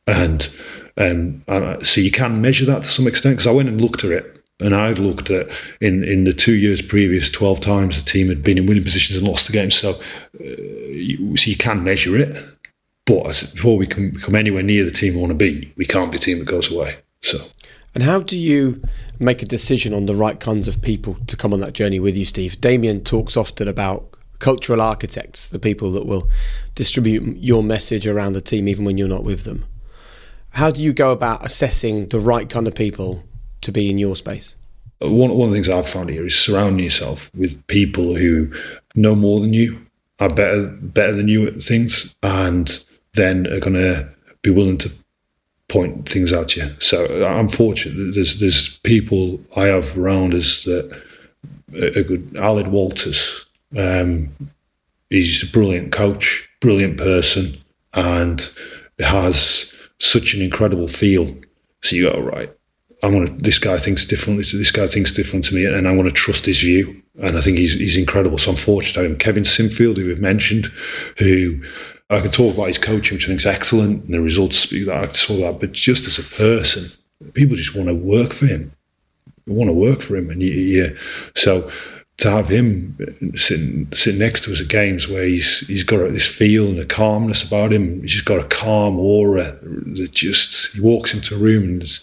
And 0.06 0.50
um, 0.98 1.44
and 1.48 1.86
so 1.86 2.02
you 2.02 2.12
can 2.12 2.42
measure 2.42 2.66
that 2.66 2.84
to 2.84 2.90
some 2.90 3.08
extent 3.08 3.38
because 3.38 3.48
I 3.48 3.52
went 3.52 3.70
and 3.70 3.80
looked 3.80 4.04
at 4.04 4.12
it. 4.12 4.39
And 4.60 4.76
I'd 4.76 5.00
looked 5.00 5.30
at 5.30 5.50
in, 5.80 6.04
in 6.04 6.26
the 6.26 6.34
two 6.34 6.56
years 6.56 6.82
previous, 6.82 7.30
12 7.30 7.62
times 7.62 7.98
the 7.98 8.10
team 8.10 8.28
had 8.28 8.44
been 8.44 8.58
in 8.58 8.66
winning 8.66 8.84
positions 8.84 9.18
and 9.18 9.28
lost 9.28 9.48
the 9.48 9.54
game. 9.54 9.72
So, 9.72 9.94
uh, 10.40 10.44
you, 10.44 11.38
so 11.38 11.50
you 11.50 11.56
can 11.56 11.84
measure 11.84 12.18
it. 12.18 12.36
But 13.06 13.50
before 13.54 13.78
we 13.78 13.88
can 13.88 14.20
come 14.20 14.36
anywhere 14.36 14.62
near 14.62 14.84
the 14.84 14.92
team 14.92 15.16
we 15.16 15.20
want 15.22 15.32
to 15.32 15.36
be, 15.36 15.74
we 15.78 15.86
can't 15.86 16.12
be 16.12 16.18
a 16.18 16.22
team 16.22 16.40
that 16.40 16.46
goes 16.46 16.70
away. 16.70 16.98
So, 17.22 17.48
and 17.96 18.04
how 18.04 18.20
do 18.20 18.38
you 18.38 18.84
make 19.20 19.42
a 19.42 19.46
decision 19.46 19.94
on 19.94 20.06
the 20.06 20.14
right 20.14 20.40
kinds 20.40 20.68
of 20.68 20.82
people 20.82 21.16
to 21.28 21.36
come 21.36 21.54
on 21.54 21.60
that 21.62 21.74
journey 21.74 22.00
with 22.00 22.16
you, 22.16 22.26
Steve? 22.26 22.62
Damian 22.62 23.02
talks 23.02 23.36
often 23.36 23.68
about 23.68 24.16
cultural 24.38 24.82
architects, 24.82 25.50
the 25.50 25.60
people 25.60 25.92
that 25.94 26.06
will 26.06 26.30
distribute 26.76 27.38
your 27.38 27.64
message 27.64 28.08
around 28.08 28.34
the 28.34 28.42
team 28.42 28.68
even 28.68 28.86
when 28.86 28.98
you're 28.98 29.08
not 29.08 29.24
with 29.24 29.44
them. 29.44 29.66
How 30.52 30.72
do 30.72 30.82
you 30.82 30.94
go 30.94 31.12
about 31.12 31.46
assessing 31.46 32.08
the 32.08 32.20
right 32.20 32.50
kind 32.50 32.68
of 32.68 32.76
people 32.76 33.24
to 33.62 33.72
be 33.72 33.90
in 33.90 33.98
your 33.98 34.16
space? 34.16 34.56
One, 35.00 35.32
one 35.34 35.44
of 35.44 35.50
the 35.50 35.56
things 35.56 35.70
I've 35.70 35.88
found 35.88 36.10
here 36.10 36.26
is 36.26 36.38
surrounding 36.38 36.84
yourself 36.84 37.32
with 37.34 37.66
people 37.68 38.16
who 38.16 38.52
know 38.96 39.16
more 39.16 39.40
than 39.40 39.54
you, 39.54 39.86
are 40.20 40.30
better 40.30 40.68
better 40.68 41.14
than 41.14 41.28
you 41.28 41.48
at 41.48 41.62
things, 41.62 42.14
and 42.22 42.84
then 43.14 43.48
are 43.48 43.60
going 43.60 43.76
to 43.76 44.10
be 44.42 44.50
willing 44.50 44.78
to 44.80 44.92
point 45.70 46.10
things 46.10 46.32
to 46.32 46.46
you. 46.56 46.76
So 46.80 47.26
I'm 47.26 47.48
fortunate. 47.48 48.14
There's 48.14 48.40
there's 48.40 48.78
people 48.80 49.40
I 49.56 49.66
have 49.66 49.98
around 49.98 50.34
us 50.34 50.64
that 50.64 51.02
a 51.74 52.04
good 52.04 52.36
Aled 52.36 52.70
Walters. 52.70 53.46
Um, 53.78 54.30
he's 55.10 55.44
a 55.44 55.48
brilliant 55.48 55.92
coach, 55.92 56.50
brilliant 56.60 56.98
person, 56.98 57.58
and 57.94 58.52
has 59.00 59.72
such 60.00 60.34
an 60.34 60.42
incredible 60.42 60.88
feel. 60.88 61.36
So 61.82 61.96
you 61.96 62.12
go, 62.12 62.20
right, 62.20 62.54
I 63.02 63.08
want 63.08 63.28
to, 63.28 63.34
this 63.34 63.60
guy 63.60 63.78
thinks 63.78 64.06
differently 64.06 64.44
to 64.46 64.58
this 64.58 64.72
guy 64.72 64.88
thinks 64.88 65.12
different 65.12 65.46
to 65.46 65.56
me, 65.56 65.66
and 65.66 65.88
I 65.88 65.96
want 65.96 66.10
to 66.10 66.14
trust 66.14 66.46
his 66.46 66.60
view. 66.60 67.02
And 67.22 67.38
I 67.38 67.42
think 67.42 67.58
he's, 67.58 67.74
he's 67.74 67.98
incredible. 67.98 68.38
So 68.38 68.52
I'm 68.52 68.58
fortunate 68.58 69.06
him. 69.06 69.18
Kevin 69.18 69.44
Sinfield, 69.44 69.98
who 69.98 70.06
we've 70.06 70.20
mentioned, 70.20 70.66
who 71.18 71.62
I 72.10 72.22
could 72.22 72.34
talk 72.34 72.56
about 72.56 72.68
his 72.68 72.78
coaching, 72.78 73.16
which 73.16 73.26
I 73.26 73.28
think 73.28 73.40
is 73.40 73.46
excellent, 73.46 74.06
and 74.06 74.14
the 74.14 74.22
results 74.22 74.58
speak 74.58 74.86
that. 74.88 74.96
I 74.96 75.08
saw 75.14 75.38
that. 75.38 75.60
But 75.60 75.74
just 75.74 76.08
as 76.08 76.18
a 76.18 76.24
person, 76.24 76.92
people 77.34 77.56
just 77.56 77.76
want 77.76 77.88
to 77.88 77.96
work 77.96 78.34
for 78.34 78.48
him. 78.48 78.74
They 79.46 79.54
want 79.54 79.70
to 79.70 79.74
work 79.74 80.02
for 80.02 80.16
him. 80.16 80.30
And 80.30 80.42
yeah, 80.42 80.90
so 81.36 81.70
to 82.18 82.30
have 82.30 82.50
him 82.50 82.98
sitting 83.36 83.88
sitting 83.94 84.20
next 84.20 84.44
to 84.44 84.52
us 84.52 84.60
at 84.62 84.68
games 84.68 85.08
where 85.08 85.24
he's 85.24 85.66
he's 85.68 85.84
got 85.84 86.12
this 86.12 86.28
feel 86.28 86.68
and 86.68 86.80
a 86.80 86.86
calmness 86.86 87.44
about 87.44 87.72
him. 87.72 88.02
He's 88.02 88.12
just 88.12 88.26
got 88.26 88.44
a 88.44 88.48
calm 88.48 89.00
aura 89.00 89.58
that 89.62 90.10
just 90.12 90.74
he 90.74 90.82
walks 90.82 91.14
into 91.14 91.36
a 91.36 91.38
room 91.38 91.64
and 91.64 92.00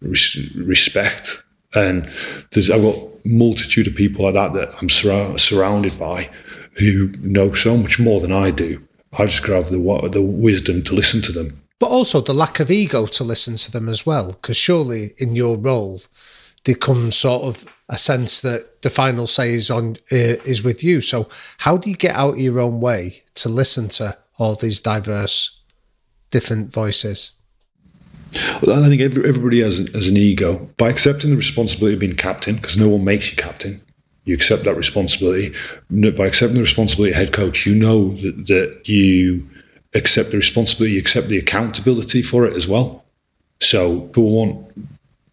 respect. 0.00 1.42
And 1.74 2.10
there's 2.50 2.70
I've 2.70 2.82
got 2.82 2.96
multitude 3.24 3.86
of 3.86 3.94
people 3.94 4.24
like 4.24 4.34
that 4.34 4.54
that 4.54 4.80
I'm 4.80 4.88
sur- 4.88 5.38
surrounded 5.38 5.98
by 5.98 6.30
who 6.74 7.12
know 7.20 7.52
so 7.52 7.76
much 7.76 7.98
more 7.98 8.20
than 8.20 8.32
I 8.32 8.50
do. 8.50 8.86
I 9.18 9.26
just 9.26 9.42
got 9.42 9.48
to 9.48 9.54
have 9.56 9.70
the 9.70 10.08
the 10.10 10.22
wisdom 10.22 10.82
to 10.82 10.94
listen 10.94 11.20
to 11.22 11.32
them, 11.32 11.62
but 11.78 11.90
also 11.90 12.20
the 12.20 12.34
lack 12.34 12.60
of 12.60 12.70
ego 12.70 13.06
to 13.06 13.24
listen 13.24 13.56
to 13.56 13.70
them 13.70 13.88
as 13.88 14.06
well. 14.06 14.32
Because 14.32 14.56
surely 14.56 15.14
in 15.18 15.34
your 15.34 15.56
role, 15.56 16.00
there 16.64 16.74
comes 16.74 17.16
sort 17.16 17.42
of 17.42 17.64
a 17.88 17.98
sense 17.98 18.40
that 18.40 18.82
the 18.82 18.90
final 18.90 19.26
say 19.26 19.52
is 19.52 19.70
on 19.70 19.96
uh, 20.12 20.38
is 20.46 20.62
with 20.62 20.84
you. 20.84 21.00
So 21.00 21.28
how 21.58 21.76
do 21.76 21.90
you 21.90 21.96
get 21.96 22.14
out 22.14 22.34
of 22.34 22.40
your 22.40 22.60
own 22.60 22.80
way 22.80 23.24
to 23.34 23.48
listen 23.48 23.88
to 23.88 24.16
all 24.38 24.54
these 24.54 24.80
diverse, 24.80 25.60
different 26.30 26.72
voices? 26.72 27.32
I 28.32 28.88
think 28.88 29.00
everybody 29.00 29.60
has, 29.60 29.78
has 29.78 30.08
an 30.08 30.16
ego. 30.16 30.70
By 30.76 30.88
accepting 30.88 31.30
the 31.30 31.36
responsibility 31.36 31.94
of 31.94 32.00
being 32.00 32.14
captain, 32.14 32.56
because 32.56 32.76
no 32.76 32.88
one 32.88 33.04
makes 33.04 33.30
you 33.30 33.36
captain, 33.36 33.80
you 34.24 34.34
accept 34.34 34.64
that 34.64 34.76
responsibility. 34.76 35.54
By 35.90 36.26
accepting 36.26 36.56
the 36.56 36.62
responsibility 36.62 37.10
of 37.10 37.16
head 37.16 37.32
coach, 37.32 37.66
you 37.66 37.74
know 37.74 38.10
that, 38.16 38.46
that 38.46 38.88
you 38.88 39.48
accept 39.94 40.30
the 40.30 40.36
responsibility, 40.36 40.94
you 40.94 41.00
accept 41.00 41.28
the 41.28 41.38
accountability 41.38 42.22
for 42.22 42.46
it 42.46 42.54
as 42.56 42.68
well. 42.68 43.04
So 43.60 44.02
people 44.02 44.30
want 44.30 44.66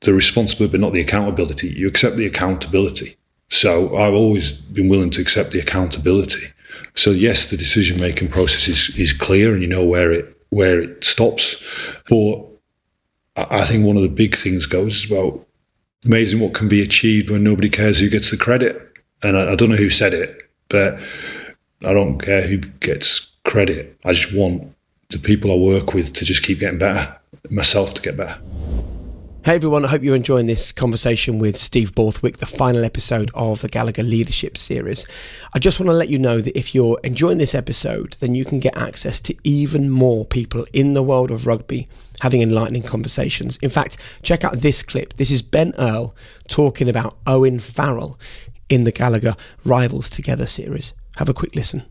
the 0.01 0.13
responsibility, 0.13 0.71
but 0.71 0.81
not 0.81 0.93
the 0.93 1.01
accountability. 1.01 1.69
You 1.69 1.87
accept 1.87 2.17
the 2.17 2.25
accountability. 2.25 3.17
So 3.49 3.95
I've 3.95 4.13
always 4.13 4.51
been 4.51 4.89
willing 4.89 5.09
to 5.11 5.21
accept 5.21 5.51
the 5.51 5.59
accountability. 5.59 6.51
So 6.95 7.11
yes, 7.11 7.49
the 7.49 7.57
decision 7.57 7.99
making 7.99 8.29
process 8.29 8.67
is, 8.67 8.95
is 8.97 9.13
clear 9.13 9.53
and 9.53 9.61
you 9.61 9.67
know 9.67 9.85
where 9.85 10.11
it 10.11 10.33
where 10.49 10.79
it 10.79 11.03
stops. 11.03 11.57
But 12.09 12.45
I 13.37 13.65
think 13.65 13.85
one 13.85 13.95
of 13.95 14.01
the 14.01 14.09
big 14.09 14.35
things 14.35 14.65
goes 14.65 15.05
about 15.05 15.45
amazing 16.05 16.39
what 16.39 16.53
can 16.53 16.67
be 16.67 16.81
achieved 16.81 17.29
when 17.29 17.43
nobody 17.43 17.69
cares 17.69 17.99
who 17.99 18.09
gets 18.09 18.31
the 18.31 18.37
credit. 18.37 18.81
And 19.21 19.37
I, 19.37 19.51
I 19.51 19.55
don't 19.55 19.69
know 19.69 19.75
who 19.75 19.89
said 19.89 20.13
it, 20.13 20.49
but 20.69 20.99
I 21.83 21.93
don't 21.93 22.17
care 22.17 22.41
who 22.41 22.57
gets 22.57 23.31
credit. 23.45 23.97
I 24.03 24.13
just 24.13 24.33
want 24.33 24.73
the 25.09 25.19
people 25.19 25.51
I 25.51 25.55
work 25.55 25.93
with 25.93 26.13
to 26.13 26.25
just 26.25 26.43
keep 26.43 26.59
getting 26.59 26.79
better, 26.79 27.15
myself 27.49 27.93
to 27.95 28.01
get 28.01 28.17
better. 28.17 28.39
Hey 29.47 29.55
everyone, 29.55 29.85
I 29.85 29.87
hope 29.87 30.03
you're 30.03 30.13
enjoying 30.13 30.47
this 30.47 30.73
conversation 30.73 31.39
with 31.39 31.55
Steve 31.55 31.95
Borthwick, 31.95 32.39
the 32.39 32.45
final 32.45 32.83
episode 32.83 33.31
of 33.33 33.61
the 33.61 33.69
Gallagher 33.69 34.03
Leadership 34.03 34.57
Series. 34.57 35.05
I 35.55 35.59
just 35.59 35.79
want 35.79 35.87
to 35.87 35.93
let 35.93 36.09
you 36.09 36.19
know 36.19 36.41
that 36.41 36.59
if 36.59 36.75
you're 36.75 36.99
enjoying 37.01 37.37
this 37.37 37.55
episode, 37.55 38.17
then 38.19 38.35
you 38.35 38.43
can 38.43 38.59
get 38.59 38.77
access 38.77 39.21
to 39.21 39.33
even 39.45 39.89
more 39.89 40.25
people 40.25 40.65
in 40.73 40.95
the 40.95 41.01
world 41.01 41.31
of 41.31 41.47
rugby 41.47 41.87
having 42.19 42.41
enlightening 42.41 42.83
conversations. 42.83 43.55
In 43.61 43.69
fact, 43.69 43.95
check 44.21 44.43
out 44.43 44.55
this 44.55 44.83
clip. 44.83 45.13
This 45.13 45.31
is 45.31 45.41
Ben 45.41 45.71
Earl 45.79 46.13
talking 46.49 46.89
about 46.89 47.15
Owen 47.25 47.59
Farrell 47.59 48.19
in 48.67 48.83
the 48.83 48.91
Gallagher 48.91 49.37
Rivals 49.63 50.09
Together 50.09 50.45
series. 50.45 50.91
Have 51.15 51.29
a 51.29 51.33
quick 51.33 51.55
listen. 51.55 51.83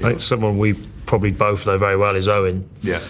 I 0.00 0.02
think 0.08 0.18
someone 0.18 0.58
we 0.58 0.72
probably 1.06 1.30
both 1.30 1.64
know 1.64 1.78
very 1.78 1.96
well 1.96 2.16
is 2.16 2.26
Owen. 2.26 2.68
Yeah. 2.80 3.00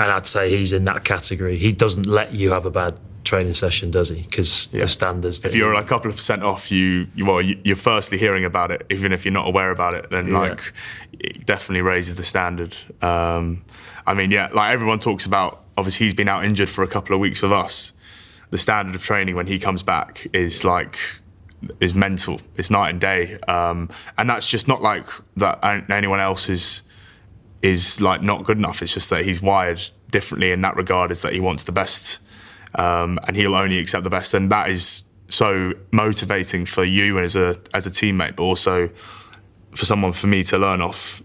And 0.00 0.10
I'd 0.10 0.26
say 0.26 0.56
he's 0.56 0.72
in 0.72 0.86
that 0.86 1.04
category. 1.04 1.58
He 1.58 1.72
doesn't 1.72 2.06
let 2.06 2.32
you 2.32 2.52
have 2.52 2.64
a 2.64 2.70
bad 2.70 2.98
training 3.28 3.52
session, 3.52 3.90
does 3.90 4.08
he? 4.08 4.22
Because 4.22 4.72
yeah. 4.72 4.80
the 4.80 4.88
standards. 4.88 5.44
If 5.44 5.54
you're 5.54 5.74
a 5.74 5.84
couple 5.84 6.10
of 6.10 6.16
percent 6.16 6.42
off, 6.42 6.72
you, 6.72 7.06
you 7.14 7.26
well, 7.26 7.42
you're 7.42 7.76
firstly 7.76 8.18
hearing 8.18 8.44
about 8.44 8.70
it, 8.70 8.86
even 8.90 9.12
if 9.12 9.24
you're 9.24 9.34
not 9.34 9.46
aware 9.46 9.70
about 9.70 9.94
it. 9.94 10.10
Then 10.10 10.28
yeah. 10.28 10.38
like, 10.38 10.72
it 11.12 11.44
definitely 11.44 11.82
raises 11.82 12.14
the 12.14 12.24
standard. 12.24 12.76
Um, 13.02 13.64
I 14.06 14.14
mean, 14.14 14.30
yeah, 14.30 14.48
like 14.52 14.72
everyone 14.72 14.98
talks 14.98 15.26
about. 15.26 15.64
Obviously, 15.76 16.06
he's 16.06 16.14
been 16.14 16.28
out 16.28 16.44
injured 16.44 16.70
for 16.70 16.82
a 16.82 16.88
couple 16.88 17.14
of 17.14 17.20
weeks 17.20 17.42
with 17.42 17.52
us. 17.52 17.92
The 18.50 18.58
standard 18.58 18.94
of 18.94 19.02
training 19.02 19.36
when 19.36 19.46
he 19.46 19.58
comes 19.58 19.82
back 19.82 20.26
is 20.32 20.64
like 20.64 20.98
is 21.80 21.94
mental. 21.94 22.40
It's 22.56 22.70
night 22.70 22.90
and 22.90 23.00
day, 23.00 23.38
um, 23.46 23.90
and 24.16 24.28
that's 24.28 24.50
just 24.50 24.66
not 24.66 24.80
like 24.80 25.06
that. 25.36 25.58
Anyone 25.90 26.20
else 26.20 26.48
is 26.48 26.82
is 27.60 28.00
like 28.00 28.22
not 28.22 28.44
good 28.44 28.56
enough. 28.56 28.80
It's 28.80 28.94
just 28.94 29.10
that 29.10 29.24
he's 29.24 29.42
wired 29.42 29.82
differently 30.10 30.50
in 30.50 30.62
that 30.62 30.76
regard. 30.76 31.10
Is 31.10 31.20
that 31.22 31.34
he 31.34 31.40
wants 31.40 31.64
the 31.64 31.72
best 31.72 32.22
um, 32.74 33.18
and 33.26 33.36
he'll 33.36 33.54
only 33.54 33.78
accept 33.78 34.04
the 34.04 34.10
best. 34.10 34.34
And 34.34 34.50
that 34.50 34.68
is 34.68 35.04
so 35.28 35.74
motivating 35.92 36.64
for 36.64 36.84
you 36.84 37.18
as 37.18 37.36
a 37.36 37.56
as 37.74 37.86
a 37.86 37.90
teammate, 37.90 38.36
but 38.36 38.44
also 38.44 38.88
for 39.74 39.84
someone 39.84 40.12
for 40.12 40.26
me 40.26 40.42
to 40.44 40.58
learn 40.58 40.80
off. 40.80 41.22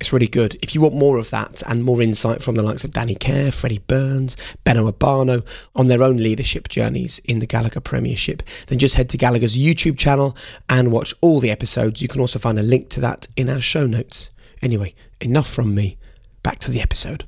It's 0.00 0.12
really 0.12 0.28
good. 0.28 0.56
If 0.62 0.76
you 0.76 0.80
want 0.80 0.94
more 0.94 1.18
of 1.18 1.30
that 1.30 1.60
and 1.66 1.82
more 1.82 2.00
insight 2.00 2.40
from 2.40 2.54
the 2.54 2.62
likes 2.62 2.84
of 2.84 2.92
Danny 2.92 3.16
Care, 3.16 3.50
Freddie 3.50 3.80
Burns, 3.80 4.36
Beno 4.64 4.92
Obano 4.92 5.44
on 5.74 5.88
their 5.88 6.04
own 6.04 6.18
leadership 6.18 6.68
journeys 6.68 7.18
in 7.24 7.40
the 7.40 7.46
Gallagher 7.46 7.80
Premiership, 7.80 8.44
then 8.68 8.78
just 8.78 8.94
head 8.94 9.08
to 9.08 9.18
Gallagher's 9.18 9.58
YouTube 9.58 9.98
channel 9.98 10.36
and 10.68 10.92
watch 10.92 11.14
all 11.20 11.40
the 11.40 11.50
episodes. 11.50 12.00
You 12.00 12.06
can 12.06 12.20
also 12.20 12.38
find 12.38 12.60
a 12.60 12.62
link 12.62 12.90
to 12.90 13.00
that 13.00 13.26
in 13.36 13.50
our 13.50 13.60
show 13.60 13.86
notes. 13.86 14.30
Anyway, 14.62 14.94
enough 15.20 15.48
from 15.48 15.74
me. 15.74 15.98
Back 16.44 16.60
to 16.60 16.70
the 16.70 16.80
episode 16.80 17.24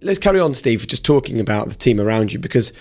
let's 0.00 0.18
carry 0.18 0.40
on, 0.40 0.54
Steve, 0.54 0.86
just 0.86 1.04
talking 1.04 1.40
about 1.40 1.68
the 1.68 1.74
team 1.74 2.00
around 2.00 2.32
you 2.32 2.38
because 2.38 2.72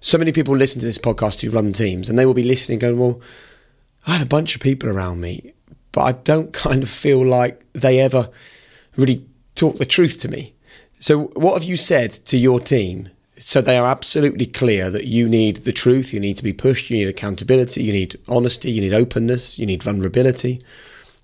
so 0.00 0.18
many 0.18 0.32
people 0.32 0.56
listen 0.56 0.80
to 0.80 0.86
this 0.86 0.98
podcast 0.98 1.40
who 1.40 1.50
run 1.50 1.72
teams 1.72 2.08
and 2.08 2.18
they 2.18 2.26
will 2.26 2.34
be 2.34 2.44
listening 2.44 2.78
going, 2.78 2.98
well, 2.98 3.20
I 4.06 4.14
have 4.14 4.26
a 4.26 4.28
bunch 4.28 4.54
of 4.54 4.60
people 4.60 4.88
around 4.88 5.20
me, 5.20 5.52
but 5.92 6.02
I 6.02 6.12
don't 6.12 6.52
kind 6.52 6.82
of 6.82 6.88
feel 6.88 7.24
like 7.24 7.64
they 7.72 8.00
ever 8.00 8.28
really 8.96 9.24
talk 9.54 9.78
the 9.78 9.84
truth 9.84 10.20
to 10.20 10.28
me. 10.28 10.54
So, 10.98 11.30
what 11.34 11.54
have 11.54 11.64
you 11.64 11.76
said 11.76 12.12
to 12.12 12.38
your 12.38 12.60
team 12.60 13.10
so 13.36 13.60
they 13.60 13.76
are 13.76 13.86
absolutely 13.86 14.46
clear 14.46 14.90
that 14.90 15.06
you 15.06 15.28
need 15.28 15.56
the 15.58 15.72
truth, 15.72 16.14
you 16.14 16.20
need 16.20 16.36
to 16.36 16.44
be 16.44 16.52
pushed, 16.52 16.88
you 16.88 16.96
need 16.98 17.08
accountability, 17.08 17.82
you 17.82 17.92
need 17.92 18.18
honesty, 18.28 18.70
you 18.70 18.80
need 18.80 18.94
openness, 18.94 19.58
you 19.58 19.66
need 19.66 19.82
vulnerability? 19.82 20.62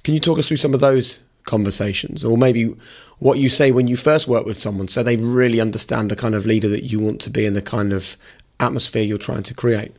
Can 0.03 0.15
you 0.15 0.21
talk 0.21 0.39
us 0.39 0.49
through 0.49 0.59
some 0.59 0.75
of 0.75 0.81
those 0.81 1.21
conversations 1.45 2.25
or 2.25 2.37
maybe 2.37 2.75
what 3.21 3.39
you 3.39 3.49
say 3.49 3.71
when 3.71 3.87
you 3.87 3.97
first 3.97 4.27
work 4.27 4.45
with 4.45 4.59
someone 4.59 4.89
so 4.89 5.03
they 5.03 5.17
really 5.17 5.61
understand 5.61 6.11
the 6.11 6.17
kind 6.17 6.35
of 6.35 6.47
leader 6.47 6.69
that 6.69 6.85
you 6.85 6.99
want 6.99 7.21
to 7.21 7.31
be 7.31 7.47
and 7.47 7.55
the 7.55 7.63
kind 7.63 7.93
of 7.93 8.17
atmosphere 8.59 9.03
you're 9.03 9.19
trying 9.19 9.43
to 9.43 9.55
create. 9.55 9.93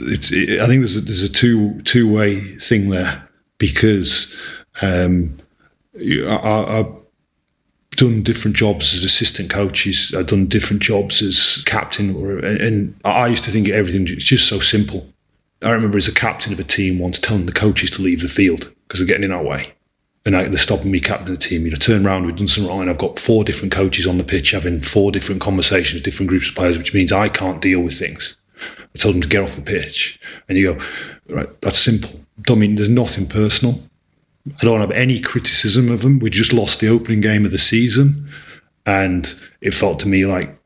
It's 0.00 0.32
i 0.32 0.66
think 0.66 0.80
there's 0.80 0.96
a, 0.96 1.00
there's 1.02 1.22
a 1.22 1.28
two 1.30 1.80
two 1.82 2.12
way 2.12 2.40
thing 2.40 2.88
there 2.88 3.28
because 3.58 4.34
um, 4.80 5.38
I, 5.94 6.76
have 6.76 6.94
done 7.90 8.22
different 8.22 8.56
jobs 8.56 8.94
as 8.94 9.02
assistant 9.02 9.50
coaches. 9.50 10.14
I've 10.16 10.28
done 10.28 10.46
different 10.46 10.80
jobs 10.80 11.20
as 11.20 11.62
captain 11.66 12.14
or, 12.14 12.38
and 12.38 12.98
i 13.04 13.26
used 13.26 13.44
to 13.44 13.50
think 13.50 13.68
everything 13.68 14.08
is 14.08 14.24
just 14.24 14.48
so 14.48 14.60
simple. 14.60 15.06
I 15.60 15.72
remember 15.72 15.96
as 15.96 16.08
a 16.08 16.14
captain 16.14 16.52
of 16.52 16.60
a 16.60 16.64
team 16.64 16.98
once 16.98 17.18
telling 17.18 17.46
the 17.46 17.52
coaches 17.52 17.90
to 17.92 18.02
leave 18.02 18.22
the 18.22 18.28
field 18.28 18.72
because 18.86 19.00
they're 19.00 19.08
getting 19.08 19.24
in 19.24 19.32
our 19.32 19.42
way 19.42 19.74
and 20.28 20.36
I, 20.36 20.44
they're 20.46 20.58
stopping 20.58 20.90
me 20.90 21.00
captain 21.00 21.32
the 21.32 21.38
team. 21.38 21.64
You 21.64 21.70
know, 21.70 21.78
turn 21.78 22.06
around, 22.06 22.26
we've 22.26 22.36
done 22.36 22.48
something 22.48 22.70
wrong, 22.70 22.86
I've 22.86 22.98
got 22.98 23.18
four 23.18 23.44
different 23.44 23.72
coaches 23.72 24.06
on 24.06 24.18
the 24.18 24.24
pitch 24.24 24.50
having 24.50 24.78
four 24.78 25.10
different 25.10 25.40
conversations, 25.40 26.02
different 26.02 26.28
groups 26.28 26.50
of 26.50 26.54
players, 26.54 26.76
which 26.76 26.92
means 26.92 27.12
I 27.12 27.30
can't 27.30 27.62
deal 27.62 27.80
with 27.80 27.98
things. 27.98 28.36
I 28.94 28.98
told 28.98 29.14
them 29.14 29.22
to 29.22 29.28
get 29.28 29.42
off 29.42 29.56
the 29.56 29.62
pitch, 29.62 30.20
and 30.46 30.58
you 30.58 30.74
go, 30.74 30.84
right, 31.34 31.60
that's 31.62 31.78
simple. 31.78 32.10
Don't 32.42 32.58
mean 32.58 32.76
there's 32.76 32.90
nothing 32.90 33.26
personal. 33.26 33.82
I 34.46 34.64
don't 34.66 34.80
have 34.80 34.90
any 34.90 35.18
criticism 35.18 35.90
of 35.90 36.02
them. 36.02 36.18
We 36.18 36.28
just 36.28 36.52
lost 36.52 36.80
the 36.80 36.88
opening 36.88 37.22
game 37.22 37.46
of 37.46 37.50
the 37.50 37.56
season, 37.56 38.28
and 38.84 39.34
it 39.62 39.72
felt 39.72 39.98
to 40.00 40.08
me 40.08 40.26
like 40.26 40.58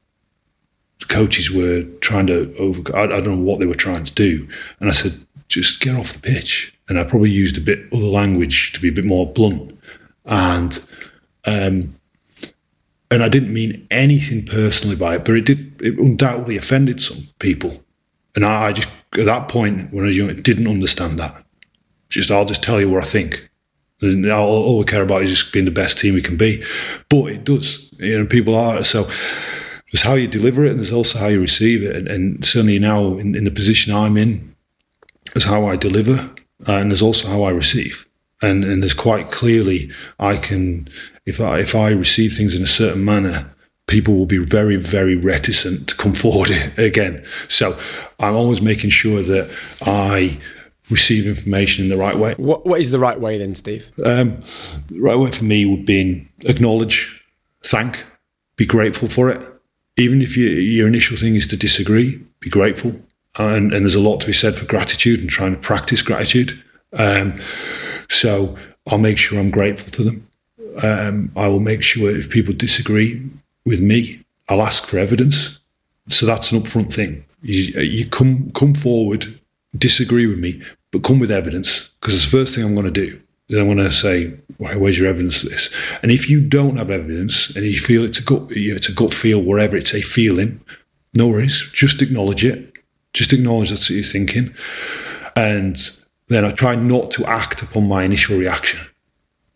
the 0.98 1.07
coaches 1.07 1.53
were 1.53 1.85
trying 2.01 2.27
to 2.27 2.53
over. 2.57 2.83
I, 2.96 3.05
I 3.05 3.20
don't 3.20 3.38
know 3.38 3.42
what 3.42 3.61
they 3.61 3.66
were 3.66 3.75
trying 3.75 4.03
to 4.03 4.12
do, 4.12 4.48
and 4.81 4.88
I 4.88 4.92
said, 4.92 5.25
just 5.46 5.79
get 5.79 5.94
off 5.94 6.14
the 6.14 6.18
pitch 6.18 6.77
and 6.92 7.00
I 7.00 7.05
probably 7.05 7.31
used 7.31 7.57
a 7.57 7.62
bit 7.62 7.88
other 7.90 8.05
language 8.05 8.72
to 8.74 8.81
be 8.81 8.90
a 8.90 8.92
bit 8.92 9.07
more 9.07 9.33
blunt, 9.33 9.78
and 10.26 10.78
um, 11.46 11.94
and 13.11 13.22
I 13.22 13.31
didn't 13.31 13.50
mean 13.50 13.87
anything 13.90 14.44
personally 14.44 14.94
by 14.94 15.14
it, 15.14 15.24
but 15.24 15.37
it 15.37 15.46
did 15.46 15.81
it 15.81 15.98
undoubtedly 15.98 16.59
offended 16.59 17.00
some 17.00 17.28
people, 17.38 17.83
and 18.37 18.44
I, 18.44 18.66
I 18.66 18.72
just 18.74 18.90
at 19.16 19.24
that 19.24 19.48
point 19.48 19.90
when 19.90 20.05
I 20.05 20.09
was 20.09 20.18
young, 20.18 20.35
didn't 20.37 20.66
understand 20.66 21.18
that. 21.18 21.42
Just 22.11 22.31
I'll 22.31 22.44
just 22.44 22.62
tell 22.62 22.78
you 22.78 22.90
what 22.90 23.02
I 23.02 23.07
think. 23.07 23.48
And 24.02 24.31
all, 24.31 24.50
all 24.50 24.78
we 24.78 24.85
care 24.85 25.02
about 25.02 25.22
is 25.22 25.31
just 25.31 25.52
being 25.52 25.64
the 25.64 25.70
best 25.70 25.96
team 25.96 26.12
we 26.12 26.20
can 26.20 26.37
be, 26.37 26.62
but 27.09 27.26
it 27.33 27.44
does. 27.44 27.88
You 27.92 28.18
know, 28.18 28.26
people 28.26 28.55
are 28.55 28.85
so. 28.85 29.05
There's 29.90 30.02
how 30.02 30.14
you 30.14 30.28
deliver 30.28 30.64
it, 30.66 30.70
and 30.70 30.78
there's 30.78 30.92
also 30.92 31.18
how 31.18 31.28
you 31.28 31.40
receive 31.40 31.85
it. 31.85 31.96
And, 31.96 32.09
and 32.09 32.44
certainly 32.44 32.78
now, 32.78 33.16
in, 33.16 33.35
in 33.35 33.44
the 33.44 33.50
position 33.50 33.94
I'm 33.94 34.18
in, 34.18 34.55
is 35.35 35.44
how 35.44 35.64
I 35.64 35.76
deliver 35.76 36.35
and 36.66 36.90
there's 36.90 37.03
also 37.03 37.29
how 37.29 37.42
I 37.42 37.51
receive. 37.51 38.07
And, 38.42 38.64
and 38.64 38.83
there's 38.83 38.94
quite 38.94 39.31
clearly 39.31 39.90
I 40.18 40.37
can 40.37 40.88
if 41.27 41.40
I 41.40 41.61
if 41.61 41.75
I 41.75 41.90
receive 41.90 42.35
things 42.35 42.57
in 42.57 42.62
a 42.62 42.66
certain 42.66 43.05
manner, 43.05 43.55
people 43.87 44.14
will 44.14 44.27
be 44.27 44.38
very 44.38 44.77
very 44.77 45.16
reticent 45.16 45.88
to 45.88 45.96
come 45.96 46.12
forward 46.25 46.51
again. 46.77 47.25
So 47.48 47.79
I'm 48.18 48.35
always 48.35 48.61
making 48.61 48.90
sure 48.90 49.22
that 49.22 49.51
I 49.83 50.38
receive 50.90 51.27
information 51.27 51.85
in 51.85 51.90
the 51.90 51.96
right 51.96 52.16
way. 52.16 52.35
What 52.37 52.66
what 52.66 52.81
is 52.81 52.90
the 52.90 52.98
right 52.98 53.20
way 53.20 53.38
then, 53.38 53.55
Steve? 53.55 53.90
Um, 54.05 54.40
the 54.88 55.01
right 55.01 55.16
way 55.16 55.31
for 55.31 55.44
me 55.44 55.64
would 55.64 55.87
be 55.87 56.29
acknowledge, 56.40 57.25
thank, 57.64 58.05
be 58.57 58.66
grateful 58.66 59.09
for 59.09 59.31
it. 59.31 59.40
Even 59.96 60.22
if 60.22 60.37
you, 60.37 60.48
your 60.48 60.88
initial 60.88 61.16
thing 61.16 61.37
is 61.37 61.46
to 61.48 61.57
disagree, 61.57 62.25
be 62.40 62.51
grateful 62.51 63.01
and, 63.38 63.73
and 63.73 63.85
there's 63.85 63.95
a 63.95 64.03
lot 64.03 64.21
to 64.21 64.27
be 64.27 64.33
said 64.33 64.55
for 64.55 64.66
gratitude 64.66 65.21
and 65.21 65.31
trying 65.31 65.55
to 65.55 65.61
practice 65.61 66.03
gratitude. 66.03 66.62
Um, 66.92 67.40
so 68.09 68.57
I'll 68.87 68.99
make 68.99 69.18
sure 69.18 69.38
I'm 69.38 69.51
grateful 69.51 69.90
to 69.90 70.03
them. 70.03 70.29
Um, 70.83 71.33
I 71.37 71.49
will 71.49 71.61
make 71.61 71.83
sure 71.83 72.11
if 72.11 72.31
people 72.31 72.55
disagree 72.55 73.23
with 73.64 73.81
me, 73.81 74.25
I'll 74.49 74.62
ask 74.62 74.87
for 74.87 74.99
evidence. 74.99 75.59
So 76.09 76.27
that's 76.27 76.53
an 76.53 76.61
upfront 76.61 76.92
thing. 76.92 77.25
You, 77.42 77.81
you 77.81 78.09
come 78.09 78.51
come 78.53 78.75
forward, 78.75 79.38
disagree 79.77 80.27
with 80.27 80.38
me, 80.38 80.62
but 80.90 81.05
come 81.05 81.18
with 81.18 81.30
evidence 81.30 81.89
because 82.01 82.14
it's 82.14 82.24
the 82.24 82.37
first 82.37 82.55
thing 82.55 82.64
I'm 82.64 82.74
going 82.74 82.93
to 82.93 83.07
do. 83.07 83.20
Then 83.49 83.61
I'm 83.61 83.66
going 83.66 83.78
to 83.78 83.91
say, 83.91 84.33
"Where's 84.59 84.99
your 84.99 85.09
evidence 85.09 85.43
for 85.43 85.49
this?" 85.49 85.70
And 86.03 86.11
if 86.11 86.28
you 86.28 86.41
don't 86.41 86.76
have 86.76 86.91
evidence 86.91 87.55
and 87.55 87.64
you 87.64 87.78
feel 87.78 88.05
it's 88.05 88.18
a 88.18 88.22
gut, 88.22 88.51
you 88.51 88.70
know, 88.70 88.76
it's 88.76 88.89
a 88.89 88.95
gut 88.95 89.12
feel, 89.12 89.43
wherever 89.43 89.76
it's 89.76 89.95
a 89.95 90.03
feeling, 90.03 90.61
no 91.14 91.28
worries. 91.28 91.68
Just 91.72 92.03
acknowledge 92.03 92.45
it 92.45 92.72
just 93.12 93.32
acknowledge 93.32 93.70
that's 93.70 93.88
what 93.88 93.96
you're 93.96 94.04
thinking. 94.04 94.54
And 95.36 95.78
then 96.28 96.44
I 96.44 96.50
try 96.50 96.74
not 96.74 97.10
to 97.12 97.26
act 97.26 97.62
upon 97.62 97.88
my 97.88 98.04
initial 98.04 98.38
reaction 98.38 98.80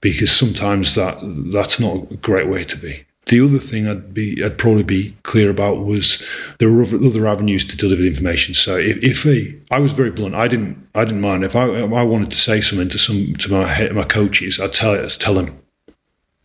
because 0.01 0.31
sometimes 0.31 0.95
that 0.95 1.19
that's 1.53 1.81
not 1.81 2.11
a 2.11 2.17
great 2.17 2.49
way 2.49 2.65
to 2.65 2.77
be. 2.77 3.05
The 3.27 3.41
other 3.41 3.59
thing 3.59 3.89
I'd 3.89 4.15
be 4.15 4.43
I'd 4.45 4.59
probably 4.59 4.85
be 4.85 5.17
clear 5.25 5.51
about 5.51 5.85
was 5.85 6.23
there 6.59 6.69
are 6.69 6.83
other 6.83 7.27
avenues 7.27 7.65
to 7.65 7.77
deliver 7.77 8.03
the 8.03 8.09
information. 8.09 8.55
So 8.55 8.77
if, 8.77 8.99
if 9.03 9.27
a, 9.27 9.57
I 9.75 9.81
was 9.81 9.93
very 9.93 10.11
blunt, 10.11 10.37
I 10.37 10.47
didn't 10.47 10.89
I 10.95 11.05
didn't 11.05 11.23
mind 11.23 11.43
if 11.43 11.57
I 11.57 11.69
if 11.69 11.93
I 11.93 12.03
wanted 12.05 12.31
to 12.31 12.37
say 12.37 12.61
something 12.61 12.89
to 12.89 12.99
some 12.99 13.35
to 13.35 13.51
my 13.51 13.89
my 13.91 14.05
coaches, 14.05 14.61
I'd 14.61 14.73
tell 14.73 14.95
it 14.95 15.05
I'd 15.05 15.21
tell 15.21 15.35
them. 15.35 15.61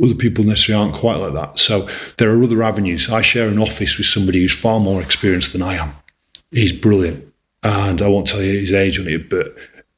Other 0.03 0.15
people 0.15 0.43
necessarily 0.43 0.83
aren't 0.83 0.95
quite 0.95 1.17
like 1.17 1.35
that. 1.35 1.59
So 1.59 1.87
there 2.17 2.31
are 2.31 2.41
other 2.41 2.63
avenues. 2.63 3.07
I 3.11 3.21
share 3.21 3.47
an 3.47 3.59
office 3.59 3.97
with 3.97 4.07
somebody 4.07 4.41
who's 4.41 4.57
far 4.57 4.79
more 4.79 4.99
experienced 4.99 5.53
than 5.53 5.61
I 5.61 5.75
am. 5.75 5.93
He's 6.51 6.73
brilliant, 6.73 7.33
and 7.63 8.01
I 8.01 8.07
won't 8.07 8.27
tell 8.27 8.41
you 8.41 8.59
his 8.59 8.73
age 8.73 8.99
on 8.99 9.07
it, 9.07 9.29
but 9.29 9.57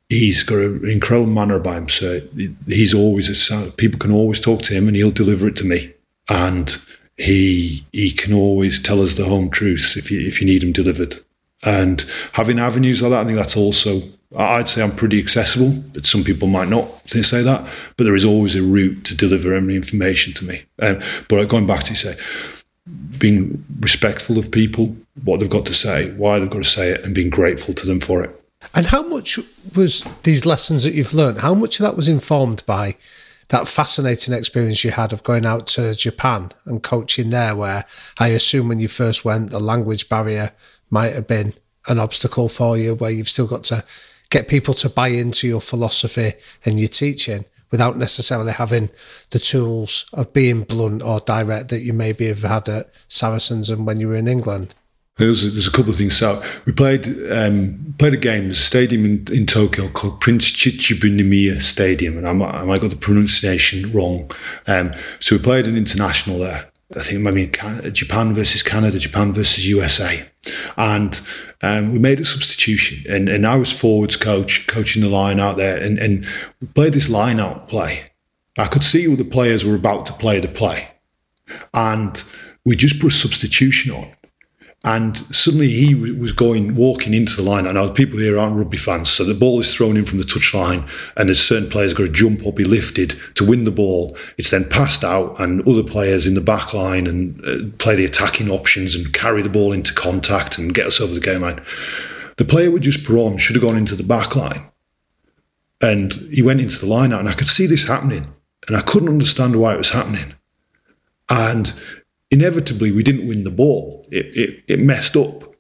he's 0.10 0.43
got 0.43 0.60
an 0.60 0.88
incredible 0.88 1.32
manner 1.32 1.56
about 1.56 1.78
him. 1.78 1.89
So 1.89 2.22
he's 2.68 2.93
always 2.93 3.51
a, 3.51 3.72
people 3.72 3.99
can 3.99 4.12
always 4.12 4.39
talk 4.39 4.62
to 4.64 4.74
him, 4.74 4.88
and 4.88 4.95
he'll 4.95 5.12
deliver 5.12 5.47
it 5.47 5.56
to 5.58 5.66
me 5.66 5.93
and 6.30 6.78
he 7.18 7.86
he 7.91 8.12
can 8.12 8.34
always 8.34 8.80
tell 8.80 9.01
us 9.01 9.16
the 9.16 9.26
home 9.26 9.49
truths 9.49 9.95
if 9.95 10.10
you 10.10 10.26
if 10.26 10.41
you 10.41 10.47
need 10.47 10.62
them 10.62 10.72
delivered. 10.72 11.16
And 11.64 12.04
having 12.34 12.60
avenues 12.60 13.01
like 13.01 13.12
that, 13.12 13.22
I 13.22 13.26
think 13.26 13.38
that's 13.38 13.56
also 13.58 14.01
I'd 14.36 14.68
say 14.68 14.82
I'm 14.82 14.95
pretty 14.95 15.20
accessible, 15.20 15.72
but 15.93 16.06
some 16.06 16.24
people 16.24 16.47
might 16.47 16.68
not 16.68 16.88
say 17.10 17.43
that. 17.43 17.68
But 17.97 18.06
there 18.06 18.16
is 18.16 18.26
always 18.26 18.56
a 18.56 18.64
route 18.64 19.06
to 19.06 19.16
deliver 19.16 19.54
any 19.54 19.76
information 19.76 20.34
to 20.34 20.45
me. 20.45 20.64
Um, 20.80 20.99
but 21.30 21.47
going 21.49 21.68
back 21.68 21.84
to 21.84 21.91
you 21.91 21.95
say, 21.95 22.18
being 23.24 23.64
respectful 23.80 24.38
of 24.38 24.52
people, 24.52 24.98
what 25.24 25.40
they've 25.40 25.50
got 25.50 25.66
to 25.66 25.74
say, 25.74 26.12
why 26.12 26.40
they've 26.40 26.50
got 26.50 26.66
to 26.66 26.70
say 26.70 26.92
it, 26.92 27.06
and 27.06 27.16
being 27.16 27.30
grateful 27.30 27.74
to 27.74 27.88
them 27.88 28.02
for 28.02 28.22
it. 28.22 28.44
And 28.76 28.88
how 28.88 29.02
much 29.02 29.40
was 29.74 30.06
these 30.24 30.46
lessons 30.46 30.84
that 30.84 30.94
you've 30.94 31.14
learned? 31.14 31.40
How 31.40 31.54
much 31.54 31.80
of 31.80 31.86
that 31.86 31.96
was 31.96 32.10
informed 32.10 32.64
by 32.66 32.98
that 33.48 33.66
fascinating 33.66 34.34
experience 34.34 34.84
you 34.84 34.92
had 34.92 35.14
of 35.14 35.24
going 35.24 35.46
out 35.46 35.68
to 35.68 35.94
Japan 35.94 36.52
and 36.66 36.84
coaching 36.84 37.30
there, 37.30 37.56
where 37.56 37.86
I 38.20 38.28
assume 38.28 38.68
when 38.68 38.82
you 38.82 38.90
first 38.90 39.24
went, 39.24 39.52
the 39.52 39.60
language 39.62 40.10
barrier 40.10 40.52
might 40.90 41.14
have 41.14 41.26
been 41.26 41.54
an 41.88 42.00
obstacle 42.00 42.50
for 42.50 42.78
you, 42.78 42.94
where 42.94 43.12
you've 43.12 43.30
still 43.30 43.48
got 43.48 43.64
to 43.64 43.86
get 44.32 44.50
people 44.50 44.74
to 44.74 44.90
buy 44.90 45.08
into 45.08 45.48
your 45.48 45.62
philosophy 45.62 46.34
and 46.66 46.78
your 46.78 46.90
teaching 46.90 47.46
without 47.74 47.98
necessarily 47.98 48.52
having 48.52 48.88
the 49.32 49.40
tools 49.40 50.06
of 50.14 50.32
being 50.32 50.62
blunt 50.62 51.02
or 51.02 51.20
direct 51.22 51.70
that 51.70 51.80
you 51.80 51.92
maybe 51.92 52.28
have 52.28 52.44
had 52.44 52.70
at 52.70 52.88
Saracens 53.08 53.72
and 53.72 53.88
when 53.88 54.00
you 54.00 54.08
were 54.08 54.16
in 54.16 54.28
England. 54.28 54.76
There's 55.18 55.44
a, 55.44 55.50
there's 55.50 55.68
a 55.68 55.72
couple 55.72 55.90
of 55.90 55.98
things. 55.98 56.16
So 56.16 56.44
we 56.68 56.72
played 56.72 57.08
um, 57.32 57.96
played 57.98 58.14
a 58.14 58.18
game, 58.18 58.46
at 58.46 58.52
a 58.52 58.56
stadium 58.56 59.06
in, 59.06 59.28
in 59.34 59.48
Tokyo 59.48 59.88
called 59.88 60.22
Prince 60.22 60.52
Chichibunomiya 60.52 61.64
Stadium, 61.64 62.16
and 62.16 62.28
I 62.28 62.34
might, 62.34 62.54
I 62.54 62.64
might 62.64 62.82
got 62.82 62.92
the 62.92 62.96
pronunciation 62.96 63.92
wrong. 63.92 64.30
Um, 64.68 64.94
so 65.20 65.36
we 65.36 65.42
played 65.42 65.66
an 65.66 65.76
international 65.76 66.38
there. 66.38 66.70
I 66.96 67.02
think 67.02 67.22
mean 67.22 67.52
Japan 67.91 68.34
versus 68.34 68.64
Canada, 68.64 69.00
Japan 69.00 69.34
versus 69.34 69.68
USA, 69.68 70.28
and 70.78 71.20
um, 71.62 71.91
we 71.91 72.00
made 72.00 72.20
a 72.20 72.26
substitution. 72.26 73.04
And, 73.12 73.30
and 73.30 73.48
I 73.48 73.56
was 73.56 73.72
forwards 73.72 74.16
coach, 74.16 74.68
coaching 74.68 75.02
the 75.02 75.10
line 75.10 75.39
out 75.39 75.58
there, 75.58 75.82
and, 75.82 75.98
and 76.00 76.26
we 76.62 76.68
played 76.68 76.94
this 76.94 77.10
line 77.10 77.39
out 77.39 77.68
play. 77.68 78.12
I 78.58 78.68
could 78.68 78.84
see 78.84 79.08
all 79.08 79.16
the 79.16 79.26
players 79.26 79.66
were 79.66 79.76
about 79.76 80.06
to 80.08 80.14
play 80.14 80.39
the 80.39 80.48
play, 80.48 80.88
and 81.74 82.24
we 82.66 82.76
just 82.76 83.00
put 83.00 83.14
substitution 83.14 83.91
on 83.91 84.14
and 84.86 85.18
suddenly 85.34 85.70
he 85.70 85.96
was 85.96 86.34
going, 86.34 86.76
walking 86.76 87.14
into 87.14 87.38
the 87.38 87.42
line. 87.42 87.66
And 87.66 87.76
now 87.76 87.90
people 87.90 88.20
here 88.20 88.38
aren't 88.38 88.58
rugby 88.58 88.76
fans, 88.76 89.10
so 89.10 89.24
the 89.24 89.34
ball 89.34 89.62
is 89.62 89.74
thrown 89.74 89.96
in 89.96 90.04
from 90.04 90.18
the 90.18 90.26
touchline, 90.26 90.90
and 91.16 91.30
there's 91.30 91.40
certain 91.40 91.70
players 91.70 91.94
got 91.94 92.04
to 92.04 92.10
jump 92.10 92.46
or 92.46 92.52
be 92.52 92.66
lifted 92.66 93.16
to 93.36 93.46
win 93.46 93.64
the 93.64 93.72
ball. 93.72 94.18
It's 94.38 94.52
then 94.52 94.68
passed 94.68 95.06
out, 95.06 95.40
and 95.40 95.66
other 95.68 95.84
players 95.84 96.28
in 96.28 96.34
the 96.34 96.42
back 96.42 96.74
line 96.74 97.08
and 97.08 97.40
uh, 97.46 97.76
play 97.78 97.96
the 97.96 98.06
attacking 98.06 98.50
options 98.50 98.94
and 98.94 99.14
carry 99.14 99.42
the 99.42 99.50
ball 99.50 99.72
into 99.72 99.94
contact 99.94 100.58
and 100.58 100.74
get 100.74 100.88
us 100.88 101.00
over 101.00 101.14
the 101.14 101.22
game 101.22 101.42
line. 101.42 101.64
The 102.36 102.46
player 102.46 102.70
we 102.70 102.80
just 102.82 103.10
on 103.10 103.38
should 103.38 103.56
have 103.56 103.66
gone 103.66 103.78
into 103.78 103.96
the 103.96 104.04
back 104.04 104.36
line, 104.36 104.70
and 105.82 106.12
he 106.34 106.42
went 106.42 106.60
into 106.60 106.80
the 106.80 106.88
line 106.88 107.14
out, 107.14 107.22
and 107.22 107.30
I 107.30 107.34
could 107.34 107.48
see 107.48 107.68
this 107.68 107.86
happening, 107.86 108.28
and 108.68 108.76
I 108.76 108.82
couldn't 108.82 109.08
understand 109.08 109.56
why 109.56 109.74
it 109.74 109.78
was 109.78 109.92
happening. 109.92 110.34
And 111.30 111.74
inevitably 112.32 112.92
we 112.92 113.04
didn't 113.04 113.28
win 113.28 113.44
the 113.44 113.52
ball. 113.52 114.03
It, 114.14 114.26
it, 114.38 114.64
it 114.68 114.80
messed 114.80 115.16
up. 115.18 115.55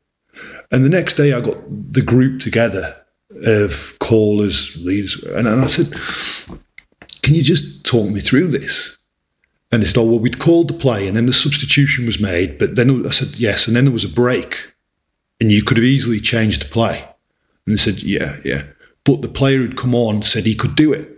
And 0.71 0.85
the 0.85 0.89
next 0.89 1.15
day 1.15 1.33
I 1.33 1.41
got 1.41 1.57
the 1.91 2.01
group 2.01 2.39
together 2.39 2.95
of 3.45 3.97
callers, 3.99 4.77
leaders, 4.77 5.21
and, 5.23 5.47
and 5.47 5.61
I 5.61 5.67
said, 5.67 5.91
Can 7.21 7.35
you 7.35 7.43
just 7.43 7.83
talk 7.83 8.09
me 8.09 8.19
through 8.19 8.47
this? 8.47 8.97
And 9.71 9.81
they 9.81 9.87
said, 9.87 9.97
Oh, 9.97 10.05
well, 10.05 10.19
we'd 10.19 10.39
called 10.39 10.69
the 10.69 10.75
play 10.75 11.07
and 11.07 11.17
then 11.17 11.25
the 11.25 11.33
substitution 11.33 12.05
was 12.05 12.19
made. 12.19 12.59
But 12.59 12.75
then 12.75 13.05
I 13.05 13.09
said, 13.09 13.39
Yes. 13.39 13.67
And 13.67 13.75
then 13.75 13.85
there 13.85 13.93
was 13.93 14.05
a 14.05 14.09
break 14.09 14.73
and 15.41 15.51
you 15.51 15.63
could 15.63 15.77
have 15.77 15.83
easily 15.83 16.19
changed 16.19 16.61
the 16.61 16.69
play. 16.69 17.03
And 17.65 17.73
they 17.73 17.79
said, 17.79 18.03
Yeah, 18.03 18.37
yeah. 18.45 18.63
But 19.03 19.23
the 19.23 19.29
player 19.29 19.57
who'd 19.57 19.77
come 19.77 19.95
on 19.95 20.21
said 20.21 20.45
he 20.45 20.55
could 20.55 20.75
do 20.75 20.93
it. 20.93 21.09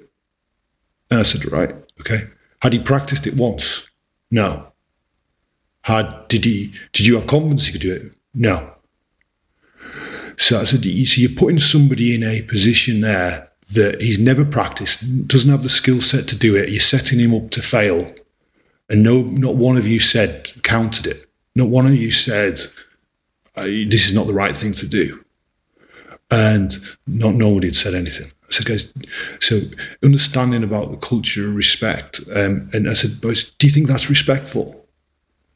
And 1.11 1.19
I 1.19 1.23
said, 1.23 1.51
Right, 1.51 1.75
okay. 1.99 2.29
Had 2.61 2.73
he 2.73 2.79
practiced 2.79 3.27
it 3.27 3.35
once? 3.35 3.85
No. 4.31 4.71
Had 5.85 6.27
did 6.29 6.45
he? 6.45 6.73
Did 6.93 7.05
you 7.05 7.13
have 7.13 7.27
confidence 7.27 7.67
he 7.67 7.71
could 7.71 7.81
do 7.81 7.93
it? 7.93 8.15
No. 8.33 8.71
So 10.35 10.59
I 10.59 10.63
said, 10.63 10.83
so 10.83 11.21
you're 11.21 11.29
putting 11.29 11.59
somebody 11.59 12.15
in 12.15 12.23
a 12.23 12.41
position 12.41 13.01
there 13.01 13.51
that 13.73 14.01
he's 14.01 14.17
never 14.17 14.43
practiced, 14.43 15.27
doesn't 15.27 15.49
have 15.49 15.61
the 15.61 15.69
skill 15.69 16.01
set 16.01 16.27
to 16.29 16.35
do 16.35 16.55
it. 16.55 16.69
You're 16.69 16.79
setting 16.79 17.19
him 17.19 17.35
up 17.35 17.51
to 17.51 17.61
fail, 17.61 18.07
and 18.89 19.03
no, 19.03 19.21
not 19.21 19.57
one 19.57 19.77
of 19.77 19.87
you 19.87 19.99
said 19.99 20.51
countered 20.63 21.05
it. 21.05 21.29
Not 21.55 21.69
one 21.69 21.85
of 21.85 21.95
you 21.95 22.09
said 22.09 22.57
this 23.55 24.07
is 24.07 24.13
not 24.13 24.25
the 24.25 24.33
right 24.33 24.55
thing 24.55 24.73
to 24.73 24.87
do, 24.87 25.23
and 26.31 26.75
not 27.05 27.35
nobody 27.35 27.67
had 27.67 27.75
said 27.75 27.93
anything. 27.93 28.25
I 28.25 28.51
said, 28.51 28.65
guys, 28.65 28.91
so 29.39 29.61
understanding 30.03 30.63
about 30.63 30.89
the 30.89 30.97
culture 30.97 31.47
of 31.47 31.55
respect, 31.55 32.21
um, 32.35 32.71
and 32.73 32.89
I 32.89 32.93
said, 32.93 33.21
boys, 33.21 33.51
do 33.51 33.67
you 33.67 33.73
think 33.73 33.87
that's 33.87 34.09
respectful? 34.09 34.84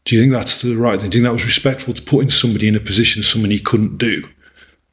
Do 0.06 0.16
you 0.16 0.22
think 0.22 0.34
that's 0.34 0.62
the 0.62 0.76
right 0.76 1.00
thing? 1.00 1.10
Do 1.10 1.18
you 1.18 1.24
think 1.24 1.30
that 1.30 1.36
was 1.36 1.46
respectful 1.46 1.94
to 1.94 2.02
putting 2.02 2.30
somebody 2.30 2.68
in 2.68 2.76
a 2.76 2.80
position 2.80 3.20
of 3.20 3.26
somebody 3.26 3.56
he 3.56 3.60
couldn't 3.62 3.98
do? 3.98 4.28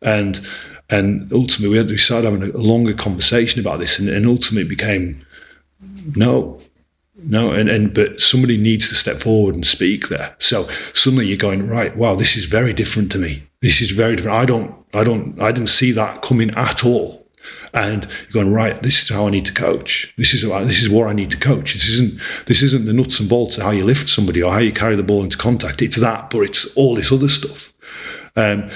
And 0.03 0.47
and 0.89 1.33
ultimately 1.33 1.69
we, 1.69 1.79
had, 1.79 1.89
we 1.89 1.97
started 1.97 2.31
having 2.31 2.49
a, 2.49 2.57
a 2.57 2.63
longer 2.63 2.95
conversation 2.95 3.61
about 3.61 3.81
this, 3.81 3.99
and, 3.99 4.09
and 4.09 4.27
ultimately 4.27 4.67
it 4.67 4.69
became 4.69 5.25
no, 6.15 6.61
no, 7.17 7.53
and, 7.53 7.69
and 7.69 7.95
but 7.95 8.21
somebody 8.21 8.57
needs 8.57 8.89
to 8.89 8.95
step 8.95 9.17
forward 9.17 9.55
and 9.55 9.67
speak 9.67 10.09
there. 10.09 10.37
So 10.39 10.69
suddenly 10.95 11.27
you're 11.27 11.39
going 11.39 11.69
right. 11.69 11.97
Wow, 11.97 12.15
this 12.15 12.37
is 12.37 12.45
very 12.45 12.73
different 12.73 13.11
to 13.13 13.19
me. 13.19 13.43
This 13.63 13.81
is 13.81 13.91
very 13.91 14.17
different. 14.17 14.37
I 14.37 14.45
don't, 14.45 14.75
I 14.95 15.03
don't, 15.03 15.41
I 15.43 15.51
didn't 15.51 15.71
see 15.71 15.93
that 15.93 16.23
coming 16.23 16.51
at 16.51 16.85
all 16.85 17.26
and 17.75 18.09
going 18.33 18.53
right. 18.53 18.81
This 18.83 19.03
is 19.03 19.09
how 19.09 19.27
I 19.27 19.31
need 19.31 19.45
to 19.47 19.53
coach. 19.53 20.13
This 20.17 20.33
is 20.33 20.43
this 20.43 20.83
is 20.83 20.89
what 20.89 21.09
I 21.09 21.13
need 21.13 21.31
to 21.31 21.37
coach. 21.37 21.75
This 21.75 21.89
isn't 21.89 22.21
this 22.47 22.63
isn't 22.63 22.87
the 22.87 22.93
nuts 22.93 23.21
and 23.21 23.29
bolts 23.29 23.57
of 23.57 23.63
how 23.63 23.71
you 23.71 23.85
lift 23.85 24.09
somebody 24.09 24.43
or 24.43 24.53
how 24.53 24.61
you 24.61 24.73
carry 24.73 24.97
the 24.97 25.03
ball 25.03 25.23
into 25.23 25.37
contact. 25.37 25.83
It's 25.83 25.97
that, 25.97 26.31
but 26.31 26.41
it's 26.41 26.67
all 26.75 26.95
this 26.95 27.13
other 27.13 27.29
stuff, 27.29 27.73
um, 28.37 28.71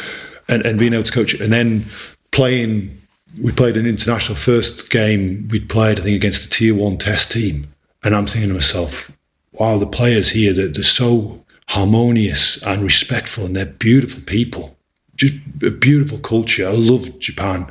and 0.49 0.65
and 0.65 0.79
being 0.79 0.93
able 0.93 1.05
to 1.05 1.13
coach 1.13 1.35
it, 1.35 1.41
and 1.41 1.53
then 1.53 1.87
playing. 2.31 2.97
We 3.41 3.53
played 3.53 3.77
an 3.77 3.87
international 3.87 4.35
first 4.37 4.91
game. 4.91 5.47
We'd 5.53 5.69
played, 5.69 6.01
I 6.01 6.03
think, 6.03 6.17
against 6.17 6.45
a 6.45 6.51
tier 6.51 6.75
one 6.75 6.99
test 6.99 7.31
team, 7.31 7.73
and 8.03 8.15
I'm 8.15 8.27
thinking 8.27 8.49
to 8.49 8.55
myself, 8.55 9.11
"Wow, 9.53 9.79
the 9.79 9.87
players 9.87 10.31
here 10.31 10.53
they're, 10.53 10.67
they're 10.67 10.83
so 10.83 11.45
harmonious 11.69 12.61
and 12.65 12.83
respectful, 12.83 13.47
and 13.47 13.55
they're 13.55 13.67
beautiful 13.67 14.23
people." 14.27 14.77
Just 15.21 15.35
a 15.63 15.71
beautiful 15.71 16.19
culture. 16.19 16.67
I 16.67 16.73
love 16.73 17.19
Japan. 17.19 17.71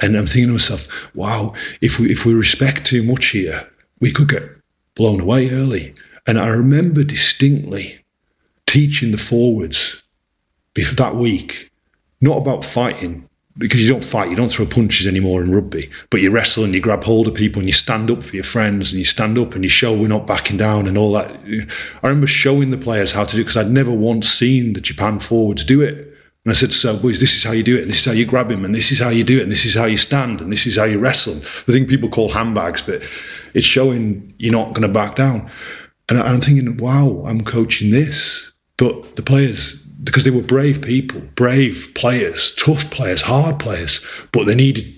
And 0.00 0.16
I'm 0.16 0.26
thinking 0.26 0.48
to 0.48 0.52
myself, 0.52 0.86
wow, 1.14 1.54
if 1.80 1.98
we 1.98 2.10
if 2.10 2.26
we 2.26 2.34
respect 2.34 2.84
too 2.84 3.02
much 3.02 3.26
here, 3.28 3.68
we 4.00 4.12
could 4.12 4.28
get 4.28 4.42
blown 4.94 5.20
away 5.20 5.50
early. 5.50 5.94
And 6.26 6.38
I 6.38 6.48
remember 6.48 7.02
distinctly 7.02 8.04
teaching 8.66 9.10
the 9.10 9.18
forwards 9.18 10.02
before 10.74 10.94
that 10.96 11.16
week, 11.16 11.70
not 12.20 12.38
about 12.38 12.64
fighting, 12.64 13.28
because 13.58 13.82
you 13.82 13.90
don't 13.90 14.04
fight, 14.04 14.30
you 14.30 14.36
don't 14.36 14.50
throw 14.50 14.66
punches 14.66 15.06
anymore 15.06 15.42
in 15.42 15.50
rugby, 15.50 15.90
but 16.10 16.20
you 16.20 16.30
wrestle 16.30 16.64
and 16.64 16.74
you 16.74 16.80
grab 16.80 17.04
hold 17.04 17.26
of 17.26 17.34
people 17.34 17.60
and 17.60 17.68
you 17.68 17.72
stand 17.72 18.10
up 18.10 18.22
for 18.22 18.34
your 18.34 18.44
friends 18.44 18.92
and 18.92 18.98
you 18.98 19.04
stand 19.04 19.38
up 19.38 19.54
and 19.54 19.64
you 19.64 19.68
show 19.68 19.96
we're 19.96 20.08
not 20.08 20.26
backing 20.26 20.56
down 20.56 20.86
and 20.86 20.96
all 20.96 21.12
that. 21.12 21.30
I 22.02 22.08
remember 22.08 22.26
showing 22.26 22.70
the 22.70 22.78
players 22.78 23.12
how 23.12 23.24
to 23.24 23.34
do 23.34 23.40
it 23.40 23.44
because 23.44 23.56
I'd 23.56 23.70
never 23.70 23.92
once 23.92 24.28
seen 24.28 24.74
the 24.74 24.80
Japan 24.80 25.20
forwards 25.20 25.64
do 25.64 25.80
it. 25.80 26.11
And 26.44 26.50
I 26.50 26.54
said, 26.54 26.72
so 26.72 26.96
boys, 26.96 27.20
this 27.20 27.36
is 27.36 27.44
how 27.44 27.52
you 27.52 27.62
do 27.62 27.76
it, 27.76 27.82
and 27.82 27.88
this 27.88 28.00
is 28.00 28.04
how 28.04 28.12
you 28.12 28.26
grab 28.26 28.50
him, 28.50 28.64
and 28.64 28.74
this 28.74 28.90
is 28.90 28.98
how 28.98 29.10
you 29.10 29.22
do 29.22 29.38
it, 29.38 29.44
and 29.44 29.52
this 29.52 29.64
is 29.64 29.74
how 29.74 29.84
you 29.84 29.96
stand, 29.96 30.40
and 30.40 30.50
this 30.50 30.66
is 30.66 30.76
how 30.76 30.84
you 30.84 30.98
wrestle. 30.98 31.34
The 31.34 31.72
thing 31.72 31.86
people 31.86 32.08
call 32.08 32.30
handbags, 32.30 32.82
but 32.82 33.02
it's 33.54 33.66
showing 33.66 34.34
you're 34.38 34.52
not 34.52 34.72
going 34.72 34.82
to 34.86 34.92
back 34.92 35.14
down. 35.14 35.48
And 36.08 36.18
I'm 36.18 36.40
thinking, 36.40 36.76
wow, 36.78 37.24
I'm 37.26 37.44
coaching 37.44 37.92
this. 37.92 38.50
But 38.76 39.14
the 39.14 39.22
players, 39.22 39.76
because 40.02 40.24
they 40.24 40.30
were 40.30 40.42
brave 40.42 40.82
people, 40.82 41.20
brave 41.36 41.92
players, 41.94 42.52
tough 42.56 42.90
players, 42.90 43.22
hard 43.22 43.60
players, 43.60 44.00
but 44.32 44.46
they 44.46 44.56
needed, 44.56 44.92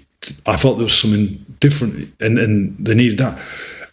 I 0.47 0.57
felt 0.57 0.79
there 0.79 0.87
was 0.87 0.99
something 0.99 1.45
different, 1.61 2.11
and, 2.21 2.39
and 2.39 2.75
they 2.79 2.95
needed 2.95 3.19
that. 3.19 3.39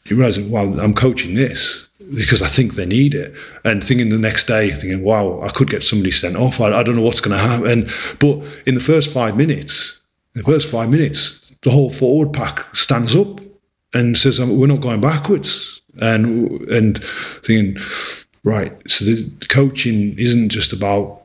You 0.06 0.16
realise, 0.16 0.39
well, 0.39 0.80
I'm 0.80 0.93
coaching 0.93 1.36
this 1.36 1.88
because 2.16 2.41
I 2.41 2.47
think 2.47 2.76
they 2.76 2.86
need 2.86 3.14
it. 3.14 3.36
And 3.64 3.84
thinking 3.84 4.09
the 4.09 4.18
next 4.18 4.45
day, 4.45 4.72
thinking, 4.72 5.03
wow, 5.03 5.41
I 5.41 5.49
could 5.49 5.70
get 5.70 5.84
somebody 5.84 6.12
sent 6.12 6.36
off. 6.36 6.59
I, 6.59 6.74
I 6.74 6.84
don't 6.84 6.95
know 6.95 7.01
what's 7.01 7.22
going 7.22 7.38
to 7.38 7.43
happen. 7.43 7.89
But 8.20 8.64
in 8.68 8.76
the 8.76 8.82
first 8.82 9.12
five 9.12 9.38
minutes, 9.38 9.99
the 10.34 10.43
first 10.43 10.70
five 10.70 10.89
minutes, 10.89 11.51
the 11.64 11.72
whole 11.72 11.91
forward 11.91 12.34
pack 12.34 12.76
stands 12.76 13.16
up 13.16 13.39
and 13.93 14.18
says, 14.18 14.39
um, 14.39 14.57
we're 14.57 14.68
not 14.68 14.82
going 14.82 15.01
backwards. 15.01 15.82
And, 16.01 16.62
and 16.70 17.03
thinking, 17.43 17.82
right, 18.43 18.74
so 18.89 19.03
the 19.05 19.30
coaching 19.49 20.18
isn't 20.18 20.49
just 20.49 20.72
about 20.72 21.22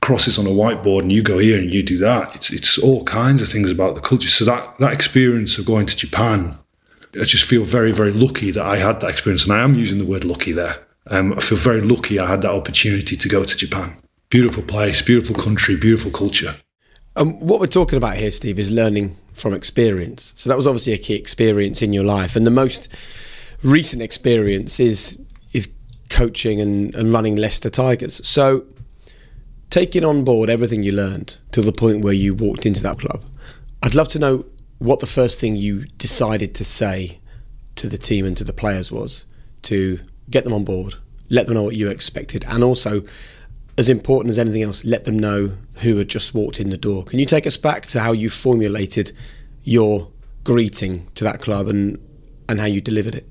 crosses 0.00 0.38
on 0.38 0.46
a 0.46 0.50
whiteboard 0.50 1.02
and 1.02 1.12
you 1.12 1.22
go 1.22 1.38
here 1.38 1.58
and 1.58 1.72
you 1.72 1.82
do 1.82 1.98
that. 1.98 2.34
It's, 2.34 2.52
it's 2.52 2.78
all 2.78 3.04
kinds 3.04 3.42
of 3.42 3.48
things 3.48 3.70
about 3.70 3.94
the 3.94 4.00
culture. 4.00 4.28
So 4.28 4.44
that, 4.44 4.78
that 4.78 4.92
experience 4.92 5.58
of 5.58 5.66
going 5.66 5.86
to 5.86 5.96
Japan 5.96 6.58
I 7.20 7.24
just 7.24 7.44
feel 7.44 7.64
very, 7.64 7.92
very 7.92 8.12
lucky 8.12 8.50
that 8.50 8.64
I 8.64 8.76
had 8.76 9.00
that 9.00 9.10
experience. 9.10 9.44
And 9.44 9.52
I 9.52 9.62
am 9.62 9.74
using 9.74 9.98
the 9.98 10.06
word 10.06 10.24
lucky 10.24 10.52
there. 10.52 10.84
Um, 11.06 11.34
I 11.34 11.40
feel 11.40 11.58
very 11.58 11.80
lucky 11.80 12.18
I 12.18 12.26
had 12.26 12.42
that 12.42 12.50
opportunity 12.50 13.16
to 13.16 13.28
go 13.28 13.44
to 13.44 13.56
Japan. 13.56 13.96
Beautiful 14.30 14.62
place, 14.62 15.02
beautiful 15.02 15.36
country, 15.36 15.76
beautiful 15.76 16.10
culture. 16.10 16.56
Um, 17.16 17.38
what 17.40 17.60
we're 17.60 17.66
talking 17.66 17.96
about 17.96 18.16
here, 18.16 18.30
Steve, 18.30 18.58
is 18.58 18.72
learning 18.72 19.16
from 19.32 19.54
experience. 19.54 20.32
So 20.36 20.48
that 20.48 20.56
was 20.56 20.66
obviously 20.66 20.94
a 20.94 20.98
key 20.98 21.14
experience 21.14 21.82
in 21.82 21.92
your 21.92 22.04
life. 22.04 22.34
And 22.34 22.46
the 22.46 22.50
most 22.50 22.88
recent 23.62 24.02
experience 24.02 24.80
is 24.80 25.20
is 25.52 25.68
coaching 26.08 26.60
and, 26.60 26.94
and 26.96 27.12
running 27.12 27.36
Leicester 27.36 27.70
Tigers. 27.70 28.26
So 28.26 28.66
taking 29.70 30.04
on 30.04 30.24
board 30.24 30.50
everything 30.50 30.82
you 30.82 30.92
learned 30.92 31.38
to 31.52 31.60
the 31.60 31.72
point 31.72 32.02
where 32.02 32.12
you 32.12 32.34
walked 32.34 32.66
into 32.66 32.82
that 32.82 32.98
club, 32.98 33.22
I'd 33.82 33.94
love 33.94 34.08
to 34.08 34.18
know 34.18 34.44
what 34.78 35.00
the 35.00 35.06
first 35.06 35.40
thing 35.40 35.56
you 35.56 35.84
decided 35.98 36.54
to 36.56 36.64
say 36.64 37.20
to 37.76 37.88
the 37.88 37.98
team 37.98 38.24
and 38.24 38.36
to 38.36 38.44
the 38.44 38.52
players 38.52 38.90
was 38.90 39.24
to 39.62 39.98
get 40.30 40.44
them 40.44 40.52
on 40.52 40.64
board, 40.64 40.94
let 41.28 41.46
them 41.46 41.54
know 41.54 41.62
what 41.62 41.76
you 41.76 41.90
expected, 41.90 42.44
and 42.48 42.62
also, 42.62 43.02
as 43.76 43.88
important 43.88 44.30
as 44.30 44.38
anything 44.38 44.62
else, 44.62 44.84
let 44.84 45.04
them 45.04 45.18
know 45.18 45.52
who 45.82 45.96
had 45.96 46.08
just 46.08 46.34
walked 46.34 46.60
in 46.60 46.70
the 46.70 46.76
door. 46.76 47.04
Can 47.04 47.18
you 47.18 47.26
take 47.26 47.46
us 47.46 47.56
back 47.56 47.86
to 47.86 48.00
how 48.00 48.12
you 48.12 48.30
formulated 48.30 49.12
your 49.64 50.10
greeting 50.44 51.08
to 51.14 51.24
that 51.24 51.40
club 51.40 51.68
and 51.68 51.98
and 52.48 52.60
how 52.60 52.66
you 52.66 52.80
delivered 52.80 53.14
it? 53.14 53.26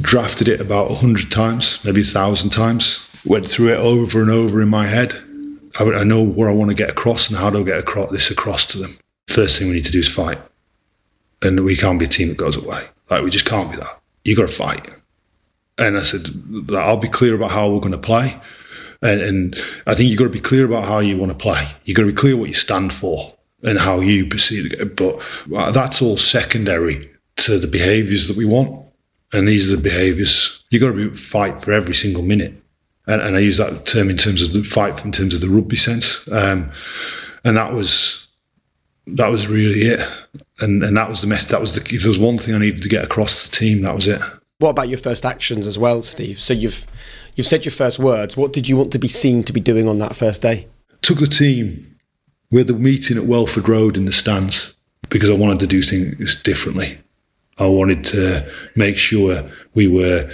Drafted 0.00 0.48
it 0.48 0.60
about 0.60 0.90
a 0.90 0.94
hundred 0.94 1.30
times, 1.30 1.78
maybe 1.84 2.02
a 2.02 2.04
thousand 2.04 2.50
times. 2.50 3.08
Went 3.24 3.48
through 3.48 3.72
it 3.72 3.78
over 3.78 4.20
and 4.20 4.30
over 4.30 4.60
in 4.60 4.68
my 4.68 4.86
head. 4.86 5.14
I, 5.78 5.84
I 5.84 6.04
know 6.04 6.22
where 6.22 6.48
I 6.48 6.52
want 6.52 6.70
to 6.70 6.76
get 6.76 6.90
across 6.90 7.28
and 7.28 7.36
how 7.36 7.48
I 7.48 7.62
get 7.62 7.78
across 7.78 8.10
this 8.10 8.30
across 8.30 8.64
to 8.66 8.78
them. 8.78 8.96
First 9.28 9.58
thing 9.58 9.68
we 9.68 9.74
need 9.74 9.84
to 9.86 9.92
do 9.92 10.00
is 10.00 10.08
fight 10.08 10.38
and 11.44 11.64
we 11.64 11.76
can't 11.76 11.98
be 11.98 12.06
a 12.06 12.08
team 12.08 12.28
that 12.28 12.36
goes 12.36 12.56
away. 12.56 12.86
Like 13.10 13.22
we 13.22 13.30
just 13.30 13.46
can't 13.46 13.70
be 13.70 13.76
that. 13.76 14.00
You 14.24 14.36
got 14.36 14.48
to 14.48 14.54
fight. 14.54 14.94
And 15.76 15.98
I 15.98 16.02
said, 16.02 16.28
I'll 16.72 16.96
be 16.96 17.08
clear 17.08 17.34
about 17.34 17.50
how 17.50 17.70
we're 17.70 17.80
going 17.80 17.92
to 17.92 17.98
play. 17.98 18.40
And, 19.02 19.20
and 19.20 19.56
I 19.86 19.94
think 19.94 20.08
you've 20.08 20.18
got 20.18 20.24
to 20.24 20.30
be 20.30 20.40
clear 20.40 20.64
about 20.64 20.86
how 20.86 21.00
you 21.00 21.16
want 21.16 21.32
to 21.32 21.38
play. 21.38 21.68
You've 21.84 21.96
got 21.96 22.02
to 22.02 22.08
be 22.08 22.14
clear 22.14 22.36
what 22.36 22.48
you 22.48 22.54
stand 22.54 22.92
for 22.92 23.28
and 23.62 23.78
how 23.78 24.00
you 24.00 24.26
perceive 24.26 24.72
it. 24.72 24.96
But 24.96 25.20
that's 25.72 26.00
all 26.00 26.16
secondary 26.16 27.10
to 27.36 27.58
the 27.58 27.66
behaviours 27.66 28.28
that 28.28 28.36
we 28.36 28.44
want. 28.44 28.86
And 29.32 29.48
these 29.48 29.70
are 29.70 29.76
the 29.76 29.82
behaviours. 29.82 30.62
You've 30.70 30.82
got 30.82 30.92
to 30.92 31.10
be, 31.10 31.16
fight 31.16 31.60
for 31.60 31.72
every 31.72 31.94
single 31.94 32.22
minute. 32.22 32.54
And, 33.06 33.20
and, 33.20 33.36
I 33.36 33.40
use 33.40 33.58
that 33.58 33.84
term 33.84 34.08
in 34.08 34.16
terms 34.16 34.40
of 34.40 34.52
the 34.52 34.62
fight 34.62 35.04
in 35.04 35.12
terms 35.12 35.34
of 35.34 35.40
the 35.40 35.50
rugby 35.50 35.76
sense. 35.76 36.26
Um, 36.30 36.70
and 37.44 37.56
that 37.56 37.74
was 37.74 38.23
that 39.06 39.28
was 39.28 39.48
really 39.48 39.82
it 39.82 40.00
and 40.60 40.82
and 40.82 40.96
that 40.96 41.08
was 41.08 41.20
the 41.20 41.26
mess. 41.26 41.44
That 41.46 41.60
was 41.60 41.74
the 41.74 41.80
if 41.94 42.02
there 42.02 42.10
was 42.10 42.18
one 42.18 42.38
thing 42.38 42.54
I 42.54 42.58
needed 42.58 42.82
to 42.82 42.88
get 42.88 43.04
across 43.04 43.44
to 43.44 43.50
the 43.50 43.56
team, 43.56 43.82
that 43.82 43.94
was 43.94 44.08
it. 44.08 44.20
What 44.58 44.70
about 44.70 44.88
your 44.88 44.98
first 44.98 45.24
actions 45.26 45.66
as 45.66 45.78
well, 45.78 46.02
Steve? 46.02 46.38
So 46.38 46.54
you've 46.54 46.86
you've 47.34 47.46
said 47.46 47.64
your 47.64 47.72
first 47.72 47.98
words. 47.98 48.36
What 48.36 48.52
did 48.52 48.68
you 48.68 48.76
want 48.76 48.92
to 48.92 48.98
be 48.98 49.08
seen 49.08 49.42
to 49.44 49.52
be 49.52 49.60
doing 49.60 49.88
on 49.88 49.98
that 49.98 50.16
first 50.16 50.42
day? 50.42 50.68
Took 51.02 51.18
the 51.18 51.26
team. 51.26 51.96
We 52.50 52.58
had 52.58 52.68
the 52.68 52.74
meeting 52.74 53.16
at 53.16 53.24
Welford 53.24 53.68
Road 53.68 53.96
in 53.96 54.04
the 54.04 54.12
stands 54.12 54.74
because 55.10 55.28
I 55.28 55.34
wanted 55.34 55.60
to 55.60 55.66
do 55.66 55.82
things 55.82 56.40
differently. 56.42 56.98
I 57.58 57.66
wanted 57.66 58.04
to 58.06 58.50
make 58.74 58.96
sure 58.96 59.50
we 59.74 59.86
were 59.86 60.30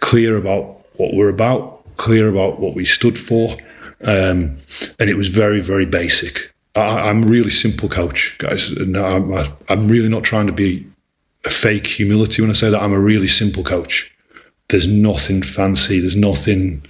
clear 0.00 0.36
about 0.36 0.84
what 0.94 1.14
we're 1.14 1.28
about, 1.28 1.84
clear 1.96 2.28
about 2.28 2.60
what 2.60 2.74
we 2.74 2.84
stood 2.84 3.18
for, 3.18 3.56
um, 4.04 4.58
and 4.98 5.10
it 5.10 5.16
was 5.16 5.28
very, 5.28 5.60
very 5.60 5.86
basic. 5.86 6.51
I, 6.74 7.10
am 7.10 7.24
really 7.24 7.50
simple 7.50 7.88
coach, 7.88 8.36
guys. 8.38 8.72
I'm, 8.72 9.32
I'm 9.68 9.88
really 9.88 10.08
not 10.08 10.24
trying 10.24 10.46
to 10.46 10.52
be 10.52 10.86
a 11.44 11.50
fake 11.50 11.86
humility 11.86 12.40
when 12.40 12.50
I 12.50 12.54
say 12.54 12.70
that. 12.70 12.82
I'm 12.82 12.92
a 12.92 13.00
really 13.00 13.28
simple 13.28 13.64
coach. 13.64 14.14
There's 14.68 14.88
nothing 14.88 15.42
fancy. 15.42 16.00
There's 16.00 16.16
nothing 16.16 16.84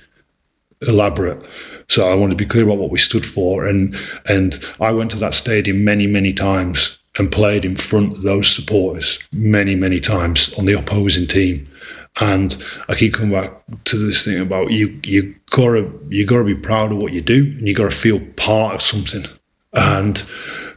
elaborate. 0.83 1.45
So 1.89 2.09
I 2.09 2.15
want 2.15 2.31
to 2.31 2.37
be 2.37 2.47
clear 2.47 2.65
about 2.65 2.79
what 2.79 2.91
we 2.91 2.99
stood 2.99 3.27
for. 3.27 3.67
And 3.67 3.95
and 4.27 4.65
I 4.81 4.93
went 4.93 5.11
to 5.13 5.19
that 5.19 5.35
stadium 5.35 5.85
many, 5.85 6.07
many 6.07 6.33
times 6.33 6.99
and 7.19 7.31
played 7.31 7.65
in 7.65 7.77
front 7.77 8.17
of 8.17 8.23
those 8.23 8.51
supporters 8.51 9.19
many, 9.33 9.75
many 9.75 10.01
times 10.01 10.53
on 10.55 10.67
the 10.67 10.73
opposing 10.73 11.27
team. 11.27 11.69
And 12.21 12.63
I 12.89 12.95
keep 12.95 13.15
coming 13.15 13.33
back 13.33 13.53
to 13.85 13.97
this 13.97 14.25
thing 14.25 14.41
about 14.41 14.71
you 14.71 15.01
you 15.05 15.35
gotta 15.51 15.91
you 16.09 16.27
gotta 16.27 16.45
be 16.45 16.55
proud 16.55 16.93
of 16.93 16.99
what 16.99 17.13
you 17.13 17.21
do 17.21 17.55
and 17.59 17.67
you 17.67 17.75
gotta 17.75 17.91
feel 17.91 18.21
part 18.37 18.75
of 18.75 18.83
something. 18.83 19.25
And 19.73 20.23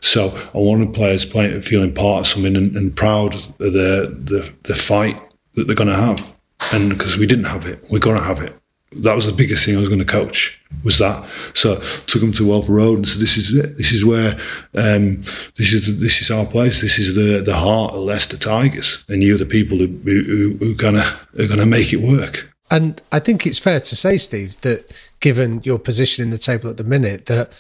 so 0.01 0.35
I 0.53 0.57
wanted 0.57 0.93
players 0.93 1.25
playing, 1.25 1.61
feeling 1.61 1.93
part 1.93 2.21
of 2.21 2.27
something 2.27 2.55
and, 2.55 2.75
and 2.77 2.95
proud 2.95 3.35
of 3.35 3.57
the, 3.57 4.15
the, 4.23 4.53
the 4.63 4.75
fight 4.75 5.21
that 5.55 5.67
they're 5.67 5.75
going 5.75 5.89
to 5.89 5.95
have. 5.95 6.33
And 6.73 6.89
because 6.89 7.17
we 7.17 7.27
didn't 7.27 7.45
have 7.45 7.65
it, 7.65 7.85
we're 7.91 7.99
going 7.99 8.17
to 8.17 8.23
have 8.23 8.39
it. 8.39 8.57
That 8.97 9.15
was 9.15 9.25
the 9.25 9.33
biggest 9.33 9.65
thing 9.65 9.75
I 9.75 9.79
was 9.79 9.89
going 9.89 9.99
to 9.99 10.05
coach 10.05 10.57
was 10.83 10.99
that. 10.99 11.27
So 11.53 11.75
I 11.75 11.79
took 12.05 12.21
them 12.21 12.31
to 12.33 12.47
Welford 12.47 12.75
Road 12.75 12.97
and 12.99 13.07
said, 13.07 13.19
"This 13.19 13.35
is 13.35 13.53
it. 13.53 13.75
This 13.75 13.91
is 13.91 14.05
where 14.05 14.33
um, 14.75 15.21
this 15.57 15.73
is 15.73 15.99
this 15.99 16.21
is 16.21 16.31
our 16.31 16.45
place. 16.45 16.79
This 16.79 16.97
is 16.97 17.13
the 17.13 17.41
the 17.41 17.55
heart 17.55 17.93
of 17.93 17.99
Leicester 18.03 18.37
Tigers, 18.37 19.03
and 19.09 19.21
you're 19.21 19.37
the 19.37 19.45
people 19.45 19.79
who 19.79 19.87
who, 19.87 20.57
who 20.59 20.75
gonna 20.75 21.03
are 21.37 21.47
gonna 21.47 21.65
make 21.65 21.91
it 21.91 21.97
work." 21.97 22.49
And 22.71 23.01
I 23.11 23.19
think 23.19 23.45
it's 23.45 23.59
fair 23.59 23.81
to 23.81 23.95
say, 23.95 24.15
Steve, 24.15 24.61
that 24.61 24.91
given 25.19 25.61
your 25.63 25.77
position 25.77 26.23
in 26.23 26.29
the 26.29 26.37
table 26.37 26.69
at 26.69 26.77
the 26.77 26.83
minute, 26.85 27.25
that 27.25 27.51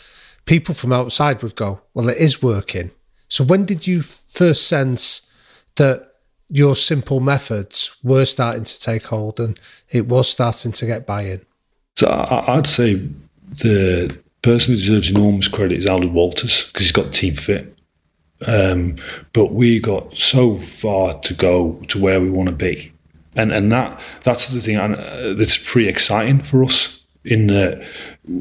people 0.45 0.73
from 0.75 0.93
outside 0.93 1.41
would 1.43 1.55
go, 1.55 1.81
well, 1.93 2.09
it 2.09 2.17
is 2.17 2.41
working. 2.41 2.91
So 3.27 3.43
when 3.43 3.65
did 3.65 3.87
you 3.87 4.01
first 4.01 4.67
sense 4.67 5.31
that 5.75 6.13
your 6.47 6.75
simple 6.75 7.19
methods 7.19 7.97
were 8.03 8.25
starting 8.25 8.63
to 8.63 8.79
take 8.79 9.07
hold 9.07 9.39
and 9.39 9.59
it 9.89 10.07
was 10.07 10.29
starting 10.29 10.71
to 10.73 10.85
get 10.85 11.05
buy-in? 11.05 11.41
So 11.97 12.07
I'd 12.47 12.67
say 12.67 13.07
the 13.49 14.17
person 14.41 14.73
who 14.73 14.79
deserves 14.79 15.09
enormous 15.09 15.47
credit 15.47 15.79
is 15.79 15.85
Aled 15.85 16.11
Walters 16.11 16.65
because 16.65 16.83
he's 16.83 16.91
got 16.91 17.13
team 17.13 17.35
fit. 17.35 17.75
Um, 18.45 18.97
but 19.33 19.53
we 19.53 19.79
got 19.79 20.15
so 20.17 20.59
far 20.59 21.19
to 21.21 21.33
go 21.33 21.81
to 21.87 21.99
where 21.99 22.19
we 22.19 22.29
want 22.29 22.49
to 22.49 22.55
be, 22.55 22.91
and 23.33 23.53
and 23.53 23.71
that 23.71 23.99
that's 24.23 24.49
the 24.49 24.59
thing 24.59 24.75
uh, 24.75 25.33
that's 25.37 25.57
pretty 25.57 25.87
exciting 25.87 26.39
for 26.39 26.65
us. 26.65 26.99
In 27.23 27.47
that, 27.47 27.81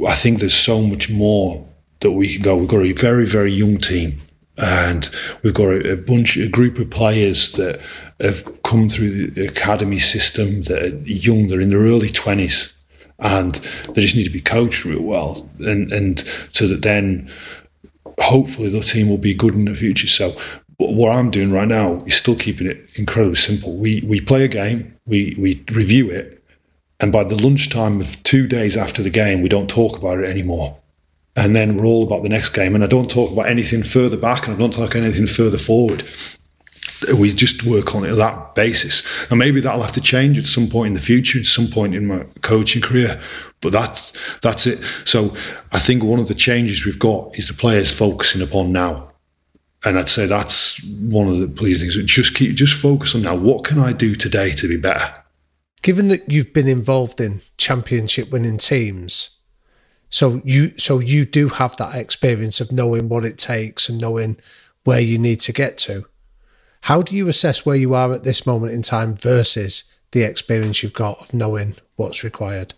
I 0.06 0.16
think 0.16 0.40
there's 0.40 0.52
so 0.52 0.80
much 0.80 1.08
more 1.08 1.64
that 2.04 2.12
we 2.12 2.34
can 2.34 2.42
go. 2.42 2.56
We've 2.56 2.68
got 2.68 2.84
a 2.84 2.92
very, 2.92 3.26
very 3.26 3.50
young 3.50 3.78
team, 3.78 4.18
and 4.58 5.10
we've 5.42 5.54
got 5.54 5.68
a, 5.68 5.92
a 5.92 5.96
bunch, 5.96 6.36
a 6.36 6.48
group 6.48 6.78
of 6.78 6.90
players 6.90 7.52
that 7.52 7.80
have 8.20 8.62
come 8.62 8.88
through 8.88 9.30
the 9.30 9.48
academy 9.48 9.98
system 9.98 10.62
that 10.64 10.82
are 10.82 10.96
young. 10.98 11.48
They're 11.48 11.60
in 11.62 11.70
their 11.70 11.80
early 11.80 12.10
twenties, 12.10 12.72
and 13.18 13.54
they 13.94 14.02
just 14.02 14.14
need 14.14 14.24
to 14.24 14.30
be 14.30 14.40
coached 14.40 14.84
real 14.84 15.02
well, 15.02 15.48
and 15.58 15.92
and 15.92 16.22
so 16.52 16.68
that 16.68 16.82
then 16.82 17.30
hopefully 18.20 18.68
the 18.68 18.80
team 18.80 19.08
will 19.08 19.18
be 19.18 19.34
good 19.34 19.54
in 19.54 19.64
the 19.64 19.74
future. 19.74 20.06
So 20.06 20.36
what 20.76 21.16
I'm 21.16 21.30
doing 21.30 21.50
right 21.50 21.68
now 21.68 22.04
is 22.04 22.14
still 22.14 22.36
keeping 22.36 22.66
it 22.66 22.86
incredibly 22.96 23.36
simple. 23.36 23.76
We 23.76 24.02
we 24.06 24.20
play 24.20 24.44
a 24.44 24.48
game, 24.48 24.94
we 25.06 25.34
we 25.38 25.64
review 25.72 26.10
it, 26.10 26.44
and 27.00 27.10
by 27.10 27.24
the 27.24 27.42
lunchtime 27.42 28.00
of 28.00 28.22
two 28.24 28.46
days 28.46 28.76
after 28.76 29.02
the 29.02 29.10
game, 29.10 29.40
we 29.40 29.48
don't 29.48 29.70
talk 29.70 29.96
about 29.96 30.18
it 30.18 30.28
anymore 30.28 30.78
and 31.36 31.54
then 31.54 31.76
we're 31.76 31.86
all 31.86 32.04
about 32.04 32.22
the 32.22 32.28
next 32.28 32.50
game. 32.50 32.74
And 32.74 32.84
I 32.84 32.86
don't 32.86 33.10
talk 33.10 33.32
about 33.32 33.48
anything 33.48 33.82
further 33.82 34.16
back, 34.16 34.46
and 34.46 34.54
I 34.54 34.58
don't 34.58 34.74
talk 34.74 34.94
anything 34.94 35.26
further 35.26 35.58
forward. 35.58 36.04
We 37.18 37.32
just 37.34 37.64
work 37.64 37.94
on 37.94 38.04
it 38.04 38.12
on 38.12 38.18
that 38.18 38.54
basis. 38.54 39.02
And 39.30 39.38
maybe 39.38 39.60
that'll 39.60 39.82
have 39.82 39.92
to 39.92 40.00
change 40.00 40.38
at 40.38 40.44
some 40.44 40.68
point 40.68 40.88
in 40.88 40.94
the 40.94 41.00
future, 41.00 41.38
at 41.38 41.46
some 41.46 41.68
point 41.68 41.94
in 41.94 42.06
my 42.06 42.24
coaching 42.40 42.80
career. 42.80 43.20
But 43.60 43.72
that's 43.72 44.12
that's 44.40 44.66
it. 44.66 44.82
So 45.04 45.34
I 45.72 45.78
think 45.78 46.02
one 46.02 46.20
of 46.20 46.28
the 46.28 46.34
changes 46.34 46.86
we've 46.86 46.98
got 46.98 47.36
is 47.38 47.48
the 47.48 47.54
players 47.54 47.90
focusing 47.90 48.42
upon 48.42 48.72
now. 48.72 49.10
And 49.84 49.98
I'd 49.98 50.08
say 50.08 50.26
that's 50.26 50.82
one 50.84 51.28
of 51.28 51.40
the 51.40 51.48
pleasing 51.48 51.90
things. 51.90 52.10
Just 52.10 52.34
keep 52.34 52.54
just 52.56 52.74
focus 52.74 53.14
on 53.14 53.22
now. 53.22 53.34
What 53.34 53.64
can 53.64 53.78
I 53.78 53.92
do 53.92 54.14
today 54.14 54.52
to 54.52 54.68
be 54.68 54.76
better? 54.76 55.12
Given 55.82 56.08
that 56.08 56.30
you've 56.30 56.54
been 56.54 56.68
involved 56.68 57.20
in 57.20 57.42
championship 57.58 58.30
winning 58.30 58.56
teams, 58.56 59.33
so 60.14 60.40
you 60.44 60.68
so 60.78 61.00
you 61.00 61.24
do 61.24 61.48
have 61.48 61.76
that 61.76 61.96
experience 61.96 62.60
of 62.60 62.70
knowing 62.70 63.08
what 63.08 63.24
it 63.24 63.36
takes 63.36 63.88
and 63.88 64.00
knowing 64.00 64.36
where 64.84 65.00
you 65.00 65.18
need 65.18 65.40
to 65.40 65.52
get 65.52 65.76
to. 65.78 66.06
How 66.82 67.02
do 67.02 67.16
you 67.16 67.26
assess 67.26 67.66
where 67.66 67.74
you 67.74 67.94
are 67.94 68.12
at 68.12 68.22
this 68.22 68.46
moment 68.46 68.74
in 68.74 68.82
time 68.82 69.16
versus 69.16 69.92
the 70.12 70.22
experience 70.22 70.84
you've 70.84 70.92
got 70.92 71.20
of 71.20 71.34
knowing 71.34 71.74
what's 71.96 72.22
required? 72.22 72.74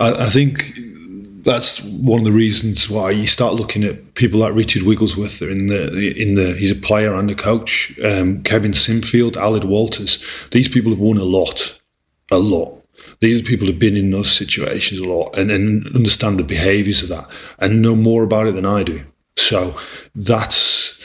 I, 0.00 0.24
I 0.24 0.30
think 0.30 0.72
that's 1.44 1.80
one 1.80 2.18
of 2.18 2.24
the 2.24 2.32
reasons 2.32 2.90
why 2.90 3.12
you 3.12 3.28
start 3.28 3.54
looking 3.54 3.84
at 3.84 4.14
people 4.14 4.40
like 4.40 4.56
Richard 4.56 4.82
Wigglesworth 4.82 5.42
in 5.42 5.68
the 5.68 6.20
in 6.20 6.34
the 6.34 6.54
he's 6.54 6.72
a 6.72 6.74
player 6.74 7.14
and 7.14 7.30
a 7.30 7.36
coach. 7.36 7.96
Um, 8.04 8.42
Kevin 8.42 8.72
Sinfield, 8.72 9.36
Aled 9.36 9.62
Walters. 9.62 10.18
These 10.50 10.68
people 10.68 10.90
have 10.90 10.98
won 10.98 11.18
a 11.18 11.22
lot, 11.22 11.78
a 12.32 12.38
lot. 12.38 12.79
These 13.20 13.40
are 13.40 13.44
people 13.44 13.66
who've 13.66 13.78
been 13.78 13.96
in 13.96 14.10
those 14.10 14.32
situations 14.32 15.00
a 15.00 15.04
lot 15.04 15.38
and, 15.38 15.50
and 15.50 15.86
understand 15.94 16.38
the 16.38 16.44
behaviours 16.44 17.02
of 17.02 17.10
that 17.10 17.30
and 17.58 17.82
know 17.82 17.94
more 17.94 18.22
about 18.22 18.46
it 18.46 18.54
than 18.54 18.66
I 18.66 18.82
do. 18.82 19.04
So 19.36 19.76
that's 20.14 20.98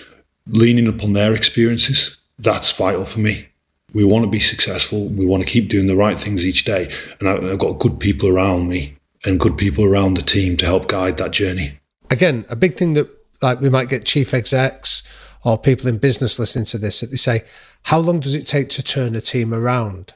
leaning 0.48 0.88
upon 0.88 1.14
their 1.14 1.34
experiences. 1.34 2.18
That's 2.40 2.72
vital 2.72 3.06
for 3.06 3.20
me. 3.20 3.48
We 3.94 4.04
want 4.04 4.26
to 4.26 4.32
be 4.32 4.40
successful. 4.40 5.08
We 5.08 5.26
want 5.26 5.44
to 5.44 5.50
keep 5.50 5.70
doing 5.70 5.88
the 5.88 5.96
right 5.96 6.20
things 6.20 6.46
each 6.46 6.66
day. 6.66 6.92
And 7.20 7.30
I've 7.30 7.60
got 7.60 7.80
good 7.80 8.00
people 8.00 8.30
around 8.30 8.68
me 8.68 8.98
and 9.26 9.40
good 9.40 9.58
people 9.58 9.86
around 9.86 10.16
the 10.16 10.22
team 10.22 10.58
to 10.58 10.66
help 10.66 10.88
guide 10.88 11.18
that 11.18 11.32
journey. 11.32 11.80
Again, 12.10 12.46
a 12.50 12.56
big 12.56 12.76
thing 12.76 12.94
that 12.94 13.10
like 13.42 13.60
we 13.60 13.70
might 13.70 13.90
get 13.90 14.06
chief 14.06 14.34
execs 14.34 15.04
or 15.44 15.58
people 15.58 15.88
in 15.88 15.98
business 15.98 16.40
listening 16.40 16.66
to 16.66 16.78
this 16.78 17.02
that 17.02 17.12
they 17.12 17.18
say, 17.18 17.44
how 17.84 18.00
long 18.00 18.20
does 18.20 18.36
it 18.36 18.44
take 18.44 18.70
to 18.70 18.84
turn 18.84 19.16
a 19.16 19.22
team 19.22 19.54
around? 19.54 20.14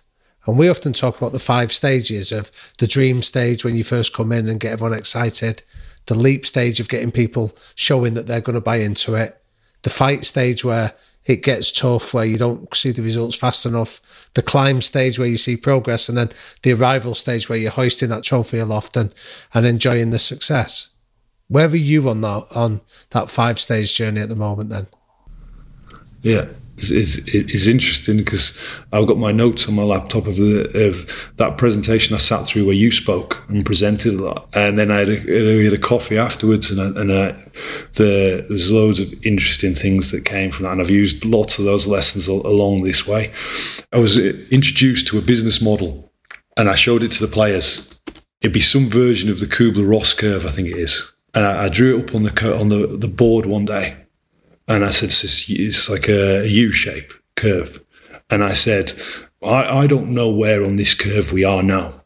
And 0.49 0.57
we 0.57 0.67
often 0.67 0.93
talk 0.93 1.17
about 1.17 1.31
the 1.31 1.39
five 1.39 1.71
stages 1.71 2.31
of 2.31 2.51
the 2.79 2.87
dream 2.87 3.21
stage 3.21 3.63
when 3.63 3.75
you 3.75 3.83
first 3.83 4.15
come 4.15 4.31
in 4.31 4.49
and 4.49 4.59
get 4.59 4.73
everyone 4.73 4.97
excited, 4.97 5.61
the 6.07 6.15
leap 6.15 6.45
stage 6.45 6.79
of 6.79 6.89
getting 6.89 7.11
people 7.11 7.55
showing 7.75 8.15
that 8.15 8.25
they're 8.25 8.41
going 8.41 8.55
to 8.55 8.61
buy 8.61 8.77
into 8.77 9.13
it, 9.13 9.39
the 9.83 9.91
fight 9.91 10.25
stage 10.25 10.65
where 10.65 10.93
it 11.25 11.43
gets 11.43 11.71
tough, 11.71 12.13
where 12.15 12.25
you 12.25 12.39
don't 12.39 12.73
see 12.73 12.91
the 12.91 13.03
results 13.03 13.35
fast 13.35 13.65
enough, 13.65 14.01
the 14.33 14.41
climb 14.41 14.81
stage 14.81 15.19
where 15.19 15.27
you 15.27 15.37
see 15.37 15.55
progress, 15.55 16.09
and 16.09 16.17
then 16.17 16.31
the 16.63 16.73
arrival 16.73 17.13
stage 17.13 17.47
where 17.47 17.59
you're 17.59 17.69
hoisting 17.69 18.09
that 18.09 18.23
trophy 18.23 18.57
aloft 18.57 18.97
and, 18.97 19.13
and 19.53 19.67
enjoying 19.67 20.09
the 20.09 20.17
success. 20.17 20.95
Where 21.47 21.67
are 21.67 21.75
you 21.75 22.09
on 22.09 22.21
that 22.21 22.47
on 22.55 22.81
that 23.11 23.29
five 23.29 23.59
stage 23.59 23.93
journey 23.93 24.21
at 24.21 24.29
the 24.29 24.35
moment 24.35 24.69
then? 24.69 24.87
Yeah, 26.21 26.47
it's, 26.83 27.17
it's, 27.27 27.67
interesting 27.67 28.17
because 28.17 28.57
I've 28.91 29.07
got 29.07 29.17
my 29.17 29.31
notes 29.31 29.67
on 29.67 29.75
my 29.75 29.83
laptop 29.83 30.27
of 30.27 30.35
the 30.35 30.69
of 30.87 31.31
that 31.37 31.57
presentation 31.57 32.15
I 32.15 32.19
sat 32.19 32.45
through 32.45 32.65
where 32.65 32.75
you 32.75 32.91
spoke 32.91 33.43
and 33.47 33.65
presented 33.65 34.13
a 34.13 34.21
lot, 34.21 34.49
and 34.53 34.77
then 34.77 34.91
I 34.91 34.97
had 34.97 35.09
a, 35.09 35.63
had 35.63 35.73
a 35.73 35.77
coffee 35.77 36.17
afterwards, 36.17 36.71
and 36.71 36.81
I, 36.81 37.01
and 37.01 37.11
I, 37.11 37.31
the 37.93 38.45
there's 38.47 38.71
loads 38.71 38.99
of 38.99 39.13
interesting 39.23 39.75
things 39.75 40.11
that 40.11 40.25
came 40.25 40.51
from 40.51 40.65
that, 40.65 40.73
and 40.73 40.81
I've 40.81 40.89
used 40.89 41.25
lots 41.25 41.59
of 41.59 41.65
those 41.65 41.87
lessons 41.87 42.27
along 42.27 42.83
this 42.83 43.07
way. 43.07 43.31
I 43.93 43.99
was 43.99 44.17
uh, 44.17 44.33
introduced 44.51 45.07
to 45.07 45.17
a 45.17 45.21
business 45.21 45.61
model, 45.61 46.11
and 46.57 46.69
I 46.69 46.75
showed 46.75 47.03
it 47.03 47.11
to 47.11 47.25
the 47.25 47.31
players. 47.31 47.87
It'd 48.41 48.53
be 48.53 48.61
some 48.61 48.89
version 48.89 49.29
of 49.29 49.39
the 49.39 49.47
Kubler 49.47 49.89
Ross 49.89 50.13
curve, 50.13 50.45
I 50.45 50.49
think 50.49 50.69
it 50.69 50.77
is, 50.77 51.11
and 51.35 51.45
I, 51.45 51.65
I 51.65 51.69
drew 51.69 51.97
it 51.97 52.09
up 52.09 52.15
on 52.15 52.23
the 52.23 52.59
on 52.59 52.69
the, 52.69 52.87
the 52.97 53.07
board 53.07 53.45
one 53.45 53.65
day 53.65 53.95
and 54.69 54.85
I 54.85 54.91
said, 54.91 55.09
it's, 55.09 55.49
it's 55.49 55.89
like 55.89 56.07
a 56.07 56.47
U 56.47 56.71
shape 56.71 57.11
curve. 57.35 57.83
And 58.29 58.43
I 58.43 58.53
said, 58.53 58.93
I, 59.43 59.79
I 59.79 59.87
don't 59.87 60.13
know 60.13 60.31
where 60.31 60.63
on 60.63 60.75
this 60.75 60.93
curve 60.93 61.33
we 61.33 61.43
are 61.43 61.63
now. 61.63 62.03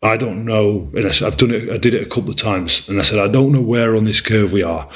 I 0.00 0.16
don't 0.16 0.44
know. 0.44 0.90
And 0.94 1.06
I 1.06 1.10
said, 1.10 1.26
I've 1.26 1.36
done 1.36 1.50
it, 1.50 1.70
I 1.70 1.76
did 1.76 1.94
it 1.94 2.06
a 2.06 2.08
couple 2.08 2.30
of 2.30 2.36
times. 2.36 2.88
And 2.88 3.00
I 3.00 3.02
said, 3.02 3.18
I 3.18 3.26
don't 3.26 3.52
know 3.52 3.62
where 3.62 3.96
on 3.96 4.04
this 4.04 4.20
curve 4.20 4.52
we 4.52 4.62
are. 4.62 4.88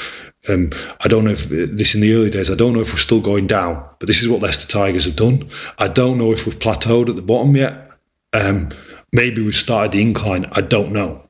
Um, 0.49 0.71
I 1.01 1.09
don't 1.09 1.25
know 1.25 1.33
if 1.33 1.49
this 1.49 1.97
in 1.97 2.01
the 2.01 2.15
early 2.15 2.31
days, 2.31 2.53
I 2.53 2.55
don't 2.55 2.73
know 2.73 2.81
if 2.81 2.93
we're 2.93 3.01
still 3.01 3.21
going 3.21 3.49
down, 3.49 3.85
but 3.99 4.07
this 4.07 4.23
is 4.23 4.29
what 4.29 4.41
Leicester 4.41 4.69
Tigers 4.69 5.05
have 5.05 5.17
done. 5.17 5.49
I 5.79 5.89
don't 5.89 6.19
know 6.19 6.33
if 6.33 6.47
we've 6.47 6.59
plateaued 6.59 7.09
at 7.09 7.17
the 7.17 7.23
bottom 7.23 7.57
yet. 7.57 7.91
Um, 8.33 8.69
maybe 9.13 9.43
we've 9.43 9.57
started 9.57 9.91
the 9.91 10.03
incline. 10.03 10.47
I 10.53 10.61
don't 10.61 10.93
know. 10.93 11.29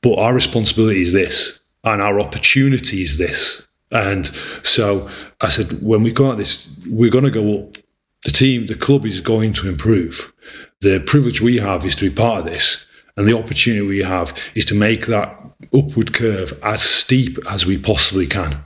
But 0.00 0.18
our 0.18 0.32
responsibility 0.32 1.02
is 1.02 1.12
this, 1.12 1.60
and 1.82 2.00
our 2.00 2.20
opportunity 2.20 3.02
is 3.02 3.18
this. 3.18 3.66
And 3.94 4.26
so 4.62 5.08
I 5.40 5.48
said, 5.48 5.80
when 5.82 6.02
we 6.02 6.12
go 6.12 6.32
at 6.32 6.38
this, 6.38 6.68
we're 6.86 7.10
going 7.10 7.24
to 7.24 7.30
go 7.30 7.60
up. 7.60 7.76
The 8.24 8.32
team, 8.32 8.66
the 8.66 8.74
club 8.74 9.06
is 9.06 9.20
going 9.20 9.52
to 9.54 9.68
improve. 9.68 10.32
The 10.80 11.00
privilege 11.00 11.40
we 11.40 11.58
have 11.58 11.86
is 11.86 11.94
to 11.96 12.10
be 12.10 12.14
part 12.14 12.40
of 12.40 12.52
this. 12.52 12.84
And 13.16 13.28
the 13.28 13.38
opportunity 13.38 13.86
we 13.86 14.02
have 14.02 14.36
is 14.54 14.64
to 14.66 14.74
make 14.74 15.06
that 15.06 15.38
upward 15.72 16.12
curve 16.12 16.58
as 16.62 16.82
steep 16.82 17.38
as 17.48 17.64
we 17.64 17.78
possibly 17.78 18.26
can. 18.26 18.64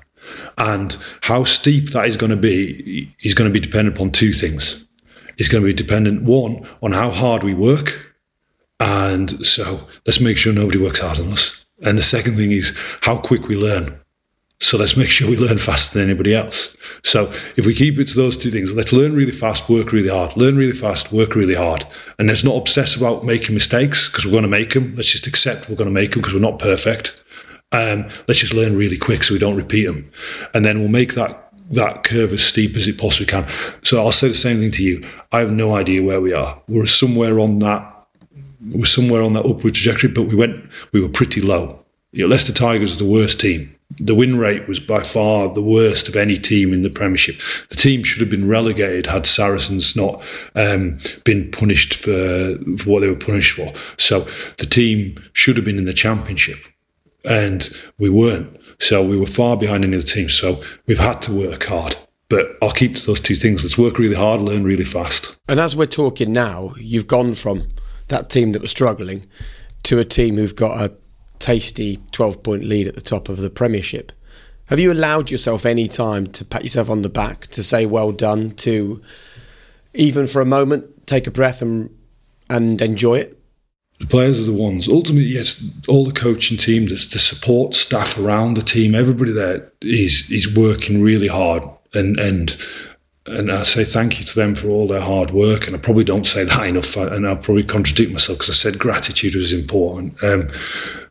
And 0.57 0.97
how 1.23 1.45
steep 1.45 1.91
that 1.91 2.07
is 2.07 2.17
going 2.17 2.31
to 2.31 2.37
be 2.37 3.15
is 3.23 3.35
going 3.35 3.51
to 3.51 3.53
be 3.53 3.65
dependent 3.65 3.97
upon 3.97 4.11
two 4.11 4.33
things. 4.33 4.85
It's 5.37 5.49
going 5.49 5.63
to 5.63 5.67
be 5.67 5.75
dependent, 5.75 6.23
one, 6.23 6.67
on 6.83 6.93
how 6.93 7.11
hard 7.11 7.43
we 7.43 7.55
work. 7.55 8.15
And 8.81 9.45
so 9.45 9.87
let's 10.07 10.21
make 10.21 10.37
sure 10.37 10.53
nobody 10.53 10.79
works 10.79 11.01
hard 11.01 11.21
on 11.21 11.33
us. 11.33 11.65
And 11.83 11.99
the 11.99 12.03
second 12.03 12.35
thing 12.35 12.51
is 12.51 12.77
how 13.03 13.19
quick 13.19 13.49
we 13.49 13.57
learn. 13.57 14.01
So 14.61 14.77
let's 14.77 14.97
make 14.97 15.09
sure 15.09 15.31
we 15.31 15.37
learn 15.37 15.59
faster 15.59 15.99
than 15.99 16.11
anybody 16.11 16.35
else. 16.35 16.77
So 17.05 17.31
if 17.57 17.65
we 17.65 17.75
keep 17.75 17.99
it 17.99 18.09
to 18.09 18.17
those 18.17 18.37
two 18.37 18.51
things, 18.51 18.75
let's 18.75 18.93
learn 18.93 19.15
really 19.15 19.33
fast, 19.33 19.69
work 19.69 19.93
really 19.93 20.09
hard. 20.09 20.37
Learn 20.37 20.57
really 20.57 20.73
fast, 20.73 21.13
work 21.13 21.37
really 21.37 21.55
hard. 21.55 21.87
And 22.19 22.27
let's 22.27 22.43
not 22.43 22.57
obsess 22.57 22.97
about 22.97 23.23
making 23.23 23.55
mistakes 23.55 24.09
because 24.09 24.25
we're 24.27 24.33
going 24.33 24.43
to 24.43 24.49
make 24.49 24.75
them. 24.75 24.97
Let's 24.97 25.13
just 25.13 25.29
accept 25.29 25.69
we're 25.69 25.77
going 25.77 25.89
to 25.89 25.95
make 25.95 26.11
them 26.11 26.21
because 26.21 26.35
we're 26.35 26.41
not 26.41 26.59
perfect. 26.59 27.23
Um, 27.71 28.09
let's 28.27 28.41
just 28.41 28.53
learn 28.53 28.77
really 28.77 28.99
quick 28.99 29.23
so 29.23 29.35
we 29.35 29.39
don't 29.39 29.57
repeat 29.57 29.87
them. 29.87 30.11
And 30.55 30.65
then 30.65 30.81
we'll 30.81 30.89
make 30.89 31.15
that 31.15 31.45
that 31.71 32.03
curve 32.03 32.33
as 32.33 32.43
steep 32.43 32.77
as 32.77 32.89
it 32.89 32.99
possibly 32.99 33.27
can. 33.27 33.47
So 33.85 33.99
I'll 33.99 34.11
say 34.11 34.29
the 34.29 34.35
same 34.35 34.59
thing 34.59 34.71
to 34.73 34.83
you. 34.83 35.03
I 35.33 35.41
have 35.41 35.53
no 35.53 35.75
idea 35.75 36.03
where 36.03 36.21
we 36.21 36.33
are. 36.33 36.61
We're 36.67 36.87
somewhere 36.87 37.39
on 37.39 37.59
that 37.61 37.95
we're 38.73 38.87
somewhere 38.87 39.23
on 39.23 39.35
that 39.35 39.47
upward 39.47 39.75
trajectory, 39.75 40.11
but 40.11 40.25
we 40.25 40.35
went 40.35 40.65
we 40.93 41.01
were 41.01 41.09
pretty 41.09 41.41
low. 41.41 41.85
You 42.11 42.25
know, 42.25 42.31
Leicester 42.31 42.53
Tigers 42.53 42.95
are 42.95 42.99
the 42.99 43.11
worst 43.11 43.41
team 43.41 43.78
the 43.91 44.15
win 44.15 44.37
rate 44.37 44.69
was 44.69 44.81
by 44.81 45.03
far 45.03 45.53
the 45.53 45.63
worst 45.63 46.09
of 46.09 46.17
any 46.17 46.39
team 46.39 46.73
in 46.73 46.83
the 46.83 46.91
Premiership. 46.91 47.41
The 47.71 47.77
team 47.77 48.03
should 48.03 48.21
have 48.21 48.31
been 48.31 48.47
relegated 48.47 49.07
had 49.07 49.27
Saracens 49.27 49.97
not 49.97 50.23
um, 50.55 50.99
been 51.25 51.51
punished 51.51 51.95
for, 51.95 52.59
for, 52.79 52.91
what 52.91 53.01
they 53.01 53.09
were 53.09 53.17
punished 53.17 53.57
for. 53.57 53.73
So 53.97 54.27
the 54.59 54.67
team 54.67 55.17
should 55.33 55.57
have 55.57 55.65
been 55.65 55.79
in 55.79 55.87
the 55.87 55.95
Championship, 55.95 56.59
and 57.25 57.69
we 57.99 58.11
weren't. 58.11 58.61
So 58.79 59.05
we 59.05 59.17
were 59.17 59.27
far 59.27 59.57
behind 59.57 59.85
any 59.85 59.97
of 59.97 60.05
the 60.05 60.09
teams. 60.09 60.35
So 60.35 60.63
we've 60.87 60.99
had 60.99 61.23
to 61.23 61.33
work 61.33 61.65
hard. 61.65 61.97
But 62.29 62.59
I'll 62.61 62.71
keep 62.71 62.95
to 62.97 63.07
those 63.07 63.21
two 63.21 63.35
things. 63.35 63.65
Let's 63.65 63.79
work 63.79 63.99
really 63.99 64.15
hard, 64.15 64.43
learn 64.43 64.65
really 64.65 64.85
fast. 64.85 65.35
And 65.49 65.59
as 65.59 65.75
we're 65.75 65.87
talking 65.87 66.31
now, 66.31 66.75
you've 66.77 67.07
gone 67.07 67.35
from 67.35 67.69
that 68.09 68.29
team 68.29 68.53
that 68.53 68.61
was 68.61 68.71
struggling 68.71 69.27
to 69.85 69.99
a 69.99 70.05
team 70.05 70.37
who've 70.37 70.55
got 70.55 70.79
a 70.79 70.93
tasty 71.39 71.99
12 72.13 72.43
point 72.43 72.65
lead 72.65 72.87
at 72.87 72.95
the 72.95 73.01
top 73.01 73.29
of 73.29 73.39
the 73.39 73.51
Premiership. 73.51 74.13
Have 74.69 74.79
you 74.79 74.93
allowed 74.93 75.31
yourself 75.31 75.65
any 75.65 75.89
time 75.89 76.27
to 76.27 76.45
pat 76.45 76.63
yourself 76.63 76.91
on 76.91 77.03
the 77.03 77.09
back, 77.09 77.47
to 77.49 77.63
say 77.63 77.87
well 77.87 78.13
done, 78.13 78.51
to 78.53 79.01
even 79.95 80.27
for 80.27 80.43
a 80.43 80.47
moment 80.47 81.07
take 81.07 81.27
a 81.27 81.31
breath 81.31 81.63
and, 81.63 81.95
and 82.51 82.83
enjoy 82.83 83.17
it? 83.17 83.39
The 83.99 84.07
players 84.07 84.41
are 84.41 84.45
the 84.45 84.53
ones. 84.53 84.87
Ultimately, 84.89 85.29
yes, 85.29 85.65
all 85.89 86.05
the 86.05 86.13
coaching 86.13 86.57
team, 86.57 86.85
the, 86.85 86.95
the 86.95 87.19
support 87.19 87.75
staff 87.75 88.17
around 88.17 88.55
the 88.55 88.63
team, 88.63 88.95
everybody 88.95 89.33
there 89.33 89.73
is 89.83 90.31
is 90.31 90.55
working 90.55 91.03
really 91.03 91.29
hard 91.29 91.65
and 91.95 92.19
and 92.19 92.57
and 93.37 93.53
I 93.53 93.63
say 93.63 93.85
thank 93.85 94.19
you 94.19 94.25
to 94.25 94.35
them 94.35 94.55
for 94.55 94.69
all 94.69 94.87
their 94.87 95.01
hard 95.01 95.31
work. 95.31 95.67
And 95.67 95.77
I 95.77 95.79
probably 95.79 96.05
don't 96.05 96.27
say 96.27 96.45
that 96.45 96.67
enough, 96.67 96.97
and 96.97 97.27
I'll 97.27 97.37
probably 97.37 97.65
contradict 97.65 98.13
myself 98.13 98.39
because 98.39 98.51
I 98.51 98.55
said 98.55 98.79
gratitude 98.79 99.35
was 99.35 99.53
important. 99.53 100.23
Um, 100.23 100.49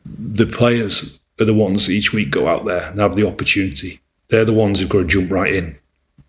the 0.05 0.45
players 0.45 1.19
are 1.39 1.45
the 1.45 1.53
ones 1.53 1.85
that 1.85 1.93
each 1.93 2.13
week 2.13 2.31
go 2.31 2.47
out 2.47 2.65
there 2.65 2.89
and 2.89 2.99
have 2.99 3.15
the 3.15 3.27
opportunity. 3.27 3.99
They're 4.29 4.45
the 4.45 4.53
ones 4.53 4.79
who've 4.79 4.89
got 4.89 4.99
to 4.99 5.05
jump 5.05 5.31
right 5.31 5.49
in. 5.49 5.77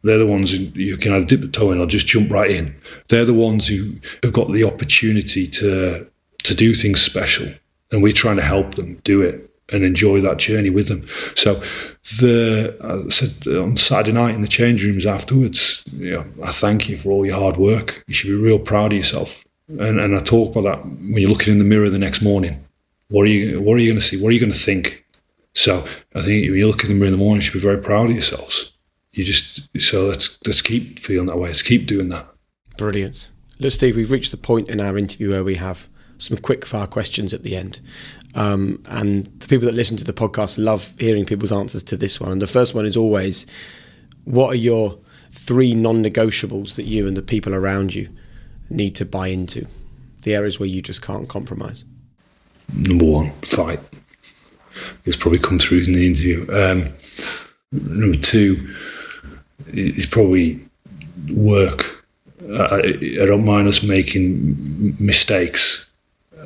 They're 0.02 0.18
the 0.18 0.26
ones 0.26 0.52
who 0.52 0.64
you 0.80 0.96
can 0.96 1.12
either 1.12 1.26
dip 1.26 1.40
the 1.40 1.48
toe 1.48 1.72
in 1.72 1.80
or 1.80 1.86
just 1.86 2.06
jump 2.06 2.30
right 2.30 2.50
in. 2.50 2.74
They're 3.08 3.24
the 3.24 3.34
ones 3.34 3.66
who 3.66 3.94
have 4.22 4.32
got 4.32 4.52
the 4.52 4.64
opportunity 4.64 5.46
to 5.46 6.06
to 6.44 6.54
do 6.54 6.72
things 6.72 7.02
special, 7.02 7.52
and 7.90 8.02
we're 8.02 8.12
trying 8.12 8.36
to 8.36 8.42
help 8.42 8.74
them 8.76 8.94
do 9.04 9.20
it 9.22 9.47
and 9.70 9.84
enjoy 9.84 10.20
that 10.20 10.38
journey 10.38 10.70
with 10.70 10.88
them. 10.88 11.06
So, 11.34 11.62
the 12.18 12.76
I 12.82 13.10
said 13.10 13.46
on 13.56 13.76
Saturday 13.76 14.12
night 14.12 14.34
in 14.34 14.42
the 14.42 14.48
change 14.48 14.84
rooms 14.84 15.06
afterwards, 15.06 15.84
you 15.92 16.12
know, 16.12 16.24
I 16.42 16.52
thank 16.52 16.88
you 16.88 16.96
for 16.96 17.10
all 17.10 17.26
your 17.26 17.38
hard 17.38 17.56
work. 17.56 18.02
You 18.06 18.14
should 18.14 18.28
be 18.28 18.34
real 18.34 18.58
proud 18.58 18.92
of 18.92 18.98
yourself. 18.98 19.44
And 19.68 20.00
and 20.00 20.16
I 20.16 20.22
talk 20.22 20.56
about 20.56 20.64
that 20.64 20.84
when 20.86 21.18
you're 21.18 21.30
looking 21.30 21.52
in 21.52 21.58
the 21.58 21.64
mirror 21.64 21.88
the 21.90 21.98
next 21.98 22.22
morning. 22.22 22.64
What 23.08 23.22
are 23.22 23.30
you 23.30 23.60
What 23.60 23.74
are 23.74 23.80
you 23.80 23.90
going 23.90 24.00
to 24.00 24.06
see? 24.06 24.20
What 24.20 24.28
are 24.28 24.32
you 24.32 24.40
going 24.40 24.52
to 24.52 24.58
think? 24.58 25.04
So 25.54 25.80
I 26.14 26.22
think 26.22 26.48
when 26.48 26.54
you 26.54 26.66
look 26.66 26.84
in 26.84 26.90
the 26.90 26.94
mirror 26.94 27.06
in 27.06 27.12
the 27.12 27.18
morning, 27.18 27.36
you 27.36 27.42
should 27.42 27.54
be 27.54 27.58
very 27.58 27.78
proud 27.78 28.10
of 28.10 28.12
yourselves. 28.12 28.72
You 29.12 29.24
just 29.24 29.68
so 29.78 30.06
let's 30.06 30.38
let's 30.46 30.62
keep 30.62 31.00
feeling 31.00 31.26
that 31.26 31.38
way. 31.38 31.48
Let's 31.48 31.62
keep 31.62 31.86
doing 31.86 32.08
that. 32.10 32.28
Brilliant. 32.76 33.30
Look, 33.58 33.72
Steve, 33.72 33.96
we've 33.96 34.10
reached 34.10 34.30
the 34.30 34.36
point 34.36 34.68
in 34.68 34.80
our 34.80 34.96
interview 34.96 35.30
where 35.30 35.42
we 35.42 35.56
have 35.56 35.88
some 36.16 36.36
quick 36.36 36.64
fire 36.64 36.86
questions 36.86 37.34
at 37.34 37.42
the 37.42 37.56
end. 37.56 37.80
Um, 38.34 38.82
and 38.86 39.26
the 39.40 39.48
people 39.48 39.66
that 39.66 39.74
listen 39.74 39.96
to 39.96 40.04
the 40.04 40.12
podcast 40.12 40.62
love 40.62 40.94
hearing 40.98 41.24
people's 41.24 41.52
answers 41.52 41.82
to 41.84 41.96
this 41.96 42.20
one. 42.20 42.30
And 42.30 42.42
the 42.42 42.46
first 42.46 42.74
one 42.74 42.86
is 42.86 42.96
always, 42.96 43.46
what 44.24 44.52
are 44.52 44.58
your 44.58 44.98
three 45.30 45.74
non-negotiables 45.74 46.76
that 46.76 46.84
you 46.84 47.06
and 47.06 47.16
the 47.16 47.22
people 47.22 47.54
around 47.54 47.94
you 47.94 48.08
need 48.70 48.94
to 48.96 49.04
buy 49.04 49.28
into? 49.28 49.66
The 50.22 50.34
areas 50.34 50.60
where 50.60 50.68
you 50.68 50.82
just 50.82 51.00
can't 51.00 51.28
compromise. 51.28 51.84
Number 52.74 53.06
one, 53.06 53.32
fight. 53.42 53.80
It's 55.04 55.16
probably 55.16 55.38
come 55.38 55.58
through 55.58 55.84
in 55.84 55.92
the 55.92 56.06
interview. 56.06 56.46
Um, 56.52 56.84
number 57.72 58.18
two 58.18 58.74
is 59.68 60.06
probably 60.06 60.60
work. 61.30 62.04
I, 62.58 62.76
I, 63.22 63.26
don't 63.26 63.44
mind 63.44 63.68
us 63.68 63.82
making 63.82 64.96
mistakes. 64.98 65.84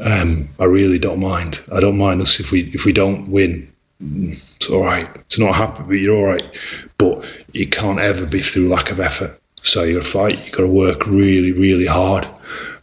Um, 0.05 0.49
I 0.59 0.65
really 0.65 0.99
don't 0.99 1.21
mind. 1.21 1.61
I 1.73 1.81
don't 1.81 1.99
mind 1.99 2.21
us 2.21 2.41
if 2.41 2.51
we 2.51 2.71
if 2.73 2.85
we 2.85 2.93
don't 2.93 3.29
win. 3.29 3.69
It's 4.01 4.69
all 4.69 4.85
right. 4.85 5.09
It's 5.17 5.39
not 5.39 5.55
happy, 5.55 5.83
but 5.85 5.93
you're 5.93 6.17
all 6.17 6.27
right. 6.27 6.59
But 6.99 7.25
it 7.55 7.71
can't 7.71 8.01
ever 8.01 8.27
be 8.27 8.41
through 8.41 8.69
lack 8.69 8.91
of 8.91 8.99
effort. 8.99 9.41
So 9.63 9.85
you're 9.85 10.01
a 10.01 10.05
fight. 10.05 10.43
You've 10.45 10.53
got 10.53 10.63
to 10.63 10.69
work 10.69 11.07
really, 11.07 11.53
really 11.53 11.87
hard, 11.87 12.27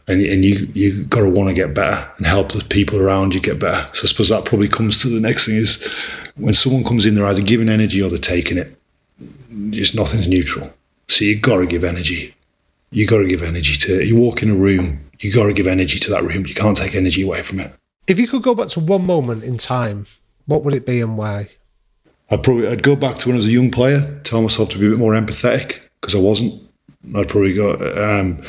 and 0.08 0.22
and 0.22 0.44
you 0.44 0.66
you 0.72 1.04
got 1.04 1.20
to 1.20 1.28
want 1.28 1.50
to 1.50 1.54
get 1.54 1.74
better 1.74 2.10
and 2.16 2.26
help 2.26 2.52
the 2.52 2.64
people 2.64 2.98
around 3.00 3.34
you 3.34 3.40
get 3.40 3.58
better. 3.58 3.86
So 3.92 4.04
I 4.04 4.06
suppose 4.06 4.30
that 4.30 4.46
probably 4.46 4.68
comes 4.68 5.02
to 5.02 5.08
the 5.08 5.20
next 5.20 5.46
thing 5.46 5.56
is 5.56 5.86
when 6.36 6.54
someone 6.54 6.84
comes 6.84 7.04
in, 7.04 7.14
they're 7.14 7.26
either 7.26 7.42
giving 7.42 7.68
energy 7.68 8.00
or 8.02 8.08
they're 8.08 8.18
taking 8.18 8.56
it. 8.56 8.76
Just 9.70 9.94
nothing's 9.94 10.26
neutral. 10.26 10.72
So 11.08 11.24
you've 11.24 11.42
got 11.42 11.58
to 11.58 11.66
give 11.66 11.84
energy. 11.84 12.34
You've 12.92 13.10
got 13.10 13.18
to 13.18 13.28
give 13.28 13.42
energy 13.42 13.76
to. 13.76 14.00
it. 14.00 14.08
You 14.08 14.16
walk 14.16 14.42
in 14.42 14.50
a 14.50 14.54
room, 14.54 15.09
you 15.20 15.32
got 15.32 15.46
to 15.46 15.52
give 15.52 15.66
energy 15.66 15.98
to 15.98 16.10
that 16.10 16.24
room. 16.24 16.46
You 16.46 16.54
can't 16.54 16.76
take 16.76 16.94
energy 16.94 17.22
away 17.22 17.42
from 17.42 17.60
it. 17.60 17.72
If 18.06 18.18
you 18.18 18.26
could 18.26 18.42
go 18.42 18.54
back 18.54 18.68
to 18.68 18.80
one 18.80 19.06
moment 19.06 19.44
in 19.44 19.56
time, 19.56 20.06
what 20.46 20.64
would 20.64 20.74
it 20.74 20.86
be 20.86 21.00
and 21.00 21.16
why? 21.16 21.48
I'd 22.30 22.42
probably 22.42 22.68
I'd 22.68 22.82
go 22.82 22.96
back 22.96 23.18
to 23.18 23.28
when 23.28 23.36
I 23.36 23.38
was 23.38 23.46
a 23.46 23.50
young 23.50 23.70
player, 23.70 24.20
tell 24.24 24.42
myself 24.42 24.68
to 24.70 24.78
be 24.78 24.86
a 24.86 24.90
bit 24.90 24.98
more 24.98 25.14
empathetic 25.14 25.88
because 26.00 26.14
I 26.14 26.18
wasn't. 26.18 26.62
I'd 27.14 27.28
probably 27.28 27.54
go. 27.54 27.72
Um, 27.96 28.44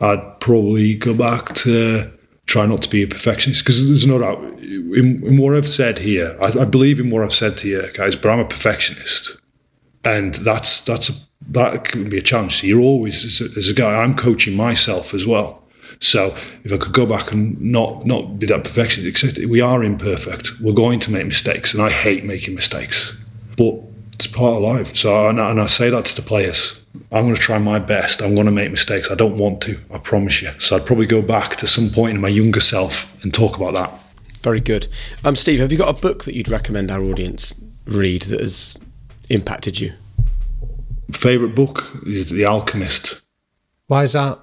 I'd 0.00 0.40
probably 0.40 0.94
go 0.94 1.14
back 1.14 1.54
to 1.56 2.12
try 2.46 2.66
not 2.66 2.82
to 2.82 2.90
be 2.90 3.02
a 3.02 3.06
perfectionist 3.06 3.64
because 3.64 3.86
there's 3.86 4.06
no 4.06 4.18
doubt 4.18 4.42
in, 4.60 5.22
in, 5.24 5.40
what 5.40 5.54
I've 5.54 5.68
said 5.68 5.98
here. 5.98 6.36
I, 6.40 6.60
I, 6.60 6.64
believe 6.64 7.00
in 7.00 7.10
what 7.10 7.22
I've 7.22 7.32
said 7.32 7.56
to 7.58 7.68
you 7.68 7.82
guys, 7.94 8.16
but 8.16 8.30
I'm 8.30 8.40
a 8.40 8.44
perfectionist, 8.44 9.36
and 10.04 10.34
that's 10.36 10.80
that's 10.82 11.08
a, 11.08 11.12
that 11.48 11.84
can 11.84 12.08
be 12.10 12.18
a 12.18 12.22
challenge. 12.22 12.60
So 12.60 12.66
you're 12.66 12.80
always 12.80 13.24
as 13.24 13.40
a, 13.40 13.58
as 13.58 13.68
a 13.68 13.74
guy. 13.74 14.02
I'm 14.02 14.14
coaching 14.14 14.56
myself 14.56 15.14
as 15.14 15.26
well. 15.26 15.61
So 16.00 16.34
if 16.64 16.72
I 16.72 16.76
could 16.76 16.92
go 16.92 17.06
back 17.06 17.32
and 17.32 17.60
not 17.60 18.06
not 18.06 18.38
be 18.38 18.46
that 18.46 18.64
perfectionist, 18.64 19.08
except 19.22 19.46
we 19.46 19.60
are 19.60 19.82
imperfect. 19.84 20.60
We're 20.60 20.72
going 20.72 21.00
to 21.00 21.10
make 21.10 21.26
mistakes, 21.26 21.74
and 21.74 21.82
I 21.82 21.90
hate 21.90 22.24
making 22.24 22.54
mistakes, 22.54 23.16
but 23.56 23.74
it's 24.14 24.26
part 24.26 24.54
of 24.54 24.62
life. 24.62 24.96
So 24.96 25.28
and 25.28 25.40
I, 25.40 25.50
and 25.50 25.60
I 25.60 25.66
say 25.66 25.90
that 25.90 26.04
to 26.06 26.16
the 26.16 26.22
players. 26.22 26.78
I'm 27.10 27.24
going 27.24 27.34
to 27.34 27.40
try 27.40 27.58
my 27.58 27.78
best. 27.78 28.22
I'm 28.22 28.34
going 28.34 28.46
to 28.46 28.52
make 28.52 28.70
mistakes. 28.70 29.10
I 29.10 29.14
don't 29.14 29.38
want 29.38 29.60
to. 29.62 29.78
I 29.90 29.98
promise 29.98 30.42
you. 30.42 30.50
So 30.58 30.76
I'd 30.76 30.86
probably 30.86 31.06
go 31.06 31.22
back 31.22 31.56
to 31.56 31.66
some 31.66 31.90
point 31.90 32.14
in 32.14 32.20
my 32.20 32.28
younger 32.28 32.60
self 32.60 33.10
and 33.22 33.32
talk 33.32 33.56
about 33.56 33.74
that. 33.74 33.98
Very 34.42 34.60
good. 34.60 34.88
Um, 35.24 35.36
Steve, 35.36 35.60
have 35.60 35.70
you 35.72 35.78
got 35.78 35.96
a 35.96 36.00
book 36.00 36.24
that 36.24 36.34
you'd 36.34 36.48
recommend 36.48 36.90
our 36.90 37.02
audience 37.02 37.54
read 37.86 38.22
that 38.22 38.40
has 38.40 38.78
impacted 39.28 39.80
you? 39.80 39.92
Favorite 41.12 41.54
book 41.54 41.90
is 42.06 42.30
The 42.30 42.44
Alchemist. 42.44 43.20
Why 43.86 44.04
is 44.04 44.14
that? 44.14 44.38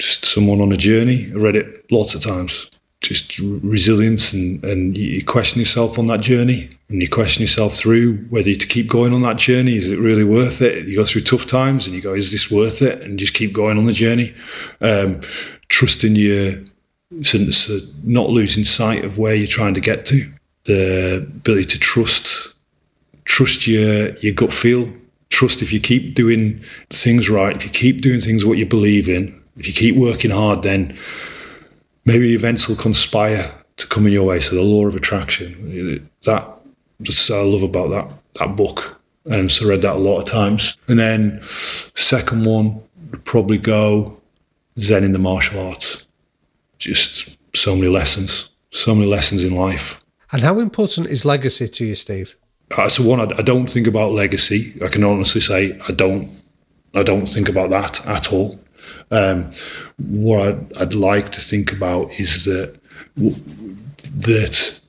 Just 0.00 0.24
someone 0.24 0.60
on 0.60 0.72
a 0.72 0.76
journey. 0.76 1.30
I 1.32 1.36
read 1.36 1.56
it 1.56 1.90
lots 1.92 2.14
of 2.14 2.22
times. 2.22 2.68
Just 3.02 3.38
resilience 3.38 4.32
and, 4.32 4.62
and 4.64 4.96
you 4.96 5.24
question 5.24 5.58
yourself 5.58 5.98
on 5.98 6.06
that 6.08 6.20
journey 6.20 6.68
and 6.88 7.00
you 7.00 7.08
question 7.08 7.42
yourself 7.42 7.74
through 7.74 8.16
whether 8.28 8.52
to 8.52 8.66
keep 8.66 8.88
going 8.88 9.14
on 9.14 9.22
that 9.22 9.36
journey. 9.36 9.74
Is 9.74 9.90
it 9.90 9.98
really 9.98 10.24
worth 10.24 10.60
it? 10.60 10.86
You 10.86 10.96
go 10.96 11.04
through 11.04 11.22
tough 11.22 11.46
times 11.46 11.86
and 11.86 11.94
you 11.94 12.02
go, 12.02 12.14
is 12.14 12.32
this 12.32 12.50
worth 12.50 12.82
it? 12.82 13.00
And 13.02 13.18
just 13.18 13.34
keep 13.34 13.52
going 13.52 13.78
on 13.78 13.86
the 13.86 13.92
journey. 13.92 14.34
Um, 14.80 15.20
trusting 15.68 16.16
your, 16.16 16.62
so 17.22 17.78
not 18.02 18.28
losing 18.30 18.64
sight 18.64 19.04
of 19.04 19.18
where 19.18 19.34
you're 19.34 19.46
trying 19.46 19.74
to 19.74 19.80
get 19.80 20.04
to. 20.06 20.30
The 20.64 21.16
ability 21.16 21.66
to 21.66 21.78
trust, 21.78 22.54
trust 23.24 23.66
your, 23.66 24.14
your 24.16 24.34
gut 24.34 24.52
feel. 24.52 24.88
Trust 25.30 25.62
if 25.62 25.72
you 25.72 25.80
keep 25.80 26.14
doing 26.14 26.62
things 26.90 27.30
right, 27.30 27.56
if 27.56 27.64
you 27.64 27.70
keep 27.70 28.02
doing 28.02 28.20
things 28.20 28.44
what 28.44 28.58
you 28.58 28.66
believe 28.66 29.08
in, 29.08 29.39
if 29.56 29.66
you 29.66 29.72
keep 29.72 29.96
working 29.96 30.30
hard, 30.30 30.62
then 30.62 30.96
maybe 32.04 32.34
events 32.34 32.68
will 32.68 32.76
conspire 32.76 33.52
to 33.76 33.86
come 33.86 34.06
in 34.06 34.12
your 34.12 34.26
way. 34.26 34.40
So 34.40 34.56
the 34.56 34.62
law 34.62 34.86
of 34.86 34.96
attraction, 34.96 36.08
that 36.24 36.48
that's 37.00 37.30
I 37.30 37.40
love 37.42 37.62
about 37.62 37.90
that 37.90 38.10
that 38.38 38.56
book. 38.56 39.00
And 39.26 39.34
um, 39.34 39.50
so 39.50 39.66
I 39.66 39.70
read 39.70 39.82
that 39.82 39.96
a 39.96 39.98
lot 39.98 40.20
of 40.20 40.24
times. 40.24 40.76
And 40.88 40.98
then 40.98 41.40
second 41.42 42.46
one 42.46 42.82
would 43.10 43.24
probably 43.24 43.58
go 43.58 44.18
Zen 44.78 45.04
in 45.04 45.12
the 45.12 45.18
martial 45.18 45.60
arts. 45.60 46.04
Just 46.78 47.36
so 47.54 47.74
many 47.74 47.88
lessons, 47.88 48.48
so 48.70 48.94
many 48.94 49.06
lessons 49.06 49.44
in 49.44 49.54
life. 49.54 49.98
And 50.32 50.42
how 50.42 50.58
important 50.58 51.08
is 51.08 51.24
legacy 51.24 51.66
to 51.66 51.84
you, 51.84 51.94
Steve? 51.94 52.36
Uh, 52.76 52.88
so 52.88 53.02
one, 53.02 53.20
I, 53.20 53.38
I 53.38 53.42
don't 53.42 53.68
think 53.68 53.86
about 53.86 54.12
legacy. 54.12 54.78
I 54.82 54.88
can 54.88 55.04
honestly 55.04 55.40
say 55.40 55.78
I 55.88 55.92
don't. 55.92 56.30
I 56.92 57.04
don't 57.04 57.26
think 57.26 57.48
about 57.48 57.70
that 57.70 58.04
at 58.06 58.32
all. 58.32 58.58
Um, 59.10 59.50
what 59.98 60.48
I'd, 60.48 60.76
I'd, 60.76 60.94
like 60.94 61.30
to 61.30 61.40
think 61.40 61.72
about 61.72 62.18
is 62.20 62.44
that 62.44 62.78
that 63.16 64.80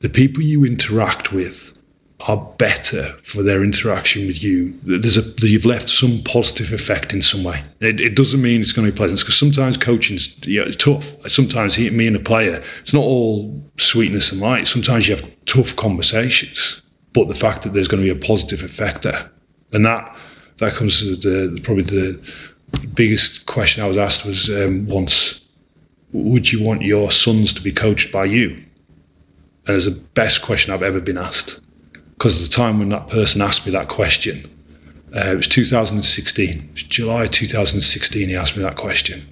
the 0.00 0.08
people 0.08 0.42
you 0.42 0.64
interact 0.64 1.32
with 1.32 1.78
are 2.26 2.36
better 2.58 3.16
for 3.22 3.42
their 3.42 3.62
interaction 3.62 4.26
with 4.26 4.42
you. 4.42 4.78
There's 4.82 5.16
a 5.16 5.22
you've 5.46 5.64
left 5.64 5.88
some 5.88 6.20
positive 6.24 6.72
effect 6.72 7.12
in 7.12 7.22
some 7.22 7.44
way. 7.44 7.62
It, 7.80 8.00
it 8.00 8.16
doesn't 8.16 8.42
mean 8.42 8.60
it's 8.60 8.72
going 8.72 8.86
to 8.86 8.92
be 8.92 8.96
pleasant 8.96 9.20
because 9.20 9.38
sometimes 9.38 9.76
coaching's 9.76 10.36
you 10.46 10.64
know, 10.64 10.70
tough. 10.72 11.14
Sometimes 11.30 11.78
me 11.78 12.06
and 12.06 12.16
a 12.16 12.20
player, 12.20 12.62
it's 12.80 12.92
not 12.92 13.04
all 13.04 13.62
sweetness 13.78 14.32
and 14.32 14.40
light. 14.40 14.66
Sometimes 14.66 15.08
you 15.08 15.14
have 15.14 15.30
tough 15.46 15.76
conversations, 15.76 16.82
but 17.12 17.28
the 17.28 17.34
fact 17.34 17.62
that 17.62 17.72
there's 17.72 17.88
going 17.88 18.02
to 18.02 18.12
be 18.12 18.18
a 18.18 18.26
positive 18.26 18.62
effect 18.62 19.02
there, 19.02 19.30
and 19.72 19.84
that 19.84 20.16
that 20.58 20.74
comes 20.74 20.98
to 20.98 21.16
the 21.16 21.60
probably 21.62 21.84
the 21.84 22.20
biggest 22.94 23.46
question 23.46 23.82
I 23.82 23.88
was 23.88 23.96
asked 23.96 24.24
was 24.24 24.48
um, 24.50 24.86
once, 24.86 25.40
would 26.12 26.52
you 26.52 26.62
want 26.62 26.82
your 26.82 27.10
sons 27.10 27.52
to 27.54 27.62
be 27.62 27.72
coached 27.72 28.12
by 28.12 28.24
you? 28.24 28.50
And 29.66 29.70
it 29.70 29.74
was 29.74 29.84
the 29.84 29.92
best 29.92 30.42
question 30.42 30.72
I've 30.72 30.82
ever 30.82 31.00
been 31.00 31.18
asked. 31.18 31.60
Because 32.14 32.42
at 32.42 32.50
the 32.50 32.54
time 32.54 32.78
when 32.78 32.88
that 32.88 33.08
person 33.08 33.40
asked 33.40 33.64
me 33.64 33.72
that 33.72 33.88
question, 33.88 34.44
uh, 35.14 35.32
it 35.32 35.36
was 35.36 35.48
2016, 35.48 36.48
it 36.48 36.72
was 36.72 36.82
July 36.82 37.26
2016, 37.26 38.28
he 38.28 38.34
asked 38.34 38.56
me 38.56 38.62
that 38.62 38.76
question. 38.76 39.26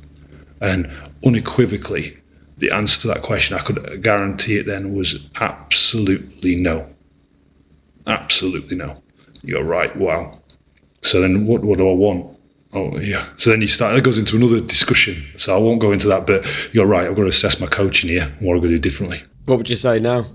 And 0.60 0.90
unequivocally, 1.24 2.16
the 2.58 2.70
answer 2.70 3.02
to 3.02 3.08
that 3.08 3.22
question, 3.22 3.56
I 3.56 3.62
could 3.62 4.02
guarantee 4.02 4.58
it 4.58 4.66
then, 4.66 4.94
was 4.94 5.18
absolutely 5.40 6.56
no. 6.56 6.88
Absolutely 8.06 8.76
no. 8.76 9.02
You're 9.42 9.64
right, 9.64 9.94
wow. 9.96 10.30
So 11.02 11.20
then 11.20 11.46
what, 11.46 11.62
what 11.62 11.78
do 11.78 11.88
I 11.88 11.92
want? 11.92 12.35
Oh 12.76 12.98
yeah. 12.98 13.26
So 13.36 13.48
then 13.48 13.62
you 13.62 13.68
start. 13.68 13.94
That 13.94 14.04
goes 14.04 14.18
into 14.18 14.36
another 14.36 14.60
discussion. 14.60 15.16
So 15.36 15.56
I 15.56 15.58
won't 15.58 15.80
go 15.80 15.92
into 15.92 16.08
that. 16.08 16.26
But 16.26 16.46
you're 16.74 16.86
right. 16.86 17.08
I've 17.08 17.16
got 17.16 17.22
to 17.22 17.28
assess 17.28 17.58
my 17.58 17.66
coaching 17.66 18.10
here. 18.10 18.26
What 18.40 18.54
I'm 18.54 18.60
going 18.60 18.72
to 18.72 18.76
do 18.76 18.78
differently. 18.78 19.22
What 19.46 19.56
would 19.56 19.70
you 19.70 19.76
say 19.76 19.98
now? 19.98 20.26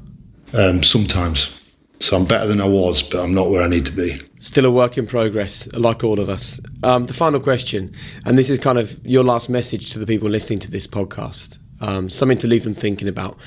Um, 0.54 0.82
sometimes. 0.82 1.62
So 2.00 2.18
I'm 2.18 2.26
better 2.26 2.48
than 2.48 2.60
I 2.60 2.68
was, 2.68 3.04
but 3.04 3.24
I'm 3.24 3.36
not 3.36 3.52
where 3.52 3.62
I 3.62 3.68
need 3.68 3.86
to 3.86 3.92
be. 3.92 4.18
Still 4.40 4.66
a 4.66 4.72
work 4.72 4.98
in 4.98 5.06
progress, 5.06 5.72
like 5.74 6.04
all 6.04 6.20
of 6.20 6.30
us. 6.30 6.60
Um, 6.82 7.06
the 7.06 7.14
final 7.14 7.40
question, 7.40 7.94
and 8.26 8.40
this 8.40 8.50
is 8.50 8.58
kind 8.58 8.80
of 8.80 9.00
your 9.06 9.24
last 9.24 9.50
message 9.50 9.92
to 9.94 10.00
the 10.00 10.08
people 10.08 10.28
listening 10.28 10.58
to 10.60 10.72
this 10.72 10.88
podcast. 10.88 11.60
Um, 11.80 12.10
something 12.10 12.40
to 12.40 12.48
leave 12.48 12.64
them 12.64 12.74
thinking 12.74 13.08
about. 13.08 13.38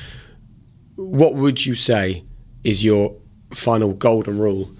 What 0.94 1.34
would 1.34 1.66
you 1.66 1.74
say 1.74 2.24
is 2.62 2.84
your 2.84 3.16
final 3.52 3.92
golden 3.92 4.38
rule 4.38 4.70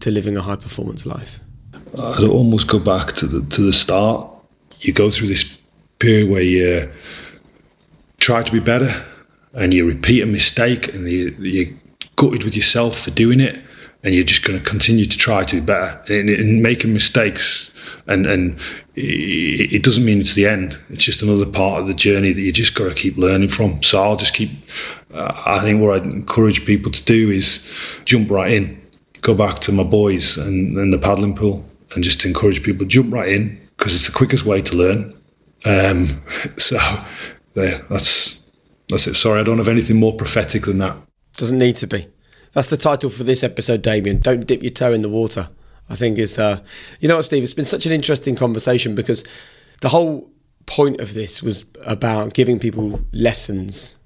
to 0.00 0.10
living 0.10 0.36
a 0.36 0.42
high 0.42 0.56
performance 0.56 1.06
life? 1.06 1.38
I'd 1.98 2.24
almost 2.24 2.68
go 2.68 2.78
back 2.78 3.12
to 3.14 3.26
the 3.26 3.42
to 3.54 3.62
the 3.62 3.72
start. 3.72 4.28
You 4.80 4.92
go 4.92 5.10
through 5.10 5.28
this 5.28 5.44
period 5.98 6.30
where 6.30 6.42
you 6.42 6.90
try 8.18 8.42
to 8.42 8.52
be 8.52 8.60
better, 8.60 9.04
and 9.52 9.74
you 9.74 9.86
repeat 9.86 10.22
a 10.22 10.26
mistake, 10.26 10.94
and 10.94 11.10
you 11.10 11.30
you 11.38 11.78
gutted 12.16 12.44
with 12.44 12.56
yourself 12.56 12.98
for 12.98 13.10
doing 13.10 13.40
it, 13.40 13.62
and 14.02 14.14
you're 14.14 14.24
just 14.24 14.42
going 14.42 14.58
to 14.58 14.64
continue 14.64 15.04
to 15.04 15.18
try 15.18 15.44
to 15.44 15.56
be 15.56 15.60
better. 15.60 16.02
And, 16.08 16.30
and 16.30 16.62
making 16.62 16.94
mistakes, 16.94 17.74
and 18.06 18.26
and 18.26 18.58
it, 18.94 19.74
it, 19.74 19.82
doesn't 19.82 20.04
mean 20.04 20.20
it's 20.20 20.34
the 20.34 20.46
end. 20.46 20.78
It's 20.88 21.04
just 21.04 21.20
another 21.20 21.46
part 21.46 21.82
of 21.82 21.88
the 21.88 21.94
journey 21.94 22.32
that 22.32 22.40
you 22.40 22.52
just 22.52 22.74
got 22.74 22.88
to 22.88 22.94
keep 22.94 23.18
learning 23.18 23.50
from. 23.50 23.82
So 23.82 24.02
I'll 24.02 24.16
just 24.16 24.32
keep. 24.32 24.50
Uh, 25.12 25.30
I 25.44 25.58
think 25.60 25.82
what 25.82 25.94
I'd 25.94 26.06
encourage 26.06 26.64
people 26.64 26.90
to 26.90 27.04
do 27.04 27.28
is 27.28 27.60
jump 28.06 28.30
right 28.30 28.50
in, 28.50 28.80
go 29.20 29.34
back 29.34 29.58
to 29.58 29.72
my 29.72 29.82
boys 29.82 30.38
and, 30.38 30.78
and 30.78 30.90
the 30.90 30.98
paddling 30.98 31.34
pool 31.34 31.66
and 31.94 32.04
just 32.04 32.24
encourage 32.24 32.62
people 32.62 32.86
jump 32.86 33.12
right 33.12 33.28
in 33.28 33.60
because 33.76 33.94
it's 33.94 34.06
the 34.06 34.12
quickest 34.12 34.44
way 34.44 34.62
to 34.62 34.76
learn. 34.76 35.14
Um, 35.64 36.06
so 36.56 36.78
there, 37.54 37.78
that's 37.90 38.40
that's 38.88 39.06
it. 39.06 39.14
Sorry, 39.14 39.40
I 39.40 39.44
don't 39.44 39.58
have 39.58 39.68
anything 39.68 39.98
more 39.98 40.14
prophetic 40.14 40.64
than 40.64 40.78
that. 40.78 40.96
Doesn't 41.36 41.58
need 41.58 41.76
to 41.76 41.86
be. 41.86 42.08
That's 42.52 42.68
the 42.68 42.76
title 42.76 43.08
for 43.08 43.24
this 43.24 43.42
episode, 43.42 43.80
Damian. 43.80 44.18
Don't 44.18 44.46
dip 44.46 44.62
your 44.62 44.72
toe 44.72 44.92
in 44.92 45.02
the 45.02 45.08
water. 45.08 45.48
I 45.88 45.96
think 45.96 46.18
is, 46.18 46.38
uh, 46.38 46.60
you 47.00 47.08
know 47.08 47.16
what, 47.16 47.24
Steve? 47.24 47.42
It's 47.42 47.54
been 47.54 47.64
such 47.64 47.86
an 47.86 47.92
interesting 47.92 48.36
conversation 48.36 48.94
because 48.94 49.24
the 49.80 49.88
whole 49.88 50.30
point 50.66 51.00
of 51.00 51.14
this 51.14 51.42
was 51.42 51.64
about 51.86 52.34
giving 52.34 52.58
people 52.58 53.00
lessons 53.12 53.96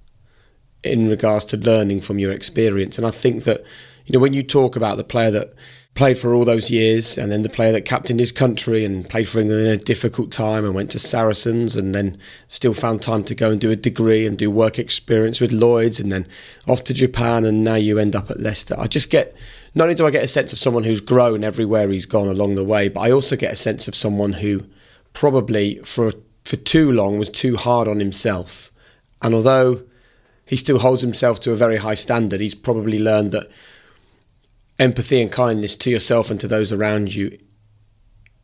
in 0.82 1.08
regards 1.08 1.44
to 1.46 1.56
learning 1.56 2.00
from 2.00 2.18
your 2.18 2.32
experience. 2.32 2.98
And 2.98 3.06
I 3.06 3.10
think 3.10 3.44
that, 3.44 3.62
you 4.06 4.12
know, 4.12 4.20
when 4.20 4.32
you 4.32 4.42
talk 4.42 4.76
about 4.76 4.96
the 4.96 5.04
player 5.04 5.30
that 5.32 5.54
played 5.96 6.18
for 6.18 6.34
all 6.34 6.44
those 6.44 6.70
years 6.70 7.16
and 7.16 7.32
then 7.32 7.40
the 7.40 7.48
player 7.48 7.72
that 7.72 7.86
captained 7.86 8.20
his 8.20 8.30
country 8.30 8.84
and 8.84 9.08
played 9.08 9.26
for 9.26 9.40
England 9.40 9.66
in 9.66 9.72
a 9.72 9.78
difficult 9.78 10.30
time 10.30 10.62
and 10.62 10.74
went 10.74 10.90
to 10.90 10.98
Saracens 10.98 11.74
and 11.74 11.94
then 11.94 12.18
still 12.48 12.74
found 12.74 13.00
time 13.00 13.24
to 13.24 13.34
go 13.34 13.50
and 13.50 13.58
do 13.58 13.70
a 13.70 13.76
degree 13.76 14.26
and 14.26 14.36
do 14.36 14.50
work 14.50 14.78
experience 14.78 15.40
with 15.40 15.52
Lloyds 15.52 15.98
and 15.98 16.12
then 16.12 16.28
off 16.68 16.84
to 16.84 16.92
Japan 16.92 17.46
and 17.46 17.64
now 17.64 17.76
you 17.76 17.98
end 17.98 18.14
up 18.14 18.30
at 18.30 18.38
Leicester. 18.38 18.76
I 18.78 18.88
just 18.88 19.08
get 19.08 19.34
not 19.74 19.84
only 19.84 19.94
do 19.94 20.06
I 20.06 20.10
get 20.10 20.22
a 20.22 20.28
sense 20.28 20.52
of 20.52 20.58
someone 20.58 20.84
who's 20.84 21.00
grown 21.00 21.42
everywhere 21.42 21.88
he's 21.88 22.06
gone 22.06 22.28
along 22.28 22.56
the 22.56 22.64
way, 22.64 22.90
but 22.90 23.00
I 23.00 23.10
also 23.10 23.34
get 23.34 23.54
a 23.54 23.56
sense 23.56 23.88
of 23.88 23.94
someone 23.94 24.34
who 24.34 24.66
probably 25.14 25.76
for 25.78 26.12
for 26.44 26.56
too 26.56 26.92
long 26.92 27.18
was 27.18 27.30
too 27.30 27.56
hard 27.56 27.88
on 27.88 28.00
himself. 28.00 28.70
And 29.22 29.34
although 29.34 29.82
he 30.44 30.56
still 30.56 30.78
holds 30.78 31.00
himself 31.00 31.40
to 31.40 31.52
a 31.52 31.56
very 31.56 31.78
high 31.78 31.94
standard, 31.94 32.40
he's 32.40 32.54
probably 32.54 32.98
learned 32.98 33.32
that 33.32 33.50
empathy 34.78 35.20
and 35.20 35.32
kindness 35.32 35.76
to 35.76 35.90
yourself 35.90 36.30
and 36.30 36.40
to 36.40 36.48
those 36.48 36.72
around 36.72 37.14
you 37.14 37.36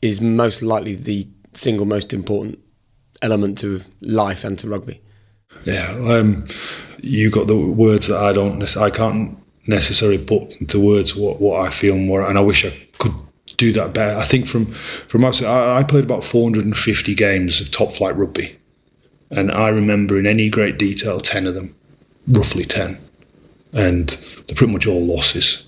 is 0.00 0.20
most 0.20 0.62
likely 0.62 0.94
the 0.94 1.28
single 1.54 1.86
most 1.86 2.12
important 2.12 2.58
element 3.20 3.58
to 3.58 3.82
life 4.00 4.44
and 4.44 4.58
to 4.58 4.68
rugby. 4.68 5.00
Yeah, 5.64 5.90
um, 6.04 6.46
you 6.98 7.30
got 7.30 7.46
the 7.46 7.56
words 7.56 8.08
that 8.08 8.18
I 8.18 8.32
don't. 8.32 8.76
I 8.76 8.90
can't 8.90 9.38
necessarily 9.68 10.18
put 10.18 10.60
into 10.60 10.80
words 10.80 11.14
what, 11.14 11.40
what 11.40 11.64
I 11.64 11.70
feel 11.70 11.96
more, 11.96 12.26
and 12.26 12.36
I 12.36 12.40
wish 12.40 12.64
I 12.64 12.70
could 12.98 13.14
do 13.58 13.72
that 13.74 13.92
better. 13.92 14.18
I 14.18 14.24
think 14.24 14.46
from 14.46 14.72
from 14.72 15.24
I, 15.24 15.78
I 15.78 15.84
played 15.84 16.04
about 16.04 16.24
450 16.24 17.14
games 17.14 17.60
of 17.60 17.70
top 17.70 17.92
flight 17.92 18.16
rugby, 18.16 18.58
and 19.30 19.52
I 19.52 19.68
remember 19.68 20.18
in 20.18 20.26
any 20.26 20.48
great 20.48 20.78
detail 20.78 21.20
ten 21.20 21.46
of 21.46 21.54
them, 21.54 21.76
roughly 22.26 22.64
ten, 22.64 22.98
and 23.72 24.08
they're 24.46 24.56
pretty 24.56 24.72
much 24.72 24.86
all 24.86 25.04
losses 25.04 25.62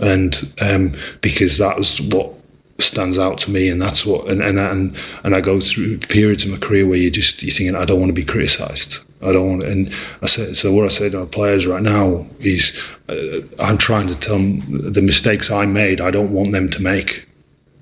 and 0.00 0.52
um, 0.60 0.96
because 1.20 1.58
that's 1.58 2.00
what 2.00 2.34
stands 2.78 3.18
out 3.18 3.38
to 3.38 3.50
me, 3.50 3.68
and 3.68 3.80
that's 3.80 4.04
what 4.04 4.30
and 4.30 4.42
and 4.42 4.58
and, 4.58 4.96
and 5.22 5.34
I 5.34 5.40
go 5.40 5.60
through 5.60 5.98
periods 5.98 6.44
in 6.44 6.50
my 6.50 6.58
career 6.58 6.86
where 6.86 6.98
you 6.98 7.10
just 7.10 7.42
you're 7.42 7.52
thinking 7.52 7.76
I 7.76 7.84
don't 7.84 8.00
want 8.00 8.10
to 8.10 8.14
be 8.14 8.24
criticised. 8.24 8.98
I 9.22 9.32
don't 9.32 9.48
want, 9.48 9.62
and 9.64 9.92
I 10.22 10.26
said 10.26 10.56
so. 10.56 10.72
What 10.72 10.84
I 10.84 10.88
say 10.88 11.08
to 11.10 11.20
my 11.20 11.26
players 11.26 11.66
right 11.66 11.82
now 11.82 12.26
is, 12.40 12.78
uh, 13.08 13.40
I'm 13.58 13.78
trying 13.78 14.06
to 14.08 14.14
tell 14.14 14.36
them 14.36 14.92
the 14.92 15.00
mistakes 15.00 15.50
I 15.50 15.66
made. 15.66 16.00
I 16.00 16.10
don't 16.10 16.32
want 16.32 16.52
them 16.52 16.70
to 16.70 16.82
make 16.82 17.26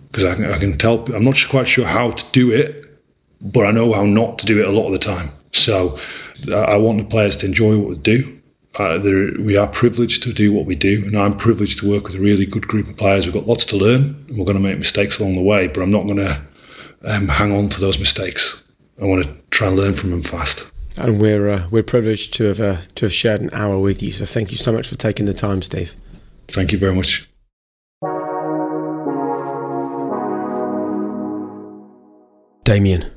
because 0.07 0.24
I 0.24 0.34
can, 0.34 0.47
I 0.47 0.59
can 0.59 0.74
tell. 0.74 1.05
I'm 1.14 1.24
not 1.24 1.36
quite 1.49 1.66
sure 1.66 1.86
how 1.86 2.12
to 2.12 2.24
do 2.32 2.53
it, 2.53 2.86
but 3.40 3.66
I 3.66 3.72
know 3.72 3.93
how 3.93 4.05
not 4.05 4.38
to 4.40 4.47
do 4.47 4.61
it 4.61 4.68
a 4.68 4.72
lot 4.72 4.86
of 4.86 4.93
the 4.93 4.99
time. 4.99 5.30
So 5.53 5.99
I 6.55 6.76
want 6.76 6.99
the 6.99 7.05
players 7.05 7.36
to 7.38 7.47
enjoy 7.47 7.78
what 7.78 7.88
we 7.88 7.97
do 7.97 8.41
uh, 8.77 8.99
there, 8.99 9.33
we 9.39 9.57
are 9.57 9.66
privileged 9.66 10.23
to 10.23 10.33
do 10.33 10.53
what 10.53 10.64
we 10.64 10.75
do, 10.75 11.03
and 11.05 11.16
I'm 11.16 11.37
privileged 11.37 11.79
to 11.81 11.91
work 11.91 12.05
with 12.05 12.14
a 12.14 12.20
really 12.20 12.47
good 12.47 12.66
group 12.66 12.89
of 12.89 12.97
players. 12.97 13.27
We've 13.27 13.35
got 13.35 13.47
lots 13.47 13.66
to 13.66 13.77
learn, 13.77 14.25
and 14.29 14.39
we're 14.39 14.47
going 14.47 14.57
to 14.57 14.62
make 14.62 14.79
mistakes 14.79 15.18
along 15.18 15.35
the 15.35 15.43
way, 15.43 15.66
but 15.66 15.83
I'm 15.83 15.91
not 15.91 16.07
going 16.07 16.18
to 16.18 16.43
um, 17.05 17.29
hang 17.29 17.53
on 17.53 17.68
to 17.68 17.81
those 17.81 17.99
mistakes. 17.99 18.62
I 19.01 19.05
want 19.05 19.25
to 19.25 19.35
try 19.51 19.66
and 19.66 19.77
learn 19.77 19.95
from 19.95 20.11
them 20.11 20.23
fast. 20.23 20.66
And 20.97 21.20
we're 21.20 21.49
uh, 21.49 21.68
we're 21.70 21.83
privileged 21.83 22.35
to 22.35 22.45
have 22.45 22.61
uh, 22.61 22.77
to 22.97 23.07
have 23.07 23.12
shared 23.12 23.41
an 23.41 23.51
hour 23.53 23.79
with 23.79 24.03
you. 24.03 24.12
So 24.12 24.27
thank 24.27 24.51
you 24.51 24.59
so 24.59 24.73
much 24.73 24.89
for 24.89 24.95
taking 24.95 25.25
the 25.25 25.33
time, 25.33 25.62
Steve. 25.62 25.97
Thank 26.49 26.70
you 26.73 26.79
very 26.79 26.95
much. 26.95 27.29
Damian. 32.64 33.11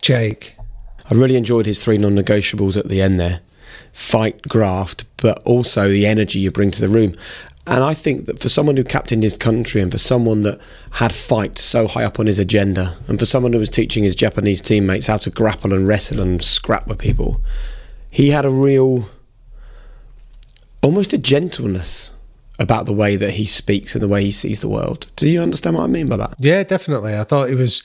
Jake. 0.00 0.56
I 1.08 1.14
really 1.14 1.36
enjoyed 1.36 1.66
his 1.66 1.82
three 1.82 1.98
non 1.98 2.16
negotiables 2.16 2.76
at 2.76 2.88
the 2.88 3.00
end 3.00 3.20
there 3.20 3.40
fight, 3.92 4.42
graft, 4.42 5.04
but 5.18 5.42
also 5.44 5.88
the 5.88 6.06
energy 6.06 6.38
you 6.38 6.50
bring 6.50 6.70
to 6.72 6.80
the 6.80 6.88
room. 6.88 7.14
And 7.66 7.84
I 7.84 7.94
think 7.94 8.26
that 8.26 8.40
for 8.40 8.48
someone 8.48 8.76
who 8.76 8.82
captained 8.82 9.22
his 9.22 9.36
country 9.36 9.80
and 9.80 9.92
for 9.92 9.98
someone 9.98 10.42
that 10.42 10.60
had 10.92 11.12
fight 11.12 11.58
so 11.58 11.86
high 11.86 12.02
up 12.04 12.18
on 12.18 12.26
his 12.26 12.40
agenda, 12.40 12.96
and 13.06 13.18
for 13.18 13.26
someone 13.26 13.52
who 13.52 13.60
was 13.60 13.70
teaching 13.70 14.02
his 14.02 14.16
Japanese 14.16 14.60
teammates 14.60 15.06
how 15.06 15.18
to 15.18 15.30
grapple 15.30 15.72
and 15.72 15.86
wrestle 15.86 16.20
and 16.20 16.42
scrap 16.42 16.88
with 16.88 16.98
people, 16.98 17.40
he 18.10 18.30
had 18.30 18.44
a 18.44 18.50
real, 18.50 19.08
almost 20.82 21.12
a 21.12 21.18
gentleness 21.18 22.10
about 22.58 22.86
the 22.86 22.92
way 22.92 23.14
that 23.16 23.32
he 23.32 23.44
speaks 23.44 23.94
and 23.94 24.02
the 24.02 24.08
way 24.08 24.24
he 24.24 24.32
sees 24.32 24.60
the 24.60 24.68
world. 24.68 25.10
Do 25.14 25.30
you 25.30 25.40
understand 25.40 25.76
what 25.76 25.84
I 25.84 25.86
mean 25.86 26.08
by 26.08 26.16
that? 26.16 26.34
Yeah, 26.38 26.64
definitely. 26.64 27.16
I 27.16 27.24
thought 27.24 27.48
he 27.48 27.54
was 27.54 27.82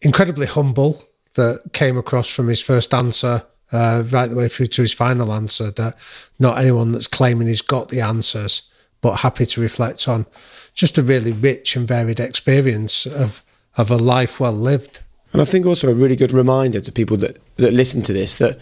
incredibly 0.00 0.46
humble 0.46 1.02
that 1.34 1.70
came 1.72 1.96
across 1.96 2.28
from 2.28 2.48
his 2.48 2.60
first 2.60 2.92
answer 2.92 3.44
uh, 3.72 4.02
right 4.10 4.28
the 4.28 4.36
way 4.36 4.48
through 4.48 4.66
to 4.66 4.82
his 4.82 4.92
final 4.92 5.32
answer 5.32 5.70
that 5.70 5.96
not 6.38 6.58
anyone 6.58 6.92
that's 6.92 7.06
claiming 7.06 7.48
he's 7.48 7.62
got 7.62 7.88
the 7.88 8.00
answers, 8.00 8.70
but 9.00 9.16
happy 9.16 9.44
to 9.44 9.60
reflect 9.60 10.08
on 10.08 10.26
just 10.74 10.98
a 10.98 11.02
really 11.02 11.32
rich 11.32 11.76
and 11.76 11.86
varied 11.86 12.20
experience 12.20 13.06
of 13.06 13.42
of 13.76 13.90
a 13.90 13.96
life 13.96 14.40
well 14.40 14.52
lived. 14.52 15.00
And 15.32 15.42
I 15.42 15.44
think 15.44 15.66
also 15.66 15.90
a 15.90 15.94
really 15.94 16.16
good 16.16 16.32
reminder 16.32 16.80
to 16.80 16.90
people 16.90 17.16
that, 17.18 17.38
that 17.56 17.72
listen 17.72 18.02
to 18.02 18.12
this 18.12 18.36
that 18.38 18.58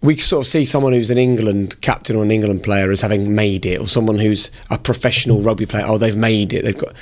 we 0.00 0.16
sort 0.16 0.44
of 0.44 0.46
see 0.46 0.64
someone 0.64 0.92
who's 0.92 1.10
an 1.10 1.18
England 1.18 1.80
captain 1.80 2.14
or 2.14 2.22
an 2.22 2.30
England 2.30 2.62
player 2.62 2.90
as 2.90 3.00
having 3.00 3.34
made 3.34 3.64
it, 3.64 3.80
or 3.80 3.88
someone 3.88 4.18
who's 4.18 4.50
a 4.70 4.78
professional 4.78 5.40
rugby 5.40 5.64
player. 5.64 5.84
Oh, 5.86 5.98
they've 5.98 6.16
made 6.16 6.52
it. 6.52 6.64
They've 6.64 6.76
got. 6.76 6.92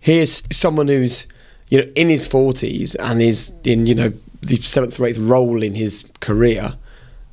Here's 0.00 0.42
someone 0.50 0.88
who's 0.88 1.26
you 1.68 1.78
know 1.78 1.90
in 1.94 2.08
his 2.08 2.26
forties 2.26 2.94
and 2.94 3.20
is 3.20 3.52
in 3.62 3.86
you 3.86 3.94
know 3.94 4.12
the 4.40 4.56
seventh 4.56 4.98
or 4.98 5.06
eighth 5.06 5.18
role 5.18 5.62
in 5.62 5.74
his 5.74 6.10
career, 6.20 6.74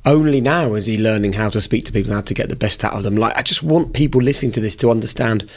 only 0.06 0.40
now 0.40 0.74
is 0.74 0.86
he 0.86 0.98
learning 0.98 1.34
how 1.34 1.48
to 1.50 1.60
speak 1.60 1.84
to 1.86 1.92
people, 1.92 2.10
and 2.10 2.16
how 2.16 2.22
to 2.22 2.34
get 2.34 2.48
the 2.48 2.56
best 2.56 2.84
out 2.84 2.94
of 2.94 3.02
them. 3.02 3.16
Like, 3.16 3.36
I 3.36 3.42
just 3.42 3.62
want 3.62 3.94
people 3.94 4.20
listening 4.20 4.52
to 4.52 4.60
this 4.60 4.76
to 4.76 4.90
understand 4.90 5.48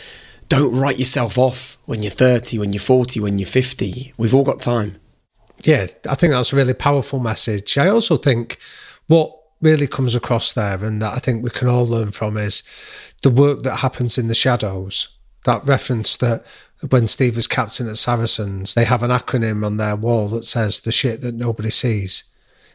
don't 0.50 0.78
write 0.78 1.00
yourself 1.00 1.38
off 1.38 1.78
when 1.86 2.02
you're 2.02 2.10
30, 2.10 2.60
when 2.60 2.72
you're 2.72 2.80
40, 2.80 3.20
when 3.20 3.38
you're 3.38 3.46
50. 3.46 4.14
We've 4.18 4.34
all 4.34 4.46
got 4.46 4.62
time. 4.62 4.98
Yeah, 5.64 5.88
I 6.08 6.16
think 6.16 6.32
that's 6.32 6.54
a 6.54 6.56
really 6.56 6.74
powerful 6.74 7.20
message. 7.20 7.78
I 7.78 7.90
also 7.90 8.16
think 8.16 8.58
what 9.08 9.34
really 9.60 9.88
comes 9.88 10.16
across 10.16 10.54
there 10.54 10.84
and 10.86 11.02
that 11.02 11.14
I 11.14 11.20
think 11.20 11.44
we 11.44 11.50
can 11.50 11.68
all 11.68 11.86
learn 11.86 12.12
from 12.12 12.38
is 12.38 12.64
the 13.24 13.30
work 13.30 13.64
that 13.64 13.78
happens 13.78 14.18
in 14.18 14.28
the 14.28 14.36
shadows. 14.36 15.10
That 15.46 15.66
reference 15.66 16.16
that 16.18 16.46
when 16.90 17.08
Steve 17.08 17.36
was 17.36 17.48
captain 17.48 17.90
at 17.90 17.98
Saracens, 17.98 18.74
they 18.74 18.86
have 18.86 19.02
an 19.02 19.12
acronym 19.12 19.66
on 19.66 19.78
their 19.78 19.96
wall 19.96 20.28
that 20.30 20.46
says 20.46 20.82
the 20.82 20.92
shit 20.92 21.22
that 21.22 21.36
nobody 21.36 21.72
sees 21.72 22.26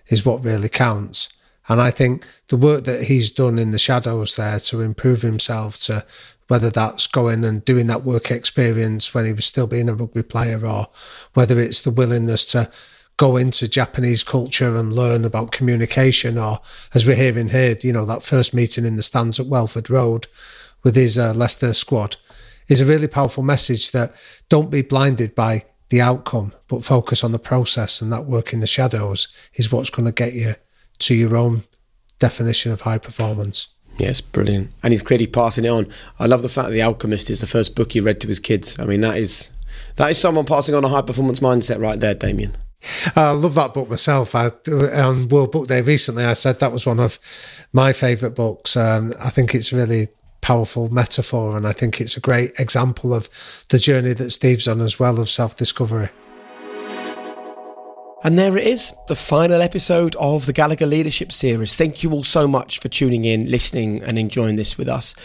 is 0.08 0.26
what 0.26 0.44
really 0.44 0.68
counts. 0.68 1.32
And 1.72 1.80
I 1.80 1.90
think 1.90 2.26
the 2.48 2.58
work 2.58 2.84
that 2.84 3.04
he's 3.04 3.30
done 3.30 3.58
in 3.58 3.70
the 3.70 3.78
shadows 3.78 4.36
there 4.36 4.58
to 4.58 4.82
improve 4.82 5.22
himself, 5.22 5.78
to 5.84 6.04
whether 6.48 6.68
that's 6.68 7.06
going 7.06 7.46
and 7.46 7.64
doing 7.64 7.86
that 7.86 8.04
work 8.04 8.30
experience 8.30 9.14
when 9.14 9.24
he 9.24 9.32
was 9.32 9.46
still 9.46 9.66
being 9.66 9.88
a 9.88 9.94
rugby 9.94 10.22
player, 10.22 10.66
or 10.66 10.88
whether 11.32 11.58
it's 11.58 11.80
the 11.80 11.90
willingness 11.90 12.44
to 12.44 12.70
go 13.16 13.38
into 13.38 13.66
Japanese 13.66 14.22
culture 14.22 14.76
and 14.76 14.94
learn 14.94 15.24
about 15.24 15.50
communication, 15.50 16.36
or 16.36 16.60
as 16.92 17.06
we're 17.06 17.16
hearing 17.16 17.48
here, 17.48 17.74
you 17.80 17.94
know, 17.94 18.04
that 18.04 18.22
first 18.22 18.52
meeting 18.52 18.84
in 18.84 18.96
the 18.96 19.02
stands 19.02 19.40
at 19.40 19.46
Welford 19.46 19.88
Road 19.88 20.26
with 20.82 20.94
his 20.94 21.18
uh, 21.18 21.32
Leicester 21.32 21.72
squad 21.72 22.16
is 22.68 22.82
a 22.82 22.86
really 22.86 23.08
powerful 23.08 23.42
message 23.42 23.92
that 23.92 24.12
don't 24.50 24.70
be 24.70 24.82
blinded 24.82 25.34
by 25.34 25.64
the 25.88 26.02
outcome, 26.02 26.52
but 26.68 26.84
focus 26.84 27.24
on 27.24 27.32
the 27.32 27.38
process 27.38 28.02
and 28.02 28.12
that 28.12 28.26
work 28.26 28.52
in 28.52 28.60
the 28.60 28.66
shadows 28.66 29.28
is 29.54 29.72
what's 29.72 29.88
going 29.88 30.04
to 30.04 30.12
get 30.12 30.34
you 30.34 30.54
to 31.02 31.14
your 31.14 31.36
own 31.36 31.64
definition 32.18 32.72
of 32.72 32.82
high 32.82 32.98
performance. 32.98 33.68
Yes, 33.98 34.20
brilliant. 34.20 34.70
And 34.82 34.92
he's 34.92 35.02
clearly 35.02 35.26
passing 35.26 35.64
it 35.64 35.68
on. 35.68 35.88
I 36.18 36.26
love 36.26 36.42
the 36.42 36.48
fact 36.48 36.68
that 36.68 36.72
The 36.72 36.82
Alchemist 36.82 37.28
is 37.30 37.40
the 37.40 37.46
first 37.46 37.74
book 37.74 37.92
he 37.92 38.00
read 38.00 38.20
to 38.22 38.28
his 38.28 38.38
kids. 38.38 38.78
I 38.78 38.84
mean, 38.84 39.00
that 39.02 39.16
is 39.16 39.50
that 39.96 40.10
is 40.10 40.18
someone 40.18 40.44
passing 40.44 40.74
on 40.74 40.84
a 40.84 40.88
high 40.88 41.02
performance 41.02 41.40
mindset 41.40 41.80
right 41.80 41.98
there, 41.98 42.14
Damian. 42.14 42.56
I 43.14 43.30
love 43.30 43.54
that 43.54 43.74
book 43.74 43.88
myself. 43.88 44.34
I, 44.34 44.50
on 44.68 45.28
World 45.28 45.52
Book 45.52 45.68
Day 45.68 45.82
recently, 45.82 46.24
I 46.24 46.32
said 46.32 46.58
that 46.58 46.72
was 46.72 46.86
one 46.86 46.98
of 46.98 47.18
my 47.72 47.92
favourite 47.92 48.34
books. 48.34 48.76
Um, 48.76 49.12
I 49.22 49.30
think 49.30 49.54
it's 49.54 49.72
a 49.72 49.76
really 49.76 50.08
powerful 50.40 50.88
metaphor, 50.88 51.56
and 51.56 51.66
I 51.66 51.72
think 51.72 52.00
it's 52.00 52.16
a 52.16 52.20
great 52.20 52.58
example 52.58 53.14
of 53.14 53.30
the 53.68 53.78
journey 53.78 54.14
that 54.14 54.30
Steve's 54.30 54.66
on 54.66 54.80
as 54.80 54.98
well 54.98 55.20
of 55.20 55.28
self 55.28 55.56
discovery. 55.56 56.08
And 58.24 58.38
there 58.38 58.56
it 58.56 58.64
is, 58.64 58.92
the 59.08 59.16
final 59.16 59.60
episode 59.60 60.14
of 60.14 60.46
the 60.46 60.52
Gallagher 60.52 60.86
Leadership 60.86 61.32
Series. 61.32 61.74
Thank 61.74 62.04
you 62.04 62.12
all 62.12 62.22
so 62.22 62.46
much 62.46 62.78
for 62.78 62.88
tuning 62.88 63.24
in, 63.24 63.50
listening, 63.50 64.00
and 64.00 64.16
enjoying 64.16 64.54
this 64.54 64.78
with 64.78 64.88
us. 64.88 65.16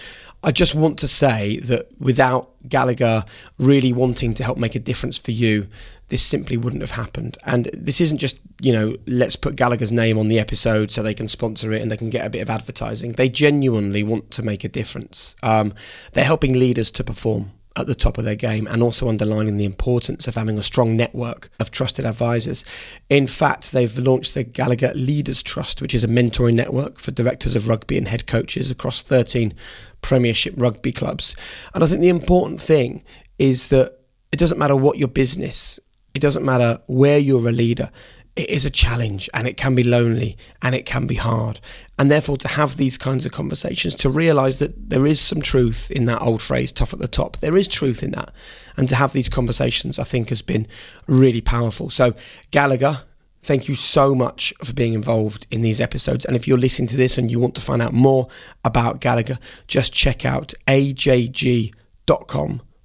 I 0.43 0.51
just 0.51 0.73
want 0.73 0.97
to 0.99 1.07
say 1.07 1.59
that 1.59 1.89
without 1.99 2.49
Gallagher 2.67 3.23
really 3.59 3.93
wanting 3.93 4.33
to 4.33 4.43
help 4.43 4.57
make 4.57 4.73
a 4.73 4.79
difference 4.79 5.19
for 5.19 5.29
you, 5.29 5.67
this 6.07 6.23
simply 6.23 6.57
wouldn't 6.57 6.81
have 6.81 6.91
happened. 6.91 7.37
And 7.45 7.65
this 7.71 8.01
isn't 8.01 8.17
just, 8.17 8.39
you 8.61 8.73
know, 8.73 8.95
let's 9.05 9.35
put 9.35 9.55
Gallagher's 9.55 9.91
name 9.91 10.17
on 10.17 10.27
the 10.27 10.39
episode 10.39 10.91
so 10.91 11.03
they 11.03 11.13
can 11.13 11.27
sponsor 11.27 11.71
it 11.73 11.83
and 11.83 11.91
they 11.91 11.97
can 11.97 12.09
get 12.09 12.25
a 12.25 12.31
bit 12.31 12.41
of 12.41 12.49
advertising. 12.49 13.11
They 13.11 13.29
genuinely 13.29 14.01
want 14.01 14.31
to 14.31 14.41
make 14.41 14.63
a 14.63 14.69
difference. 14.69 15.35
Um, 15.43 15.71
they're 16.13 16.23
helping 16.23 16.53
leaders 16.53 16.89
to 16.91 17.03
perform 17.03 17.51
at 17.77 17.85
the 17.85 17.95
top 17.95 18.17
of 18.17 18.25
their 18.25 18.35
game 18.35 18.67
and 18.67 18.81
also 18.81 19.07
underlining 19.07 19.57
the 19.57 19.65
importance 19.65 20.27
of 20.27 20.35
having 20.35 20.57
a 20.57 20.63
strong 20.63 20.97
network 20.97 21.49
of 21.59 21.69
trusted 21.69 22.05
advisors. 22.05 22.65
In 23.09 23.27
fact, 23.27 23.71
they've 23.71 23.97
launched 23.99 24.33
the 24.33 24.43
Gallagher 24.43 24.91
Leaders 24.95 25.43
Trust, 25.43 25.81
which 25.81 25.93
is 25.93 26.03
a 26.03 26.07
mentoring 26.07 26.55
network 26.55 26.97
for 26.97 27.11
directors 27.11 27.55
of 27.55 27.67
rugby 27.67 27.97
and 27.97 28.07
head 28.07 28.25
coaches 28.25 28.71
across 28.71 29.01
13 29.01 29.53
Premiership 30.01 30.53
rugby 30.57 30.91
clubs. 30.91 31.35
And 31.73 31.83
I 31.83 31.87
think 31.87 32.01
the 32.01 32.09
important 32.09 32.61
thing 32.61 33.03
is 33.37 33.67
that 33.67 33.99
it 34.31 34.37
doesn't 34.37 34.57
matter 34.57 34.75
what 34.75 34.97
your 34.97 35.07
business, 35.07 35.79
it 36.13 36.21
doesn't 36.21 36.45
matter 36.45 36.79
where 36.87 37.19
you're 37.19 37.47
a 37.47 37.51
leader, 37.51 37.91
it 38.37 38.49
is 38.51 38.65
a 38.65 38.69
challenge 38.69 39.29
and 39.33 39.47
it 39.47 39.57
can 39.57 39.73
be 39.73 39.83
lonely 39.83 40.37
and 40.61 40.75
it 40.75 40.85
can 40.85 41.07
be 41.07 41.15
hard. 41.15 41.59
And 41.97 42.11
therefore, 42.11 42.37
to 42.37 42.47
have 42.47 42.77
these 42.77 42.97
kinds 42.97 43.25
of 43.25 43.31
conversations, 43.31 43.95
to 43.95 44.09
realize 44.09 44.59
that 44.59 44.91
there 44.91 45.07
is 45.07 45.19
some 45.19 45.41
truth 45.41 45.89
in 45.89 46.05
that 46.05 46.21
old 46.21 46.41
phrase, 46.41 46.71
tough 46.71 46.93
at 46.93 46.99
the 46.99 47.07
top, 47.07 47.37
there 47.37 47.57
is 47.57 47.67
truth 47.67 48.03
in 48.03 48.11
that. 48.11 48.31
And 48.77 48.87
to 48.89 48.95
have 48.95 49.11
these 49.11 49.27
conversations, 49.27 49.97
I 49.97 50.03
think, 50.03 50.29
has 50.29 50.43
been 50.43 50.67
really 51.07 51.41
powerful. 51.41 51.89
So, 51.89 52.13
Gallagher, 52.51 53.01
thank 53.41 53.67
you 53.67 53.73
so 53.73 54.13
much 54.13 54.53
for 54.63 54.73
being 54.73 54.93
involved 54.93 55.47
in 55.49 55.61
these 55.61 55.81
episodes. 55.81 56.23
And 56.23 56.35
if 56.35 56.47
you're 56.47 56.59
listening 56.59 56.89
to 56.89 56.97
this 56.97 57.17
and 57.17 57.31
you 57.31 57.39
want 57.39 57.55
to 57.55 57.61
find 57.61 57.81
out 57.81 57.93
more 57.93 58.27
about 58.63 59.01
Gallagher, 59.01 59.39
just 59.65 59.93
check 59.93 60.25
out 60.25 60.53
ajg.com 60.67 61.71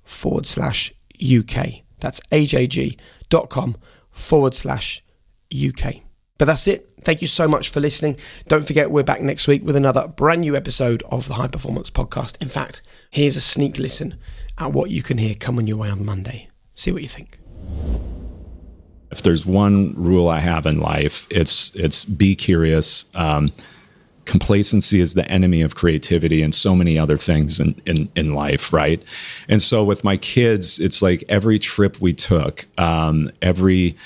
forward 0.03 0.47
slash 0.47 0.95
UK. 1.23 1.83
That's 2.01 2.21
ajg.com 2.31 3.77
forward 4.11 4.55
slash 4.55 5.03
UK. 5.53 6.03
But 6.39 6.47
that's 6.47 6.67
it. 6.67 6.89
Thank 7.01 7.23
you 7.23 7.29
so 7.29 7.47
much 7.47 7.69
for 7.69 7.81
listening. 7.81 8.17
Don't 8.49 8.67
forget, 8.67 8.91
we're 8.91 9.03
back 9.03 9.21
next 9.21 9.47
week 9.47 9.65
with 9.65 9.77
another 9.77 10.09
brand 10.09 10.41
new 10.41 10.57
episode 10.57 11.03
of 11.11 11.29
the 11.29 11.35
High 11.35 11.49
Performance 11.49 11.91
Podcast. 11.91 12.41
In 12.41 12.49
fact, 12.49 12.83
here's 13.11 13.37
a 13.37 13.41
sneak 13.41 13.79
listen 13.79 14.17
at 14.59 14.73
what 14.73 14.91
you 14.91 15.03
can 15.03 15.19
hear 15.19 15.35
coming 15.35 15.67
your 15.67 15.77
way 15.77 15.91
on 15.91 16.05
Monday. 16.05 16.49
See 16.75 16.91
what 16.91 17.03
you 17.03 17.09
think. 17.09 17.39
If 19.11 19.23
there's 19.23 19.45
one 19.45 19.95
rule 19.97 20.29
I 20.29 20.41
have 20.41 20.65
in 20.65 20.81
life, 20.81 21.27
it's 21.31 21.75
it's 21.77 22.05
be 22.05 22.35
curious. 22.35 23.05
Um, 23.15 23.53
complacency 24.25 25.01
is 25.01 25.15
the 25.15 25.31
enemy 25.31 25.63
of 25.63 25.75
creativity 25.75 26.43
and 26.43 26.55
so 26.55 26.75
many 26.75 26.99
other 26.99 27.17
things 27.17 27.61
in, 27.61 27.81
in, 27.87 28.07
in 28.15 28.35
life, 28.35 28.73
right? 28.73 29.03
And 29.49 29.61
so 29.61 29.85
with 29.85 30.05
my 30.05 30.17
kids, 30.17 30.79
it's 30.79 31.03
like 31.03 31.25
every 31.29 31.59
trip 31.59 32.01
we 32.01 32.15
took, 32.15 32.67
um, 32.79 33.31
every 33.43 33.97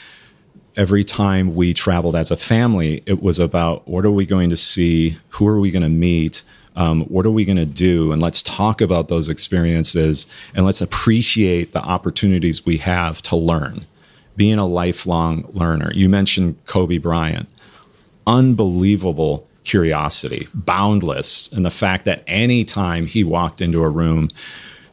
every 0.77 1.05
time 1.05 1.55
we 1.55 1.72
traveled 1.72 2.14
as 2.14 2.31
a 2.31 2.37
family, 2.37 3.03
it 3.07 3.22
was 3.22 3.39
about 3.39 3.89
what 3.89 4.05
are 4.05 4.11
we 4.11 4.27
going 4.27 4.51
to 4.51 4.57
see, 4.57 5.16
who 5.31 5.47
are 5.47 5.59
we 5.59 5.70
going 5.70 5.83
to 5.83 5.89
meet, 5.89 6.45
um, 6.77 7.03
what 7.05 7.24
are 7.24 7.31
we 7.31 7.45
going 7.45 7.57
to 7.57 7.66
do, 7.66 8.12
and 8.12 8.20
let's 8.20 8.43
talk 8.43 8.81
about 8.81 9.09
those 9.09 9.29
experiences 9.29 10.27
and 10.55 10.66
let's 10.66 10.83
appreciate 10.83 11.72
the 11.72 11.83
opportunities 11.83 12.66
we 12.66 12.77
have 12.79 13.22
to 13.22 13.37
learn. 13.37 13.87
Being 14.37 14.59
a 14.59 14.66
lifelong 14.66 15.49
learner. 15.55 15.91
You 15.95 16.11
mentioned 16.11 16.62
Kobe 16.66 16.99
Bryant. 16.99 17.49
Unbelievable 18.27 19.49
curiosity, 19.64 20.47
boundless, 20.53 21.51
and 21.53 21.64
the 21.64 21.70
fact 21.70 22.05
that 22.05 22.22
anytime 22.27 23.07
he 23.07 23.24
walked 23.24 23.62
into 23.62 23.83
a 23.83 23.89
room 23.89 24.29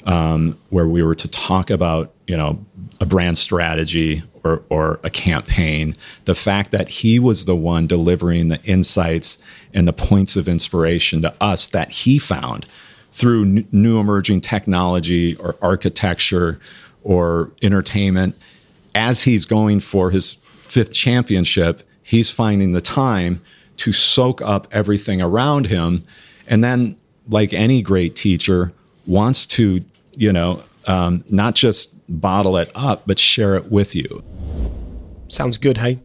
um, 0.05 0.57
where 0.69 0.87
we 0.87 1.03
were 1.03 1.15
to 1.15 1.27
talk 1.27 1.69
about, 1.69 2.13
you 2.27 2.37
know, 2.37 2.63
a 3.01 3.05
brand 3.05 3.37
strategy 3.37 4.23
or, 4.43 4.63
or 4.69 4.99
a 5.03 5.09
campaign, 5.09 5.95
the 6.25 6.35
fact 6.35 6.71
that 6.71 6.89
he 6.89 7.19
was 7.19 7.45
the 7.45 7.55
one 7.55 7.87
delivering 7.87 8.49
the 8.49 8.61
insights 8.63 9.37
and 9.73 9.87
the 9.87 9.93
points 9.93 10.35
of 10.35 10.47
inspiration 10.47 11.21
to 11.21 11.33
us 11.39 11.67
that 11.67 11.91
he 11.91 12.19
found 12.19 12.65
through 13.11 13.43
n- 13.43 13.67
new 13.71 13.99
emerging 13.99 14.41
technology 14.41 15.35
or 15.35 15.55
architecture 15.61 16.59
or 17.03 17.51
entertainment, 17.61 18.35
as 18.95 19.23
he's 19.23 19.45
going 19.45 19.79
for 19.79 20.11
his 20.11 20.31
fifth 20.31 20.93
championship, 20.93 21.83
he's 22.01 22.29
finding 22.29 22.71
the 22.71 22.81
time 22.81 23.41
to 23.77 23.91
soak 23.91 24.41
up 24.41 24.67
everything 24.71 25.21
around 25.21 25.67
him. 25.67 26.03
And 26.47 26.63
then, 26.63 26.97
like 27.29 27.53
any 27.53 27.81
great 27.81 28.15
teacher, 28.15 28.73
wants 29.05 29.45
to, 29.47 29.83
you 30.15 30.31
know, 30.31 30.63
um, 30.87 31.23
not 31.29 31.55
just 31.55 31.93
bottle 32.19 32.57
it 32.57 32.71
up, 32.75 33.03
but 33.05 33.19
share 33.19 33.55
it 33.55 33.71
with 33.71 33.95
you. 33.95 34.23
Sounds 35.27 35.57
good, 35.57 35.77
hey? 35.77 35.99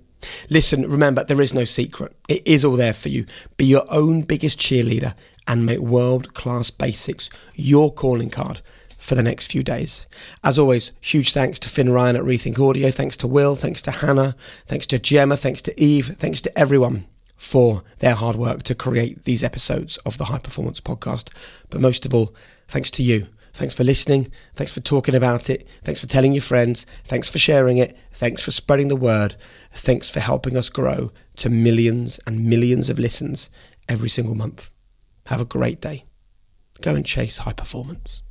Listen, 0.50 0.90
remember, 0.90 1.24
there 1.24 1.40
is 1.40 1.54
no 1.54 1.64
secret. 1.64 2.14
It 2.28 2.46
is 2.46 2.64
all 2.64 2.76
there 2.76 2.92
for 2.92 3.08
you. 3.08 3.26
Be 3.56 3.64
your 3.64 3.84
own 3.88 4.22
biggest 4.22 4.58
cheerleader 4.58 5.14
and 5.46 5.64
make 5.64 5.78
world 5.78 6.34
class 6.34 6.70
basics 6.70 7.30
your 7.54 7.92
calling 7.92 8.30
card 8.30 8.60
for 8.98 9.14
the 9.14 9.22
next 9.22 9.52
few 9.52 9.62
days. 9.62 10.06
As 10.42 10.58
always, 10.58 10.92
huge 11.00 11.32
thanks 11.32 11.58
to 11.60 11.68
Finn 11.68 11.90
Ryan 11.90 12.16
at 12.16 12.22
Rethink 12.22 12.58
Audio, 12.58 12.90
thanks 12.90 13.16
to 13.18 13.26
Will, 13.26 13.54
thanks 13.54 13.80
to 13.82 13.90
Hannah, 13.90 14.36
thanks 14.66 14.86
to 14.88 14.98
Gemma, 14.98 15.36
thanks 15.36 15.62
to 15.62 15.80
Eve, 15.80 16.16
thanks 16.18 16.40
to 16.42 16.58
everyone 16.58 17.06
for 17.36 17.84
their 18.00 18.16
hard 18.16 18.34
work 18.34 18.64
to 18.64 18.74
create 18.74 19.24
these 19.24 19.44
episodes 19.44 19.96
of 19.98 20.18
the 20.18 20.24
High 20.24 20.40
Performance 20.40 20.80
Podcast. 20.80 21.32
But 21.70 21.80
most 21.80 22.04
of 22.04 22.12
all, 22.12 22.34
thanks 22.66 22.90
to 22.92 23.02
you 23.02 23.28
Thanks 23.58 23.74
for 23.74 23.82
listening. 23.82 24.30
Thanks 24.54 24.72
for 24.72 24.78
talking 24.78 25.16
about 25.16 25.50
it. 25.50 25.66
Thanks 25.82 26.00
for 26.00 26.06
telling 26.06 26.32
your 26.32 26.42
friends. 26.42 26.86
Thanks 27.02 27.28
for 27.28 27.40
sharing 27.40 27.76
it. 27.76 27.98
Thanks 28.12 28.40
for 28.40 28.52
spreading 28.52 28.86
the 28.86 28.94
word. 28.94 29.34
Thanks 29.72 30.08
for 30.08 30.20
helping 30.20 30.56
us 30.56 30.70
grow 30.70 31.10
to 31.38 31.50
millions 31.50 32.20
and 32.24 32.44
millions 32.48 32.88
of 32.88 33.00
listens 33.00 33.50
every 33.88 34.10
single 34.10 34.36
month. 34.36 34.70
Have 35.26 35.40
a 35.40 35.44
great 35.44 35.80
day. 35.80 36.04
Go 36.82 36.94
and 36.94 37.04
chase 37.04 37.38
high 37.38 37.52
performance. 37.52 38.22